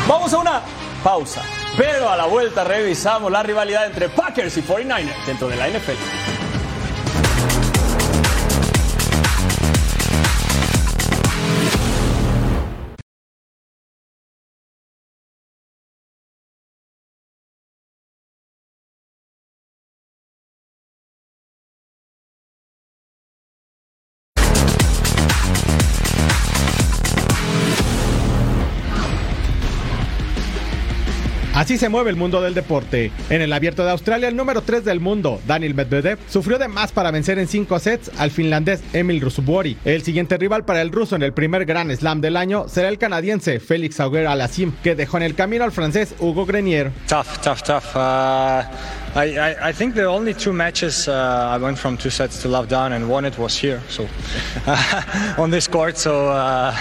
Vamos 0.07 0.33
a 0.33 0.37
una 0.37 0.61
pausa. 1.03 1.41
Pero 1.75 2.09
a 2.09 2.15
la 2.15 2.27
vuelta 2.27 2.63
revisamos 2.63 3.29
la 3.29 3.43
rivalidad 3.43 3.87
entre 3.87 4.07
Packers 4.07 4.55
y 4.55 4.61
49ers 4.61 5.25
dentro 5.25 5.49
de 5.49 5.57
la 5.57 5.67
NFL. 5.67 6.22
Así 31.63 31.77
se 31.77 31.87
mueve 31.87 32.09
el 32.09 32.17
mundo 32.17 32.41
del 32.41 32.53
deporte. 32.53 33.09
En 33.29 33.41
el 33.41 33.53
Abierto 33.53 33.85
de 33.85 33.91
Australia, 33.91 34.27
el 34.27 34.35
número 34.35 34.63
3 34.63 34.83
del 34.83 34.99
mundo, 34.99 35.39
Daniel 35.47 35.73
Medvedev, 35.73 36.19
sufrió 36.27 36.59
de 36.59 36.67
más 36.67 36.91
para 36.91 37.09
vencer 37.09 37.39
en 37.39 37.47
5 37.47 37.79
sets 37.79 38.11
al 38.17 38.31
finlandés 38.31 38.83
Emil 38.91 39.21
Rusubori. 39.21 39.77
El 39.85 40.01
siguiente 40.01 40.35
rival 40.35 40.65
para 40.65 40.81
el 40.81 40.91
ruso 40.91 41.15
en 41.15 41.23
el 41.23 41.31
primer 41.31 41.63
Grand 41.63 41.89
Slam 41.95 42.19
del 42.19 42.35
año 42.35 42.67
será 42.67 42.89
el 42.89 42.97
canadiense 42.97 43.61
Félix 43.61 44.01
Auger 44.01 44.27
Alassim, 44.27 44.73
que 44.83 44.93
dejó 44.93 45.15
en 45.15 45.23
el 45.23 45.35
camino 45.35 45.63
al 45.63 45.71
francés 45.71 46.15
Hugo 46.19 46.45
Grenier. 46.45 46.91
Tough, 47.07 47.39
tough, 47.41 47.61
tough. 47.61 47.95
Uh, 47.95 49.02
I, 49.15 49.37
I, 49.37 49.67
I 49.69 49.71
think 49.71 49.93
the 49.93 50.05
only 50.05 50.33
two 50.33 50.53
matches 50.53 51.07
uh, 51.07 51.49
I 51.51 51.57
went 51.57 51.77
from 51.77 51.97
two 51.97 52.09
sets 52.09 52.41
to 52.41 52.47
love 52.47 52.67
down 52.67 52.93
and 52.93 53.07
one 53.07 53.25
it 53.25 53.37
was 53.37 53.55
here, 53.55 53.79
so 53.87 54.07
on 55.37 55.51
this 55.51 55.67
court. 55.67 55.97
So 55.97 56.29
uh, 56.29 56.75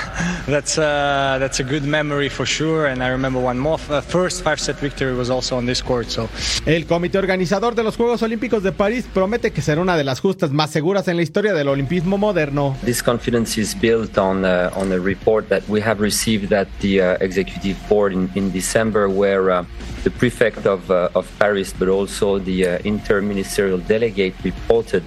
that's 0.47 0.79
uh, 0.79 1.37
that's 1.39 1.61
a 1.61 1.65
good 1.65 1.85
memory 1.85 2.31
for 2.31 2.47
sure. 2.47 2.87
And 2.87 3.03
I 3.03 3.09
remember 3.09 3.39
one 3.39 3.59
more 3.59 3.79
uh, 3.91 4.01
first 4.01 4.43
five 4.43 4.59
set 4.61 4.77
victory 4.77 5.13
was 5.15 5.29
also 5.29 5.59
on 5.59 5.67
this 5.67 5.83
court. 5.83 6.11
So 6.11 6.31
El 6.65 6.87
comité 6.87 7.19
organizador 7.19 7.75
de 7.75 7.83
los 7.83 7.97
Juegos 7.97 8.23
Olímpicos 8.23 8.63
de 8.63 8.73
París 8.73 9.07
promete 9.13 9.51
que 9.51 9.61
será 9.61 9.83
una 9.83 9.99
de 9.99 10.05
las 10.05 10.21
justas 10.21 10.53
más 10.53 10.71
seguras 10.71 11.09
en 11.09 11.17
la 11.17 11.23
historia 11.23 11.53
del 11.53 11.69
olimpismo 11.69 12.17
moderno. 12.17 12.75
This 12.83 13.03
confidence 13.03 13.61
is 13.61 13.75
built 13.75 14.17
on 14.17 14.47
uh, 14.47 14.71
on 14.75 14.91
a 14.91 14.99
report 14.99 15.51
that 15.51 15.65
we 15.69 15.83
have 15.83 16.01
received 16.01 16.55
at 16.55 16.69
the 16.81 17.03
uh, 17.03 17.17
executive 17.21 17.77
board 17.91 18.15
in, 18.15 18.31
in 18.35 18.51
December, 18.51 19.07
where 19.07 19.51
uh, 19.51 19.65
the 20.03 20.11
prefect 20.11 20.67
of 20.67 20.91
uh, 20.91 21.11
of 21.15 21.27
Paris, 21.39 21.75
but 21.79 21.89
also 21.89 22.22
the 22.23 22.67
uh, 22.67 22.79
interministerial 22.79 23.87
delegate, 23.87 24.35
reported 24.45 25.03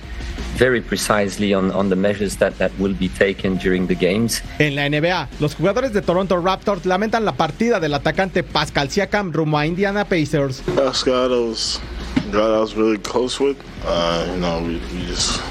very 0.57 0.82
precisely 0.82 1.53
on, 1.53 1.72
on 1.72 1.89
the 1.89 1.95
measures 1.95 2.38
that, 2.38 2.57
that 2.57 2.72
will 2.80 2.93
be 2.93 3.09
taken 3.09 3.57
during 3.57 3.88
the 3.88 3.95
games. 3.95 4.41
En 4.59 4.76
la 4.76 4.84
NBA, 4.84 5.28
los 5.39 5.55
jugadores 5.55 5.93
de 5.93 6.01
Toronto 6.01 6.41
Raptors 6.41 6.86
lamentan 6.86 7.26
la 7.26 7.34
partida 7.34 7.80
del 7.80 7.93
atacante 7.93 8.43
Pascal 8.43 8.89
Siakam 8.89 9.32
rumbo 9.34 9.57
a 9.57 9.66
Indiana 9.66 10.05
Pacers. 10.05 10.61
Pascal, 10.76 11.34
I 11.34 11.49
was 11.49 11.80
a 12.18 12.32
guy 12.32 12.39
I 12.39 12.59
was 12.59 12.76
really 12.76 12.97
close 12.97 13.39
with. 13.39 13.57
Uh, 13.86 14.28
you 14.34 14.39
know, 14.39 14.61
we, 14.61 14.78
we 14.93 15.05
just 15.07 15.41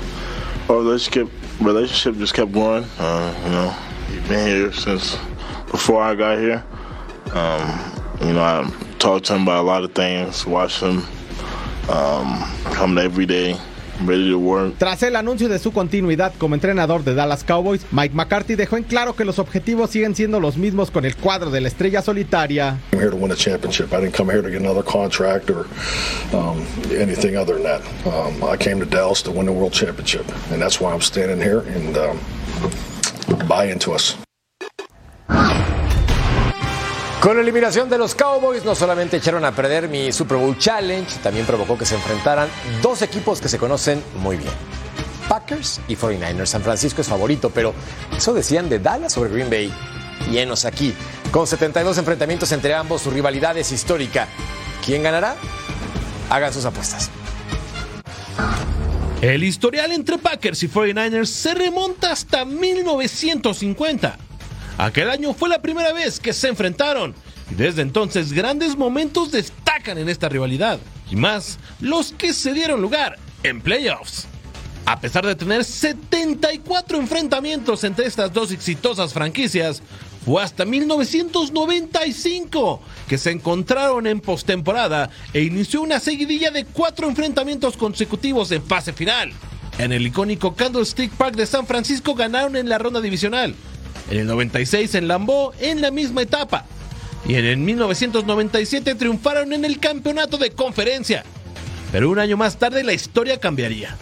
our 0.69 0.79
relationship 0.79 1.29
relationship 1.61 2.17
just 2.17 2.35
kept 2.35 2.53
growing. 2.53 2.85
Uh, 2.99 3.35
you 3.45 3.51
know, 3.51 3.71
he's 4.09 4.29
been 4.29 4.47
here 4.47 4.73
since 4.73 5.17
before 5.71 6.03
I 6.03 6.15
got 6.15 6.39
here. 6.39 6.65
Um, 7.33 7.93
you 8.21 8.33
know, 8.33 8.43
I 8.43 8.71
talked 8.99 9.27
to 9.27 9.35
him 9.35 9.43
about 9.43 9.63
a 9.65 9.67
lot 9.67 9.85
of 9.85 9.93
things, 9.93 10.47
watched 10.47 10.81
him 10.81 11.03
um, 11.89 12.45
come 12.75 12.99
every 12.99 13.27
day, 13.27 13.57
ready 14.05 14.31
to 14.31 14.39
work. 14.39 14.75
Tras 14.79 15.03
el 15.03 15.17
anuncio 15.17 15.49
de 15.49 15.59
su 15.59 15.73
continuidad 15.73 16.33
como 16.39 16.55
entrenador 16.55 17.05
de 17.05 17.15
Dallas 17.15 17.45
Cowboys, 17.45 17.87
Mike 17.91 18.15
McCarthy 18.15 18.55
dejó 18.55 18.77
en 18.77 18.85
claro 18.85 19.15
que 19.17 19.25
los 19.25 19.39
objetivos 19.39 19.91
siguen 19.91 20.15
siendo 20.15 20.41
los 20.41 20.57
mismos 20.57 20.91
con 20.91 21.05
el 21.05 21.17
cuadro 21.17 21.51
de 21.51 21.61
la 21.61 21.69
estrella 21.69 22.03
solitaria. 22.03 22.79
Con 37.25 37.37
la 37.37 37.43
eliminación 37.43 37.89
de 37.89 37.97
los 37.97 38.15
Cowboys 38.15 38.67
no 38.67 38.75
solamente 38.75 39.17
echaron 39.17 39.47
a 39.47 39.53
perder 39.53 39.89
mi 39.89 40.13
Super 40.13 40.37
Bowl 40.37 40.59
Challenge, 40.59 41.11
también 41.23 41.47
provocó 41.47 41.79
que 41.79 41.87
se 41.87 41.95
enfrentaran 41.95 42.51
dos 42.83 43.01
equipos 43.01 43.41
que 43.41 43.49
se 43.49 43.57
conocen 43.57 44.05
muy 44.17 44.37
bien. 44.37 44.53
Packers 45.27 45.81
y 45.89 45.97
49ers. 45.97 46.45
San 46.45 46.61
Francisco 46.61 47.01
es 47.01 47.09
favorito, 47.09 47.49
pero 47.49 47.73
eso 48.15 48.35
decían 48.35 48.69
de 48.69 48.79
Dallas 48.79 49.15
sobre 49.15 49.31
Green 49.31 49.49
Bay. 49.49 49.73
Llenos 50.31 50.67
aquí. 50.67 50.95
Con 51.31 51.47
72 51.47 51.97
enfrentamientos 51.97 52.53
entre 52.53 52.75
ambos, 52.75 53.01
su 53.01 53.11
rivalidad 53.11 53.57
es 53.57 53.73
histórica. 53.73 54.29
¿Quién 54.85 55.03
ganará? 55.03 55.35
Hagan 56.29 56.53
sus 56.53 56.67
apuestas. 56.67 57.11
El 59.23 59.45
historial 59.45 59.93
entre 59.93 60.19
Packers 60.19 60.63
y 60.63 60.69
49ers 60.69 61.25
se 61.25 61.55
remonta 61.55 62.13
hasta 62.13 62.45
1950. 62.45 64.19
Aquel 64.79 65.09
año 65.09 65.35
fue 65.35 65.49
la 65.49 65.63
primera 65.63 65.93
vez 65.93 66.19
que 66.19 66.33
se 66.33 66.49
enfrentaron 66.49 67.15
y 67.51 67.55
desde 67.55 67.83
entonces 67.83 68.33
grandes 68.33 68.77
momentos 68.77 69.31
destacan 69.31 69.99
en 69.99 70.09
esta 70.09 70.29
rivalidad 70.29 70.81
y 71.11 71.17
más 71.17 71.59
los 71.81 72.13
que 72.13 72.33
se 72.33 72.55
dieron 72.55 72.83
lugar 72.83 73.19
en 73.45 73.61
playoffs. 73.61 74.27
A 74.87 75.01
pesar 75.01 75.25
de 75.25 75.35
tener 75.35 75.65
74 75.65 76.99
enfrentamientos 76.99 77.85
entre 77.85 78.07
estas 78.07 78.33
dos 78.33 78.53
exitosas 78.53 79.15
franquicias, 79.15 79.83
fue 80.25 80.43
hasta 80.43 80.65
1995 80.65 82.81
que 83.07 83.17
se 83.17 83.31
encontraron 83.31 84.07
en 84.07 84.21
postemporada 84.21 85.11
e 85.33 85.43
inició 85.43 85.83
una 85.83 86.01
seguidilla 86.01 86.51
de 86.51 86.65
cuatro 86.65 87.09
enfrentamientos 87.09 87.77
consecutivos 87.77 88.51
en 88.51 88.63
fase 88.63 88.93
final. 88.93 89.33
En 89.79 89.93
el 89.93 90.07
icónico 90.07 90.55
Candlestick 90.55 91.13
Park 91.13 91.37
de 91.37 91.47
San 91.47 91.67
Francisco 91.67 92.15
ganaron 92.15 92.57
en 92.57 92.69
la 92.69 92.79
ronda 92.79 93.01
divisional. 93.01 93.55
En 94.11 94.19
el 94.19 94.27
96 94.27 94.95
en 94.95 95.09
Lambeau 95.09 95.53
en 95.61 95.81
la 95.81 95.91
misma 95.91 96.23
etapa. 96.23 96.67
Y 97.27 97.37
en 97.37 97.45
el 97.47 97.57
1997 97.57 98.95
triunfaron 98.95 99.53
en 99.53 99.65
el 99.65 99.79
campeonato 99.79 100.37
de 100.37 100.51
conferencia. 100.51 101.25
Pero 101.91 102.11
un 102.11 102.19
año 102.19 102.37
más 102.37 102.59
tarde 102.59 102.85
la 102.85 102.93
historia 102.93 103.41
cambiaría. 103.41 103.97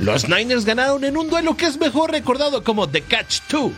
Los 0.00 0.28
Niners 0.28 0.64
ganaron 0.64 1.04
en 1.04 1.16
un 1.16 1.30
duelo 1.30 1.56
que 1.56 1.66
es 1.66 1.78
mejor 1.78 2.10
recordado 2.10 2.64
como 2.64 2.88
The 2.88 3.02
Catch 3.02 3.42
2, 3.48 3.70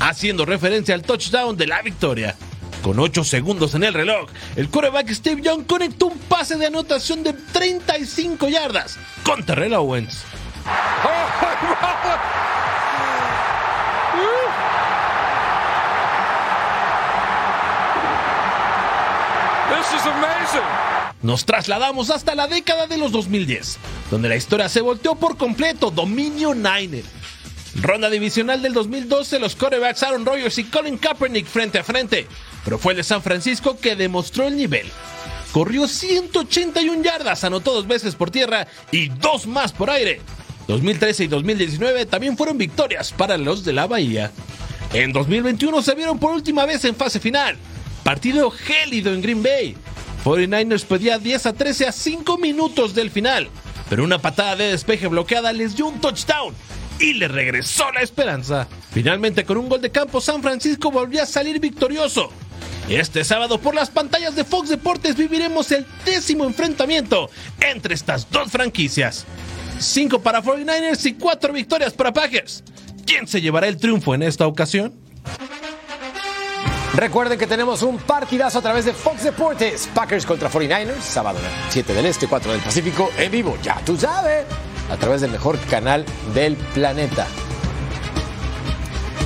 haciendo 0.00 0.44
referencia 0.44 0.94
al 0.94 1.02
touchdown 1.02 1.56
de 1.56 1.68
la 1.68 1.82
victoria. 1.82 2.34
Con 2.82 2.98
8 2.98 3.22
segundos 3.22 3.74
en 3.74 3.84
el 3.84 3.94
reloj, 3.94 4.28
el 4.56 4.68
quarterback 4.68 5.10
Steve 5.10 5.42
Young 5.42 5.66
conectó 5.66 6.06
un 6.06 6.18
pase 6.18 6.56
de 6.56 6.66
anotación 6.66 7.22
de 7.22 7.32
35 7.32 8.48
yardas 8.48 8.98
con 9.22 9.44
Terrell 9.44 9.74
Owens. 9.74 10.24
Nos 21.22 21.44
trasladamos 21.44 22.10
hasta 22.10 22.34
la 22.34 22.46
década 22.46 22.86
de 22.86 22.98
los 22.98 23.12
2010, 23.12 23.78
donde 24.10 24.28
la 24.28 24.36
historia 24.36 24.68
se 24.68 24.80
volteó 24.80 25.14
por 25.14 25.36
completo, 25.36 25.90
dominio 25.90 26.54
Niner. 26.54 27.04
Ronda 27.82 28.08
divisional 28.08 28.62
del 28.62 28.72
2012, 28.72 29.38
los 29.38 29.54
quarterbacks 29.54 30.02
Aaron 30.02 30.24
Rodgers 30.24 30.58
y 30.58 30.64
Colin 30.64 30.98
Kaepernick 30.98 31.46
frente 31.46 31.78
a 31.78 31.84
frente, 31.84 32.26
pero 32.64 32.78
fue 32.78 32.92
el 32.92 32.98
de 32.98 33.04
San 33.04 33.22
Francisco 33.22 33.78
que 33.78 33.96
demostró 33.96 34.46
el 34.46 34.56
nivel. 34.56 34.86
Corrió 35.52 35.86
181 35.88 37.02
yardas, 37.02 37.44
anotó 37.44 37.72
dos 37.72 37.86
veces 37.86 38.14
por 38.14 38.30
tierra 38.30 38.66
y 38.90 39.08
dos 39.08 39.46
más 39.46 39.72
por 39.72 39.90
aire. 39.90 40.20
2013 40.68 41.24
y 41.24 41.26
2019 41.28 42.06
también 42.06 42.36
fueron 42.36 42.58
victorias 42.58 43.12
para 43.12 43.36
los 43.36 43.64
de 43.64 43.72
la 43.72 43.86
Bahía. 43.86 44.32
En 44.92 45.12
2021 45.12 45.82
se 45.82 45.94
vieron 45.94 46.18
por 46.18 46.32
última 46.32 46.64
vez 46.64 46.84
en 46.84 46.94
fase 46.94 47.20
final. 47.20 47.56
Partido 48.06 48.52
gélido 48.52 49.12
en 49.12 49.20
Green 49.20 49.42
Bay. 49.42 49.76
49ers 50.24 50.84
pedía 50.84 51.18
10 51.18 51.46
a 51.46 51.52
13 51.52 51.88
a 51.88 51.92
5 51.92 52.38
minutos 52.38 52.94
del 52.94 53.10
final, 53.10 53.48
pero 53.90 54.04
una 54.04 54.20
patada 54.20 54.54
de 54.54 54.68
despeje 54.68 55.08
bloqueada 55.08 55.52
les 55.52 55.74
dio 55.74 55.88
un 55.88 56.00
touchdown 56.00 56.54
y 57.00 57.14
le 57.14 57.26
regresó 57.26 57.90
la 57.90 58.02
esperanza. 58.02 58.68
Finalmente 58.92 59.44
con 59.44 59.56
un 59.56 59.68
gol 59.68 59.80
de 59.80 59.90
campo 59.90 60.20
San 60.20 60.40
Francisco 60.40 60.92
volvió 60.92 61.20
a 61.20 61.26
salir 61.26 61.58
victorioso. 61.58 62.30
Este 62.88 63.24
sábado 63.24 63.58
por 63.58 63.74
las 63.74 63.90
pantallas 63.90 64.36
de 64.36 64.44
Fox 64.44 64.68
Deportes 64.68 65.16
viviremos 65.16 65.72
el 65.72 65.84
décimo 66.04 66.44
enfrentamiento 66.44 67.28
entre 67.60 67.96
estas 67.96 68.30
dos 68.30 68.52
franquicias. 68.52 69.26
5 69.80 70.22
para 70.22 70.44
49ers 70.44 71.06
y 71.06 71.14
4 71.14 71.52
victorias 71.52 71.92
para 71.92 72.12
Packers. 72.12 72.62
¿Quién 73.04 73.26
se 73.26 73.40
llevará 73.40 73.66
el 73.66 73.78
triunfo 73.78 74.14
en 74.14 74.22
esta 74.22 74.46
ocasión? 74.46 74.94
Recuerden 76.96 77.38
que 77.38 77.46
tenemos 77.46 77.82
un 77.82 77.98
partidazo 77.98 78.58
a 78.58 78.62
través 78.62 78.86
de 78.86 78.94
Fox 78.94 79.22
Deportes. 79.22 79.86
Packers 79.94 80.24
contra 80.24 80.50
49ers, 80.50 81.02
sábado 81.02 81.38
7 81.68 81.92
del 81.92 82.06
Este, 82.06 82.26
4 82.26 82.52
del 82.52 82.62
Pacífico, 82.62 83.10
en 83.18 83.30
vivo, 83.30 83.58
ya 83.62 83.78
tú 83.84 83.98
sabes, 83.98 84.46
a 84.90 84.96
través 84.96 85.20
del 85.20 85.30
mejor 85.30 85.58
canal 85.68 86.06
del 86.32 86.56
planeta. 86.56 87.26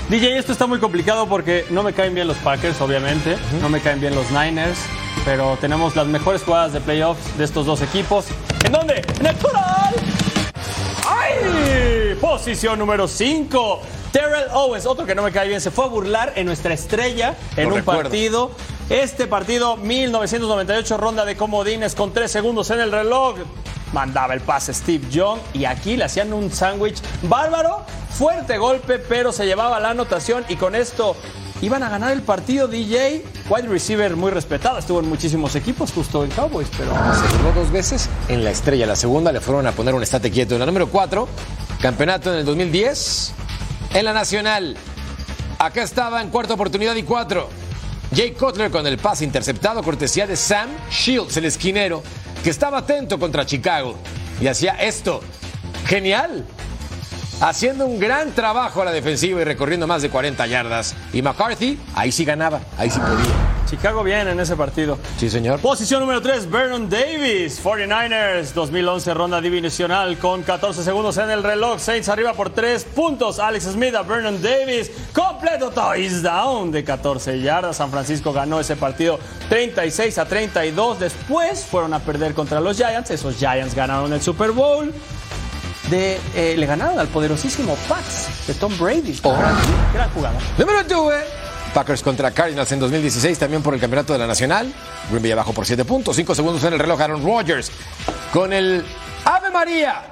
DJ, 0.09 0.39
esto 0.39 0.51
está 0.51 0.67
muy 0.67 0.81
complicado 0.81 1.29
porque 1.29 1.65
no 1.71 1.85
me 1.85 1.93
caen 1.93 2.13
bien 2.13 2.27
los 2.27 2.39
Packers, 2.39 2.81
obviamente, 2.81 3.37
no 3.63 3.69
me 3.69 3.81
caen 3.81 4.01
bien 4.01 4.17
los 4.17 4.29
Niners, 4.33 4.81
pero 5.25 5.57
tenemos 5.61 5.95
las 5.95 6.09
mejores 6.09 6.43
jugadas 6.43 6.73
de 6.73 6.81
playoffs 6.81 7.39
de 7.39 7.45
estos 7.45 7.67
dos 7.67 7.83
equipos. 7.83 8.27
¿En 8.65 8.73
dónde? 8.73 9.01
¡En 9.21 9.27
el! 9.27 9.37
¡Ay! 11.07 12.17
Posición 12.21 12.81
número 12.81 13.07
5. 13.07 14.00
Terrell 14.13 14.49
Owens, 14.53 14.87
otro 14.87 15.07
que 15.07 15.15
no 15.15 15.23
me 15.23 15.31
cae 15.33 15.49
bien, 15.49 15.61
se 15.61 15.71
fue 15.71 15.85
a 15.85 15.89
burlar 15.89 16.33
en 16.37 16.47
nuestra 16.47 16.75
estrella 16.75 17.37
en 17.57 17.65
Lo 17.65 17.71
un 17.71 17.77
recuerdo. 17.77 18.03
partido. 18.03 18.51
Este 18.89 19.27
partido, 19.29 19.77
1998, 19.77 20.97
ronda 20.97 21.25
de 21.25 21.37
comodines 21.37 21.95
con 21.95 22.13
3 22.13 22.31
segundos 22.31 22.71
en 22.71 22.81
el 22.81 22.91
reloj. 22.91 23.37
Mandaba 23.93 24.35
el 24.35 24.41
pase 24.41 24.73
Steve 24.75 25.05
Young 25.11 25.39
y 25.53 25.65
aquí 25.65 25.97
le 25.97 26.05
hacían 26.05 26.33
un 26.33 26.53
sándwich 26.53 26.99
bárbaro. 27.23 27.83
Fuerte 28.11 28.59
golpe, 28.59 28.99
pero 28.99 29.33
se 29.33 29.47
llevaba 29.47 29.79
la 29.81 29.91
anotación 29.91 30.45
y 30.49 30.57
con 30.57 30.75
esto 30.75 31.15
iban 31.63 31.83
a 31.85 31.89
ganar 31.89 32.13
el 32.13 32.23
partido. 32.23 32.67
DJ, 32.67 33.25
wide 33.49 33.69
receiver 33.69 34.17
muy 34.17 34.31
respetado, 34.33 34.79
estuvo 34.79 34.99
en 35.01 35.09
muchísimos 35.09 35.55
equipos, 35.55 35.93
justo 35.93 36.25
en 36.25 36.31
Cowboys, 36.31 36.69
pero 36.77 36.93
Se 37.15 37.37
llevó 37.37 37.53
dos 37.55 37.71
veces 37.71 38.09
en 38.29 38.43
la 38.45 38.51
estrella. 38.51 38.87
La 38.87 38.97
segunda 38.97 39.31
le 39.33 39.41
fueron 39.41 39.67
a 39.69 39.73
poner 39.73 39.95
un 39.95 40.03
estate 40.03 40.31
quieto. 40.33 40.55
En 40.55 40.61
la 40.61 40.67
número 40.67 40.89
4, 40.89 41.29
campeonato 41.81 42.33
en 42.33 42.41
el 42.41 42.45
2010. 42.45 43.35
En 43.93 44.05
la 44.05 44.13
nacional, 44.13 44.77
acá 45.59 45.83
estaba 45.83 46.23
en 46.23 46.31
cuarta 46.31 46.55
oportunidad 46.55 46.95
y 46.95 47.03
cuatro. 47.03 47.49
Jay 48.15 48.33
Cutler 48.33 48.71
con 48.71 48.87
el 48.87 48.99
pase 48.99 49.25
interceptado, 49.25 49.83
cortesía 49.83 50.27
de 50.27 50.37
Sam 50.37 50.69
Shields, 50.91 51.37
el 51.37 51.45
esquinero, 51.45 52.03
que 52.45 52.51
estaba 52.51 52.79
atento 52.79 53.19
contra 53.19 53.45
Chicago 53.47 53.97
y 54.41 54.47
hacía 54.47 54.75
esto. 54.75 55.21
Genial. 55.87 56.45
Haciendo 57.41 57.87
un 57.87 57.99
gran 57.99 58.33
trabajo 58.33 58.83
a 58.83 58.85
la 58.85 58.93
defensiva 58.93 59.41
y 59.41 59.45
recorriendo 59.45 59.87
más 59.87 60.03
de 60.03 60.11
40 60.11 60.47
yardas. 60.47 60.95
Y 61.13 61.23
McCarthy, 61.23 61.79
ahí 61.95 62.13
sí 62.13 62.25
ganaba, 62.25 62.61
ahí 62.79 62.91
sí 62.91 63.01
podía. 63.01 63.60
Chicago 63.71 64.03
bien 64.03 64.27
en 64.27 64.41
ese 64.41 64.57
partido. 64.57 64.99
Sí, 65.17 65.31
señor. 65.31 65.61
Posición 65.61 66.01
número 66.01 66.21
3, 66.21 66.51
Vernon 66.51 66.91
Davis, 66.91 67.63
49ers, 67.63 68.53
2011 68.53 69.15
ronda 69.15 69.41
divisional 69.41 70.19
con 70.19 70.43
14 70.43 70.83
segundos 70.83 71.17
en 71.19 71.31
el 71.31 71.45
reloj. 71.45 71.79
Saints 71.79 72.09
arriba 72.09 72.33
por 72.35 72.51
3 72.51 72.85
puntos. 72.85 73.39
Alex 73.39 73.67
Smith 73.67 73.95
a 73.95 74.03
Vernon 74.03 74.43
Davis, 74.43 74.91
completo 75.15 75.71
touchdown 75.71 76.73
de 76.73 76.83
14 76.83 77.41
yardas. 77.41 77.77
San 77.77 77.93
Francisco 77.93 78.33
ganó 78.33 78.59
ese 78.59 78.75
partido 78.75 79.21
36 79.49 80.19
a 80.19 80.25
32. 80.25 80.99
Después 80.99 81.65
fueron 81.65 81.95
a 81.95 82.01
perder 82.01 82.35
contra 82.35 82.59
los 82.61 82.77
Giants. 82.77 83.13
Esos 83.13 83.37
Giants 83.37 83.77
ganaron 83.77 84.13
el 84.13 84.21
Super 84.21 84.51
Bowl. 84.51 84.93
De, 85.91 86.21
eh, 86.35 86.57
le 86.57 86.67
ganaron 86.67 86.99
al 86.99 87.07
poderosísimo 87.07 87.77
Pats 87.89 88.47
de 88.49 88.55
Tom 88.55 88.77
Brady. 88.79 89.17
Gran, 89.23 89.55
gran 89.95 90.11
jugada. 90.11 90.39
Número 90.59 90.83
2, 90.85 91.15
Packers 91.71 92.03
contra 92.03 92.31
Cardinals 92.31 92.71
en 92.73 92.81
2016, 92.81 93.39
también 93.39 93.63
por 93.63 93.75
el 93.75 93.81
campeonato 93.81 94.13
de 94.13 94.19
la 94.19 94.27
Nacional. 94.27 94.73
Green 95.09 95.23
Bay 95.23 95.33
abajo 95.33 95.53
por 95.53 95.67
7 95.67 95.85
puntos, 95.85 96.17
5 96.17 96.35
segundos 96.35 96.63
en 96.65 96.73
el 96.73 96.79
reloj. 96.79 97.01
Aaron 97.01 97.25
Rodgers 97.25 97.71
con 98.33 98.53
el 98.53 98.85
Ave 99.25 99.51
María. 99.51 100.03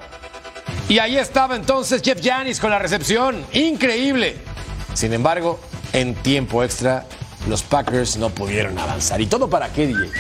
Y 0.89 0.99
ahí 0.99 1.19
estaba 1.19 1.57
entonces 1.57 2.01
Jeff 2.03 2.21
Janis 2.23 2.61
con 2.61 2.71
la 2.71 2.79
recepción. 2.79 3.45
Increíble. 3.53 4.37
Sin 4.95 5.13
embargo, 5.13 5.61
en 5.93 6.15
tiempo 6.15 6.65
extra, 6.65 7.05
los 7.49 7.63
Packers 7.63 8.17
no 8.17 8.31
pudieron 8.31 8.79
avanzar. 8.79 9.21
¿Y 9.21 9.27
todo 9.27 9.49
para 9.49 9.73
qué, 9.73 9.87
DJ? 9.87 10.11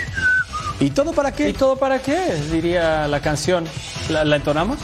¿Y 0.80 0.90
todo 0.90 1.12
para 1.12 1.32
qué? 1.32 1.48
¿Y 1.48 1.52
todo 1.52 1.76
para 1.76 2.00
qué? 2.00 2.18
Diría 2.52 3.08
la 3.08 3.20
canción. 3.20 3.64
¿La, 4.10 4.24
la 4.24 4.36
entonamos? 4.36 4.78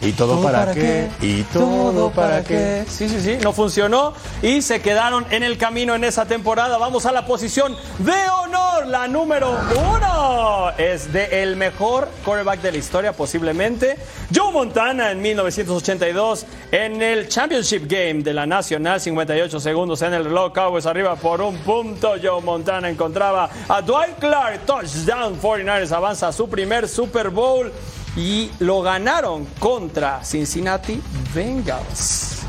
¿Y 0.00 0.12
todo, 0.12 0.40
para, 0.40 0.72
qué? 0.74 1.08
¿Y 1.20 1.42
todo 1.44 2.10
para 2.10 2.44
qué? 2.44 2.84
Sí, 2.88 3.08
sí, 3.08 3.20
sí, 3.20 3.38
no 3.42 3.52
funcionó 3.52 4.14
y 4.42 4.62
se 4.62 4.80
quedaron 4.80 5.26
en 5.30 5.42
el 5.42 5.58
camino 5.58 5.96
en 5.96 6.04
esa 6.04 6.24
temporada. 6.24 6.78
Vamos 6.78 7.04
a 7.04 7.10
la 7.10 7.26
posición 7.26 7.76
de 7.98 8.14
honor, 8.42 8.86
la 8.86 9.08
número 9.08 9.58
uno. 9.72 10.70
Es 10.78 11.12
de 11.12 11.42
el 11.42 11.56
mejor 11.56 12.08
quarterback 12.24 12.60
de 12.60 12.72
la 12.72 12.78
historia, 12.78 13.12
posiblemente. 13.12 13.96
Joe 14.32 14.52
Montana 14.52 15.10
en 15.10 15.20
1982 15.20 16.46
en 16.70 17.02
el 17.02 17.28
Championship 17.28 17.88
Game 17.88 18.22
de 18.22 18.34
la 18.34 18.46
Nacional, 18.46 19.00
58 19.00 19.58
segundos 19.58 20.02
en 20.02 20.14
el 20.14 20.24
reloj. 20.24 20.52
Cowboys 20.52 20.86
arriba 20.86 21.16
por 21.16 21.40
un 21.40 21.56
punto. 21.58 22.14
Joe 22.22 22.40
Montana 22.40 22.88
encontraba 22.88 23.50
a 23.68 23.82
Dwight 23.82 24.18
Clark, 24.20 24.64
touchdown. 24.64 25.40
49ers 25.40 25.90
avanza 25.90 26.28
a 26.28 26.32
su 26.32 26.48
primer 26.48 26.88
Super 26.88 27.30
Bowl 27.30 27.72
y 28.18 28.50
lo 28.58 28.82
ganaron 28.82 29.46
contra 29.60 30.24
Cincinnati 30.24 31.00
Bengals. 31.32 32.42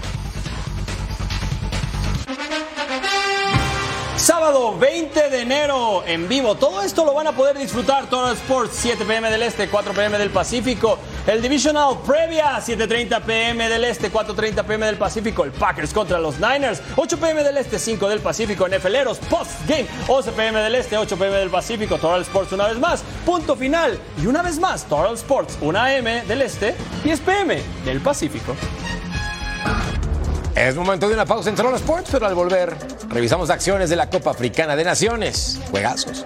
Sábado 4.18 4.78
20 4.78 5.30
de 5.30 5.42
enero 5.42 6.04
en 6.06 6.28
vivo. 6.28 6.56
Todo 6.56 6.82
esto 6.82 7.06
lo 7.06 7.14
van 7.14 7.28
a 7.28 7.34
poder 7.34 7.58
disfrutar. 7.58 8.10
Total 8.10 8.34
Sports 8.36 8.78
7 8.78 9.06
pm 9.06 9.30
del 9.30 9.44
Este, 9.44 9.70
4 9.70 9.94
pm 9.94 10.18
del 10.18 10.32
Pacífico. 10.32 10.98
El 11.30 11.44
Divisional 11.44 11.96
previa 12.08 12.58
7.30 12.58 13.22
pm 13.22 13.70
del 13.70 13.86
Este, 13.86 14.12
4.30 14.12 14.64
pm 14.64 14.88
del 14.88 14.98
Pacífico. 14.98 15.44
El 15.44 15.52
Packers 15.52 15.94
contra 15.94 16.18
los 16.18 16.40
Niners 16.40 16.82
8 16.96 17.20
pm 17.20 17.44
del 17.44 17.56
Este, 17.58 17.78
5 17.78 18.10
del 18.10 18.20
Pacífico. 18.20 18.68
NFLeros 18.68 19.20
Post 19.30 19.52
Game 19.68 19.86
11 20.08 20.32
pm 20.32 20.60
del 20.60 20.74
Este, 20.74 20.98
8 20.98 21.18
pm 21.18 21.38
del 21.38 21.52
Pacífico. 21.52 22.00
Total 22.00 22.24
Sports 22.24 22.54
una 22.54 22.68
vez 22.68 22.80
más. 22.80 23.04
Punto 23.28 23.56
final. 23.56 24.00
Y 24.20 24.26
una 24.26 24.42
vez 24.42 24.58
más, 24.58 24.86
Total 24.86 25.14
Sports 25.14 25.60
1 25.62 25.80
am 25.80 26.28
del 26.28 26.42
Este, 26.42 26.74
10 27.04 27.20
pm 27.20 27.62
del 27.86 28.02
Pacífico. 28.02 28.56
Es 30.56 30.76
momento 30.76 31.08
de 31.08 31.14
una 31.14 31.28
pausa 31.28 31.52
en 31.52 31.56
Total 31.56 31.76
Sports, 31.76 32.10
pero 32.12 32.26
al 32.26 32.34
volver 32.34 32.76
revisamos 33.08 33.52
acciones 33.52 33.92
de 33.92 33.98
la 33.98 34.10
Copa 34.10 34.32
Africana 34.32 34.76
de 34.76 34.84
Naciones. 34.84 35.60
Juegazos. 35.70 36.26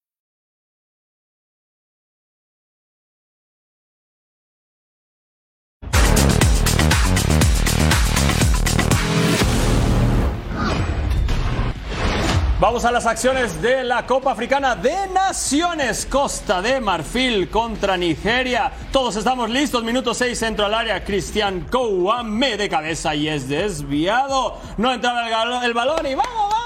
Vamos 12.61 12.85
a 12.85 12.91
las 12.91 13.07
acciones 13.07 13.59
de 13.59 13.83
la 13.83 14.05
Copa 14.05 14.33
Africana 14.33 14.75
de 14.75 15.07
Naciones. 15.07 16.05
Costa 16.05 16.61
de 16.61 16.79
Marfil 16.79 17.49
contra 17.49 17.97
Nigeria. 17.97 18.71
Todos 18.91 19.15
estamos 19.15 19.49
listos. 19.49 19.83
Minuto 19.83 20.13
6, 20.13 20.37
centro 20.37 20.67
al 20.67 20.75
área. 20.75 21.03
Cristian 21.03 21.61
Kouame 21.61 22.57
de 22.57 22.69
cabeza 22.69 23.15
y 23.15 23.27
es 23.27 23.49
desviado. 23.49 24.59
No 24.77 24.93
entraba 24.93 25.27
el, 25.27 25.65
el 25.65 25.73
balón 25.73 26.05
y 26.05 26.13
¡vamos, 26.13 26.33
vamos! 26.35 26.60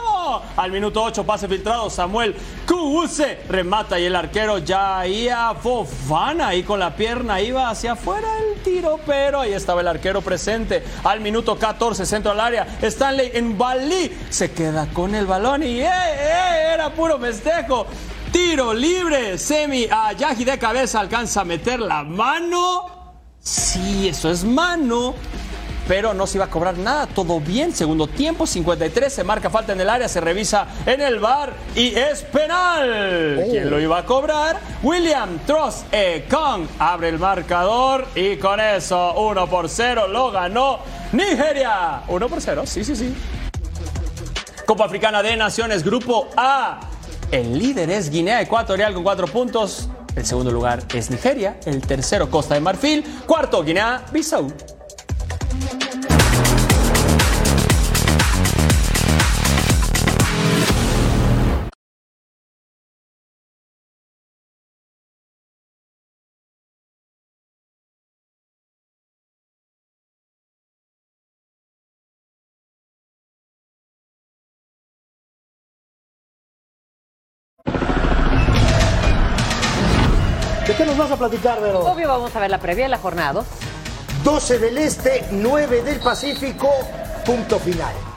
Al 0.55 0.71
minuto 0.71 1.03
8, 1.03 1.23
pase 1.23 1.47
filtrado. 1.47 1.89
Samuel 1.89 2.35
Kuuse 2.67 3.39
remata 3.49 3.99
y 3.99 4.05
el 4.05 4.15
arquero 4.15 4.57
Jaia 4.65 5.53
Fofana 5.55 6.49
ahí 6.49 6.63
con 6.63 6.79
la 6.79 6.95
pierna 6.95 7.41
iba 7.41 7.69
hacia 7.69 7.93
afuera 7.93 8.27
el 8.39 8.61
tiro, 8.61 8.99
pero 9.05 9.41
ahí 9.41 9.53
estaba 9.53 9.81
el 9.81 9.87
arquero 9.87 10.21
presente. 10.21 10.83
Al 11.03 11.21
minuto 11.21 11.57
14, 11.57 12.05
centro 12.05 12.31
al 12.31 12.39
área. 12.39 12.77
Stanley 12.81 13.31
en 13.33 13.57
Bali 13.57 14.11
se 14.29 14.51
queda 14.51 14.87
con 14.93 15.15
el 15.15 15.25
balón 15.25 15.63
y 15.63 15.81
¡eh, 15.81 15.89
eh! 15.89 16.73
Era 16.73 16.89
puro 16.93 17.19
festejo. 17.19 17.85
Tiro 18.31 18.73
libre. 18.73 19.37
Semi 19.37 19.87
a 19.89 20.13
de 20.13 20.59
cabeza 20.59 20.99
alcanza 20.99 21.41
a 21.41 21.45
meter 21.45 21.79
la 21.79 22.03
mano. 22.03 22.95
Sí, 23.39 24.09
eso 24.09 24.31
es 24.31 24.43
mano. 24.43 25.15
Pero 25.87 26.13
no 26.13 26.25
se 26.25 26.37
iba 26.37 26.45
a 26.45 26.49
cobrar 26.49 26.77
nada, 26.77 27.05
todo 27.05 27.39
bien. 27.39 27.73
Segundo 27.73 28.07
tiempo, 28.07 28.47
53, 28.47 29.13
se 29.13 29.23
marca 29.23 29.49
falta 29.49 29.73
en 29.73 29.81
el 29.81 29.89
área, 29.89 30.07
se 30.07 30.19
revisa 30.19 30.67
en 30.85 30.99
el 30.99 31.19
bar 31.19 31.53
y 31.75 31.95
es 31.95 32.23
penal. 32.23 33.45
¿Quién 33.49 33.69
lo 33.69 33.79
iba 33.79 33.99
a 33.99 34.05
cobrar? 34.05 34.59
William 34.81 35.37
Tross 35.45 35.83
Kong 36.29 36.67
abre 36.79 37.09
el 37.09 37.19
marcador 37.19 38.07
y 38.15 38.37
con 38.37 38.59
eso 38.59 39.13
1 39.13 39.47
por 39.47 39.69
0 39.69 40.07
lo 40.07 40.31
ganó 40.31 40.79
Nigeria. 41.11 42.01
1 42.07 42.29
por 42.29 42.41
0, 42.41 42.63
sí, 42.65 42.83
sí, 42.83 42.95
sí. 42.95 43.15
Copa 44.65 44.85
Africana 44.85 45.21
de 45.21 45.37
Naciones, 45.37 45.83
Grupo 45.83 46.29
A. 46.35 46.79
El 47.31 47.59
líder 47.59 47.91
es 47.91 48.09
Guinea 48.09 48.41
Ecuatorial 48.41 48.93
con 48.95 49.03
4 49.03 49.27
puntos. 49.27 49.89
El 50.15 50.25
segundo 50.25 50.49
lugar 50.49 50.81
es 50.93 51.11
Nigeria. 51.11 51.59
El 51.65 51.81
tercero, 51.81 52.31
Costa 52.31 52.55
de 52.55 52.61
Marfil. 52.61 53.03
Cuarto, 53.27 53.63
Guinea-Bissau. 53.63 54.74
¿De 80.67 80.73
qué 80.73 80.83
nos 80.83 80.97
vas 80.97 81.11
a 81.11 81.15
platicar, 81.15 81.61
Vero? 81.61 81.81
Obvio, 81.81 82.07
vamos 82.07 82.35
a 82.35 82.39
ver 82.39 82.49
la 82.49 82.57
previa 82.57 82.85
de 82.85 82.89
la 82.89 82.97
jornada. 82.97 83.43
12 84.25 84.57
del 84.57 84.79
Este, 84.79 85.23
9 85.29 85.83
del 85.83 85.99
Pacífico, 85.99 86.67
punto 87.23 87.59
final. 87.59 88.14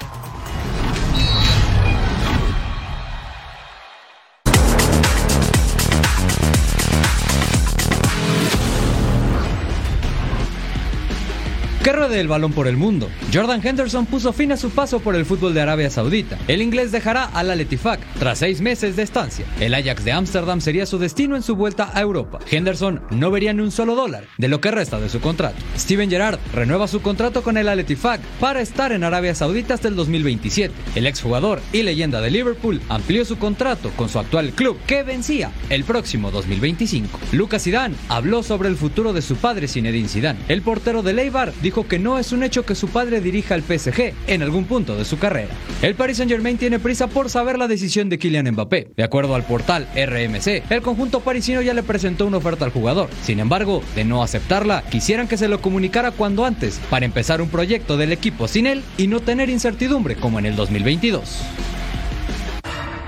Que 11.88 11.92
ruede 11.92 12.20
el 12.20 12.28
balón 12.28 12.52
por 12.52 12.68
el 12.68 12.76
mundo. 12.76 13.08
Jordan 13.32 13.66
Henderson 13.66 14.04
puso 14.04 14.34
fin 14.34 14.52
a 14.52 14.58
su 14.58 14.68
paso 14.68 15.00
por 15.00 15.14
el 15.14 15.24
fútbol 15.24 15.54
de 15.54 15.62
Arabia 15.62 15.88
Saudita. 15.88 16.36
El 16.46 16.60
inglés 16.60 16.92
dejará 16.92 17.24
al 17.24 17.50
Al 17.50 17.62
Ettifaq 17.62 17.98
tras 18.18 18.40
seis 18.40 18.60
meses 18.60 18.94
de 18.94 19.02
estancia. 19.02 19.46
El 19.58 19.72
Ajax 19.72 20.04
de 20.04 20.12
Ámsterdam 20.12 20.60
sería 20.60 20.84
su 20.84 20.98
destino 20.98 21.34
en 21.34 21.42
su 21.42 21.56
vuelta 21.56 21.90
a 21.94 22.02
Europa. 22.02 22.40
Henderson 22.50 23.00
no 23.10 23.30
vería 23.30 23.54
ni 23.54 23.62
un 23.62 23.70
solo 23.70 23.94
dólar 23.94 24.24
de 24.36 24.48
lo 24.48 24.60
que 24.60 24.70
resta 24.70 25.00
de 25.00 25.08
su 25.08 25.20
contrato. 25.20 25.56
Steven 25.78 26.10
Gerrard 26.10 26.38
renueva 26.52 26.88
su 26.88 27.00
contrato 27.00 27.42
con 27.42 27.56
el 27.56 27.70
Al 27.70 27.80
Ettifaq 27.80 28.20
para 28.38 28.60
estar 28.60 28.92
en 28.92 29.02
Arabia 29.02 29.34
Saudita 29.34 29.72
hasta 29.72 29.88
el 29.88 29.96
2027. 29.96 30.74
El 30.94 31.06
exjugador 31.06 31.62
y 31.72 31.84
leyenda 31.84 32.20
de 32.20 32.30
Liverpool 32.30 32.82
amplió 32.90 33.24
su 33.24 33.38
contrato 33.38 33.90
con 33.96 34.10
su 34.10 34.18
actual 34.18 34.50
club 34.50 34.78
que 34.86 35.04
vencía 35.04 35.52
el 35.70 35.84
próximo 35.84 36.30
2025. 36.32 37.18
Lucas 37.32 37.62
Zidane 37.62 37.96
habló 38.10 38.42
sobre 38.42 38.68
el 38.68 38.76
futuro 38.76 39.14
de 39.14 39.22
su 39.22 39.36
padre 39.36 39.68
Zinedine 39.68 40.08
Zidane. 40.08 40.40
El 40.48 40.60
portero 40.60 41.02
de 41.02 41.14
Leibar 41.14 41.54
dijo 41.78 41.88
que 41.88 42.00
no 42.00 42.18
es 42.18 42.32
un 42.32 42.42
hecho 42.42 42.66
que 42.66 42.74
su 42.74 42.88
padre 42.88 43.20
dirija 43.20 43.54
al 43.54 43.62
PSG 43.62 44.12
en 44.26 44.42
algún 44.42 44.64
punto 44.64 44.96
de 44.96 45.04
su 45.04 45.16
carrera. 45.16 45.54
El 45.80 45.94
Paris 45.94 46.16
Saint-Germain 46.16 46.58
tiene 46.58 46.80
prisa 46.80 47.06
por 47.06 47.30
saber 47.30 47.56
la 47.56 47.68
decisión 47.68 48.08
de 48.08 48.18
Kylian 48.18 48.50
Mbappé. 48.50 48.88
De 48.96 49.04
acuerdo 49.04 49.36
al 49.36 49.44
portal 49.44 49.86
RMC, 49.94 50.68
el 50.70 50.82
conjunto 50.82 51.20
parisino 51.20 51.62
ya 51.62 51.74
le 51.74 51.84
presentó 51.84 52.26
una 52.26 52.38
oferta 52.38 52.64
al 52.64 52.72
jugador. 52.72 53.10
Sin 53.22 53.38
embargo, 53.38 53.80
de 53.94 54.04
no 54.04 54.24
aceptarla, 54.24 54.82
quisieran 54.90 55.28
que 55.28 55.36
se 55.36 55.46
lo 55.46 55.60
comunicara 55.60 56.10
cuando 56.10 56.44
antes 56.44 56.80
para 56.90 57.06
empezar 57.06 57.40
un 57.40 57.48
proyecto 57.48 57.96
del 57.96 58.10
equipo 58.10 58.48
sin 58.48 58.66
él 58.66 58.82
y 58.96 59.06
no 59.06 59.20
tener 59.20 59.48
incertidumbre 59.48 60.16
como 60.16 60.40
en 60.40 60.46
el 60.46 60.56
2022. 60.56 61.42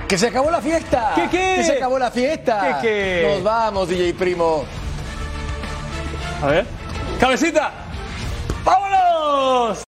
¡Que 0.06 0.16
se 0.16 0.28
acabó 0.28 0.48
la 0.52 0.60
fiesta! 0.60 1.12
¿Qué, 1.16 1.22
qué? 1.28 1.54
¡Que 1.56 1.64
se 1.64 1.72
acabó 1.72 1.98
la 1.98 2.12
fiesta! 2.12 2.78
¿Qué, 2.80 2.88
qué? 2.88 3.28
Nos 3.34 3.42
vamos, 3.42 3.88
DJ 3.88 4.14
Primo. 4.14 4.64
A 6.40 6.46
ver. 6.46 6.66
¡Cabecita! 7.18 7.79
¡Vámonos! 8.64 9.82